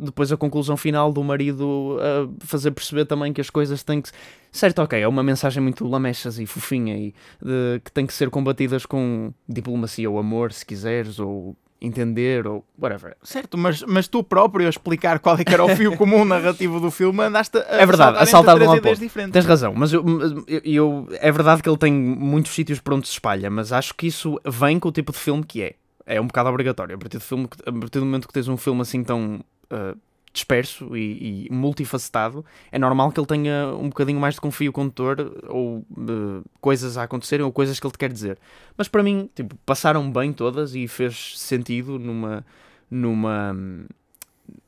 depois 0.00 0.32
a 0.32 0.36
conclusão 0.36 0.76
final 0.76 1.12
do 1.12 1.22
marido 1.22 1.98
a 2.00 2.46
fazer 2.46 2.70
perceber 2.70 3.04
também 3.04 3.32
que 3.32 3.40
as 3.40 3.50
coisas 3.50 3.82
têm 3.82 4.00
que. 4.00 4.10
Certo, 4.50 4.80
ok, 4.80 4.98
é 4.98 5.06
uma 5.06 5.22
mensagem 5.22 5.62
muito 5.62 5.86
lamechas 5.86 6.38
e 6.38 6.46
fofinha 6.46 6.96
e 6.96 7.14
de- 7.42 7.80
que 7.84 7.92
tem 7.92 8.06
que 8.06 8.14
ser 8.14 8.30
combatidas 8.30 8.86
com 8.86 9.32
diplomacia 9.46 10.10
ou 10.10 10.18
amor, 10.18 10.52
se 10.52 10.64
quiseres, 10.64 11.18
ou 11.18 11.54
entender, 11.80 12.46
ou 12.46 12.64
whatever. 12.80 13.16
Certo, 13.22 13.56
mas, 13.58 13.82
mas 13.82 14.08
tu 14.08 14.22
próprio 14.24 14.66
a 14.66 14.70
explicar 14.70 15.18
qual 15.18 15.36
é 15.38 15.44
que 15.44 15.52
era 15.52 15.64
o 15.64 15.68
fio 15.76 15.94
comum 15.98 16.24
narrativo 16.24 16.80
do 16.80 16.90
filme, 16.90 17.22
andaste 17.22 17.58
a 17.58 17.60
É 17.82 17.86
verdade, 17.86 18.18
a 18.18 18.26
saltar 18.26 18.56
de 18.56 18.62
um 18.62 18.64
três 18.64 18.68
lado 18.70 18.80
para 18.80 18.88
o 18.90 18.92
ideias 18.92 18.98
outro. 18.98 19.04
diferentes. 19.06 19.32
Tens 19.32 19.44
razão, 19.46 19.74
mas 19.76 19.92
eu, 19.92 20.04
eu- 20.48 20.60
eu- 20.64 21.08
é 21.20 21.30
verdade 21.30 21.62
que 21.62 21.68
ele 21.68 21.76
tem 21.78 21.92
muitos 21.92 22.52
sítios 22.52 22.80
por 22.80 22.94
onde 22.94 23.06
se 23.06 23.12
espalha, 23.12 23.50
mas 23.50 23.72
acho 23.72 23.94
que 23.94 24.06
isso 24.06 24.40
vem 24.46 24.78
com 24.80 24.88
o 24.88 24.92
tipo 24.92 25.12
de 25.12 25.18
filme 25.18 25.44
que 25.44 25.62
é. 25.62 25.74
É 26.08 26.20
um 26.20 26.26
bocado 26.28 26.48
obrigatório. 26.48 26.94
A 26.94 26.98
partir 26.98 27.18
do, 27.18 27.24
filme, 27.24 27.48
a 27.66 27.72
partir 27.72 27.98
do 27.98 28.04
momento 28.06 28.28
que 28.28 28.32
tens 28.32 28.46
um 28.46 28.56
filme 28.56 28.80
assim 28.80 29.02
tão 29.02 29.40
ah, 29.70 29.94
disperso 30.36 30.96
e, 30.96 31.46
e 31.46 31.52
multifacetado, 31.52 32.44
é 32.70 32.78
normal 32.78 33.10
que 33.10 33.18
ele 33.18 33.26
tenha 33.26 33.74
um 33.74 33.88
bocadinho 33.88 34.20
mais 34.20 34.34
de 34.34 34.40
confio 34.40 34.72
condutor 34.72 35.42
ou 35.48 35.84
ah, 35.96 36.42
coisas 36.60 36.98
a 36.98 37.04
acontecerem 37.04 37.44
ou 37.44 37.50
coisas 37.50 37.80
que 37.80 37.86
ele 37.86 37.92
te 37.92 37.98
quer 37.98 38.12
dizer. 38.12 38.38
Mas 38.76 38.86
para 38.86 39.02
mim, 39.02 39.30
tipo, 39.34 39.56
passaram 39.64 40.10
bem 40.10 40.32
todas 40.32 40.74
e 40.74 40.86
fez 40.86 41.38
sentido 41.38 41.98
numa. 41.98 42.44
numa 42.90 43.56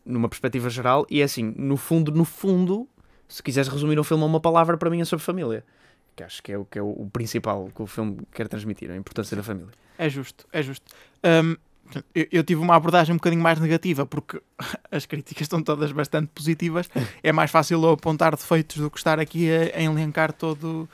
numa 0.05 0.29
perspectiva 0.29 0.69
geral, 0.71 1.07
e 1.09 1.21
é 1.21 1.25
assim, 1.25 1.55
no 1.57 1.77
fundo, 1.77 2.11
no 2.11 2.25
fundo, 2.25 2.89
se 3.29 3.43
quiseres 3.43 3.69
resumir 3.69 4.01
um 4.01 4.03
filme 4.03 4.23
a 4.25 4.27
uma 4.27 4.41
palavra, 4.41 4.77
para 4.77 4.89
mim 4.89 5.01
é 5.01 5.05
sobre 5.05 5.25
família. 5.25 5.63
Que 6.17 6.25
acho 6.25 6.43
que 6.43 6.51
é 6.51 6.59
o, 6.59 6.65
que 6.65 6.79
é 6.79 6.83
o, 6.83 6.89
o 6.89 7.11
principal 7.13 7.71
que 7.73 7.83
o 7.83 7.87
filme 7.87 8.19
quer 8.33 8.49
transmitir, 8.49 8.91
a 8.91 8.97
importância 8.97 9.37
da 9.37 9.43
família. 9.43 9.71
É 9.99 10.09
justo, 10.09 10.47
é 10.51 10.63
justo. 10.63 10.87
Hum, 11.23 11.57
eu, 12.15 12.27
eu 12.31 12.45
tive 12.45 12.61
uma 12.61 12.75
abordagem 12.75 13.13
um 13.13 13.17
bocadinho 13.17 13.43
mais 13.43 13.59
negativa 13.59 14.05
porque 14.07 14.41
as 14.91 15.07
críticas 15.07 15.43
estão 15.43 15.63
todas 15.63 15.93
bastante 15.93 16.29
positivas. 16.35 16.89
É 17.23 17.33
mais 17.33 17.51
fácil 17.51 17.83
eu 17.83 17.91
apontar 17.91 18.35
defeitos 18.37 18.77
do 18.79 18.91
que 18.91 18.99
estar 18.99 19.19
aqui 19.19 19.49
a, 19.51 19.79
a 19.79 19.83
elencar 19.83 20.33
todo, 20.33 20.89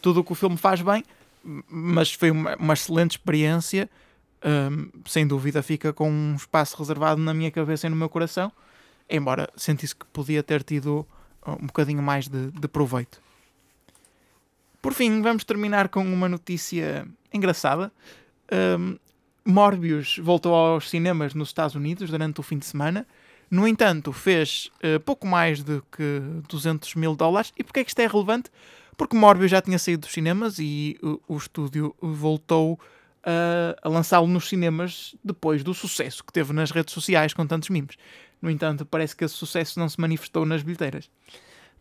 tudo 0.00 0.20
o 0.20 0.24
que 0.24 0.32
o 0.32 0.34
filme 0.34 0.56
faz 0.56 0.82
bem. 0.82 1.04
Mas 1.42 2.12
foi 2.12 2.30
uma, 2.30 2.56
uma 2.56 2.74
excelente 2.74 3.12
experiência. 3.12 3.88
Hum, 4.44 4.88
sem 5.06 5.26
dúvida 5.26 5.62
fica 5.62 5.92
com 5.92 6.10
um 6.10 6.34
espaço 6.34 6.76
reservado 6.78 7.20
na 7.20 7.34
minha 7.34 7.50
cabeça 7.50 7.86
e 7.86 7.90
no 7.90 7.96
meu 7.96 8.08
coração. 8.08 8.50
Embora 9.08 9.48
sentisse 9.56 9.94
que 9.94 10.06
podia 10.06 10.42
ter 10.42 10.62
tido 10.62 11.06
um 11.46 11.66
bocadinho 11.66 12.02
mais 12.02 12.28
de, 12.28 12.50
de 12.50 12.68
proveito. 12.68 13.20
Por 14.80 14.94
fim, 14.94 15.20
vamos 15.20 15.44
terminar 15.44 15.88
com 15.88 16.00
uma 16.00 16.28
notícia 16.28 17.06
engraçada. 17.32 17.92
Um, 18.78 18.96
Morbius 19.44 20.18
voltou 20.18 20.54
aos 20.54 20.88
cinemas 20.88 21.34
nos 21.34 21.48
Estados 21.48 21.74
Unidos 21.74 22.10
durante 22.10 22.40
o 22.40 22.42
fim 22.42 22.58
de 22.58 22.66
semana. 22.66 23.06
No 23.50 23.66
entanto, 23.66 24.12
fez 24.12 24.70
eh, 24.80 24.98
pouco 24.98 25.26
mais 25.26 25.62
do 25.62 25.84
que 25.90 26.20
200 26.48 26.94
mil 26.94 27.16
dólares. 27.16 27.52
E 27.58 27.64
porquê 27.64 27.80
é 27.80 27.84
que 27.84 27.90
isto 27.90 28.00
é 28.00 28.06
relevante? 28.06 28.50
Porque 28.96 29.16
Morbius 29.16 29.50
já 29.50 29.60
tinha 29.60 29.78
saído 29.78 30.02
dos 30.02 30.12
cinemas 30.12 30.58
e 30.58 30.98
o, 31.02 31.20
o 31.26 31.36
estúdio 31.36 31.94
voltou 32.00 32.78
a, 33.24 33.76
a 33.82 33.88
lançá-lo 33.88 34.26
nos 34.26 34.48
cinemas 34.48 35.14
depois 35.24 35.62
do 35.64 35.74
sucesso 35.74 36.24
que 36.24 36.32
teve 36.32 36.52
nas 36.52 36.70
redes 36.70 36.94
sociais 36.94 37.34
com 37.34 37.46
tantos 37.46 37.70
memes. 37.70 37.96
No 38.40 38.50
entanto, 38.50 38.86
parece 38.86 39.16
que 39.16 39.24
esse 39.24 39.34
sucesso 39.34 39.78
não 39.78 39.88
se 39.88 40.00
manifestou 40.00 40.46
nas 40.46 40.62
bilheteiras. 40.62 41.10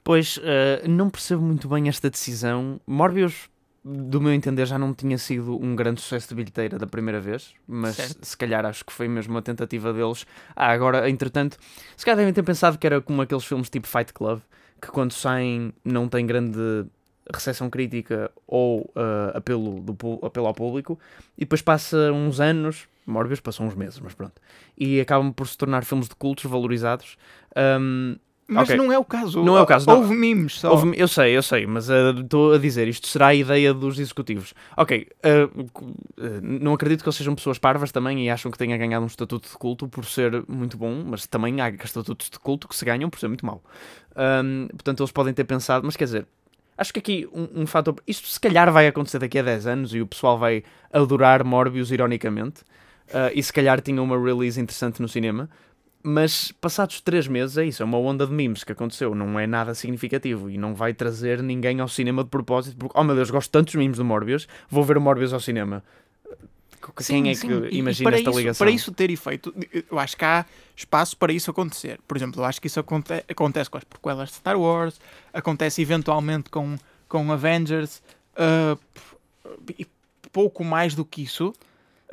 Pois, 0.03 0.39
eh, 0.41 0.87
não 0.87 1.09
percebo 1.09 1.41
muito 1.41 1.67
bem 1.67 1.87
esta 1.87 2.09
decisão. 2.09 2.79
Morbius, 2.87 3.49
do 3.83 4.19
meu 4.19 4.33
entender, 4.33 4.65
já 4.65 4.77
não 4.77 4.93
tinha 4.93 5.17
sido 5.17 5.55
um 5.61 5.75
grande 5.75 6.01
sucesso 6.01 6.29
de 6.29 6.35
bilheteira 6.35 6.77
da 6.77 6.85
primeira 6.85 7.19
vez, 7.19 7.53
mas 7.67 7.95
Certo. 7.95 8.25
se 8.25 8.37
calhar 8.37 8.65
acho 8.65 8.85
que 8.85 8.91
foi 8.91 9.07
mesmo 9.07 9.33
uma 9.33 9.41
tentativa 9.41 9.93
deles. 9.93 10.25
Ah, 10.55 10.71
agora, 10.71 11.09
entretanto, 11.09 11.57
se 11.95 12.05
calhar 12.05 12.17
devem 12.17 12.33
ter 12.33 12.43
pensado 12.43 12.77
que 12.77 12.85
era 12.85 13.01
como 13.01 13.21
aqueles 13.21 13.45
filmes 13.45 13.69
tipo 13.69 13.87
Fight 13.87 14.13
Club, 14.13 14.41
que 14.81 14.89
quando 14.89 15.13
saem 15.13 15.73
não 15.83 16.07
têm 16.07 16.25
grande 16.25 16.85
recepção 17.33 17.69
crítica 17.69 18.31
ou 18.47 18.81
uh, 18.81 19.35
apelo, 19.35 19.79
do, 19.81 20.25
apelo 20.25 20.47
ao 20.47 20.53
público, 20.53 20.99
e 21.37 21.41
depois 21.41 21.61
passa 21.61 22.11
uns 22.11 22.39
anos, 22.39 22.87
Morbius 23.05 23.39
passou 23.39 23.65
uns 23.65 23.75
meses, 23.75 23.99
mas 23.99 24.13
pronto, 24.13 24.41
e 24.77 24.99
acabam 24.99 25.31
por 25.31 25.47
se 25.47 25.57
tornar 25.57 25.85
filmes 25.85 26.07
de 26.07 26.15
cultos 26.15 26.45
valorizados. 26.45 27.17
Um, 27.55 28.17
Mas 28.51 28.67
Ok. 28.67 28.75
não 28.77 28.91
é 28.91 28.97
o 28.97 29.05
caso. 29.05 29.43
Não 29.43 29.55
é 29.55 29.61
o 29.61 29.65
caso, 29.65 29.85
não. 29.87 29.97
Houve 29.99 30.15
memes 30.15 30.59
só. 30.59 30.71
Houve- 30.71 30.93
eu 30.97 31.07
sei, 31.07 31.37
eu 31.37 31.43
sei, 31.43 31.67
mas 31.67 31.87
uh, 31.87 32.19
estou 32.19 32.53
a 32.53 32.57
dizer, 32.57 32.87
isto 32.87 33.05
será 33.05 33.27
a 33.27 33.35
ideia 33.35 33.73
dos 33.75 33.99
executivos. 33.99 34.55
Ok, 34.75 35.07
uh, 35.23 35.61
uh, 35.61 36.01
não 36.41 36.73
acredito 36.73 37.03
que 37.03 37.07
eles 37.07 37.15
sejam 37.15 37.35
pessoas 37.35 37.59
parvas 37.59 37.91
também 37.91 38.25
e 38.25 38.29
acham 38.29 38.51
que 38.51 38.57
tenha 38.57 38.75
ganhado 38.75 39.03
um 39.03 39.07
estatuto 39.07 39.47
de 39.47 39.55
culto 39.55 39.87
por 39.87 40.03
ser 40.03 40.43
muito 40.47 40.77
bom, 40.77 41.03
mas 41.05 41.27
também 41.27 41.61
há 41.61 41.69
estatutos 41.69 42.27
de 42.29 42.39
culto 42.39 42.67
que 42.67 42.75
se 42.75 42.83
ganham 42.83 43.07
por 43.07 43.19
ser 43.19 43.27
muito 43.27 43.45
mau. 43.45 43.61
Um, 44.17 44.67
portanto, 44.69 45.01
eles 45.01 45.11
podem 45.11 45.33
ter 45.33 45.43
pensado, 45.43 45.85
mas 45.85 45.95
quer 45.95 46.05
dizer, 46.05 46.27
acho 46.75 46.91
que 46.91 46.99
aqui 46.99 47.29
um, 47.31 47.61
um 47.61 47.67
fator. 47.67 47.95
Isto 48.07 48.27
se 48.27 48.39
calhar 48.39 48.71
vai 48.71 48.87
acontecer 48.87 49.19
daqui 49.19 49.37
a 49.37 49.43
10 49.43 49.67
anos 49.67 49.93
e 49.93 50.01
o 50.01 50.07
pessoal 50.07 50.39
vai 50.39 50.63
adorar 50.91 51.43
Morbius 51.45 51.91
ironicamente, 51.91 52.61
uh, 53.09 53.31
e 53.33 53.43
se 53.43 53.53
calhar 53.53 53.79
tinha 53.79 54.01
uma 54.01 54.17
release 54.19 54.59
interessante 54.59 55.01
no 55.01 55.07
cinema. 55.07 55.47
Mas 56.01 56.51
passados 56.53 57.01
3 57.01 57.27
meses 57.27 57.57
é 57.57 57.65
isso, 57.65 57.81
é 57.83 57.85
uma 57.85 57.97
onda 57.97 58.25
de 58.25 58.31
memes 58.31 58.63
que 58.63 58.71
aconteceu, 58.71 59.13
não 59.13 59.37
é 59.37 59.45
nada 59.45 59.75
significativo 59.75 60.49
e 60.49 60.57
não 60.57 60.73
vai 60.73 60.93
trazer 60.93 61.43
ninguém 61.43 61.81
ao 61.81 61.89
cinema 61.89 62.23
de 62.23 62.29
propósito, 62.29 62.77
porque, 62.77 62.97
oh 62.97 63.03
meu 63.03 63.15
Deus, 63.15 63.29
gosto 63.29 63.51
tanto 63.51 63.65
dos 63.65 63.75
memes 63.75 63.97
do 63.97 64.05
Morbius, 64.05 64.47
vou 64.69 64.81
ver 64.83 64.97
o 64.97 65.01
Morbius 65.01 65.33
ao 65.33 65.41
cinema. 65.41 65.83
Quem 66.95 67.03
Sim, 67.23 67.29
é 67.29 67.33
sim. 67.35 67.47
que 67.47 67.75
imagina 67.75 68.09
esta 68.11 68.29
isso, 68.29 68.39
ligação? 68.39 68.65
Para 68.65 68.73
isso 68.73 68.91
ter 68.93 69.11
efeito, 69.11 69.53
eu 69.91 69.99
acho 69.99 70.15
que 70.15 70.23
há 70.23 70.45
espaço 70.75 71.17
para 71.17 71.33
isso 71.33 71.51
acontecer. 71.51 71.99
Por 72.07 72.15
exemplo, 72.15 72.41
eu 72.41 72.45
acho 72.45 72.61
que 72.61 72.67
isso 72.67 72.79
aconte- 72.79 73.23
acontece 73.29 73.69
com 73.69 73.77
as 73.77 73.83
prequelas 73.83 74.29
de 74.29 74.35
Star 74.35 74.57
Wars, 74.57 74.99
acontece 75.33 75.81
eventualmente 75.81 76.49
com, 76.49 76.77
com 77.09 77.29
Avengers, 77.33 78.01
ah, 78.37 78.77
e 79.77 79.85
pouco 80.31 80.63
mais 80.63 80.95
do 80.95 81.03
que 81.03 81.23
isso. 81.23 81.53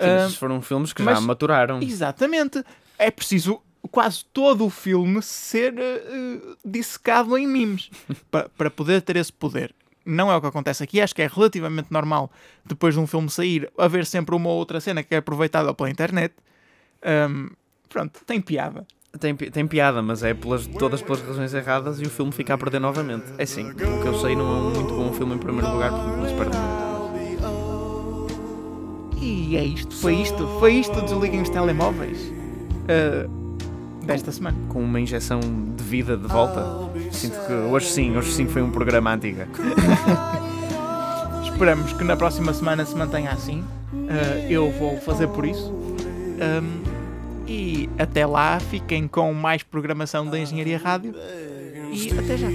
Sim, 0.00 0.06
Ah, 0.08 0.24
esses 0.26 0.36
foram 0.36 0.60
filmes 0.60 0.92
que 0.92 1.02
mas- 1.02 1.20
já 1.20 1.24
maturaram. 1.24 1.80
Exatamente. 1.80 2.64
É 2.98 3.10
preciso 3.10 3.62
quase 3.90 4.24
todo 4.32 4.64
o 4.64 4.70
filme 4.70 5.22
ser 5.22 5.74
uh, 5.74 6.56
dissecado 6.64 7.36
em 7.36 7.46
memes 7.46 7.90
para, 8.30 8.48
para 8.48 8.70
poder 8.70 9.02
ter 9.02 9.16
esse 9.16 9.32
poder. 9.32 9.74
Não 10.04 10.30
é 10.30 10.36
o 10.36 10.40
que 10.40 10.46
acontece 10.46 10.84
aqui, 10.84 11.00
acho 11.00 11.14
que 11.14 11.22
é 11.22 11.26
relativamente 11.26 11.88
normal 11.90 12.30
depois 12.64 12.94
de 12.94 13.00
um 13.00 13.06
filme 13.06 13.28
sair 13.28 13.70
haver 13.76 14.06
sempre 14.06 14.36
uma 14.36 14.48
ou 14.48 14.56
outra 14.56 14.80
cena 14.80 15.02
que 15.02 15.14
é 15.14 15.18
aproveitada 15.18 15.74
pela 15.74 15.90
internet. 15.90 16.32
Um, 17.04 17.50
pronto, 17.88 18.20
tem 18.24 18.40
piada. 18.40 18.86
Tem, 19.18 19.34
tem 19.34 19.66
piada, 19.66 20.02
mas 20.02 20.22
é 20.22 20.34
pelas, 20.34 20.66
todas 20.66 21.02
pelas 21.02 21.22
razões 21.22 21.54
erradas 21.54 22.00
e 22.00 22.04
o 22.04 22.10
filme 22.10 22.30
fica 22.30 22.54
a 22.54 22.58
perder 22.58 22.80
novamente. 22.80 23.24
É 23.38 23.46
sim, 23.46 23.70
o 23.70 23.74
que 23.74 23.82
eu 23.82 24.14
sei 24.20 24.36
não 24.36 24.44
é 24.44 24.58
um 24.58 24.70
muito 24.70 24.94
bom 24.94 25.12
filme 25.12 25.34
em 25.34 25.38
primeiro 25.38 25.72
lugar, 25.72 25.90
porque 25.90 26.16
não 26.16 26.28
se 26.28 26.34
perde 26.34 26.56
muito. 26.56 26.86
E 29.20 29.56
é 29.56 29.64
isto, 29.64 29.94
foi 29.96 30.14
isto, 30.16 30.46
foi 30.60 30.74
isto. 30.74 31.00
Desliguem 31.00 31.40
os 31.40 31.48
telemóveis 31.48 32.20
uh, 32.20 33.45
desta 34.06 34.32
semana. 34.32 34.56
Com 34.68 34.82
uma 34.82 35.00
injeção 35.00 35.40
de 35.40 35.82
vida 35.82 36.16
de 36.16 36.26
volta. 36.26 36.64
Sinto 37.10 37.38
que 37.46 37.52
hoje 37.52 37.86
sim, 37.86 38.16
hoje 38.16 38.32
sim 38.32 38.46
foi 38.46 38.62
um 38.62 38.70
programa 38.70 39.12
antiga. 39.12 39.48
Esperamos 41.44 41.92
que 41.92 42.04
na 42.04 42.16
próxima 42.16 42.52
semana 42.52 42.84
se 42.84 42.94
mantenha 42.94 43.30
assim. 43.30 43.60
Uh, 43.92 44.50
eu 44.50 44.70
vou 44.72 44.98
fazer 45.00 45.26
por 45.28 45.46
isso. 45.46 45.70
Um, 45.70 46.82
e 47.46 47.88
até 47.98 48.26
lá, 48.26 48.60
fiquem 48.60 49.06
com 49.08 49.32
mais 49.32 49.62
programação 49.62 50.26
da 50.26 50.38
Engenharia 50.38 50.78
Rádio. 50.78 51.14
E 51.92 52.10
até 52.18 52.36
já. 52.36 52.48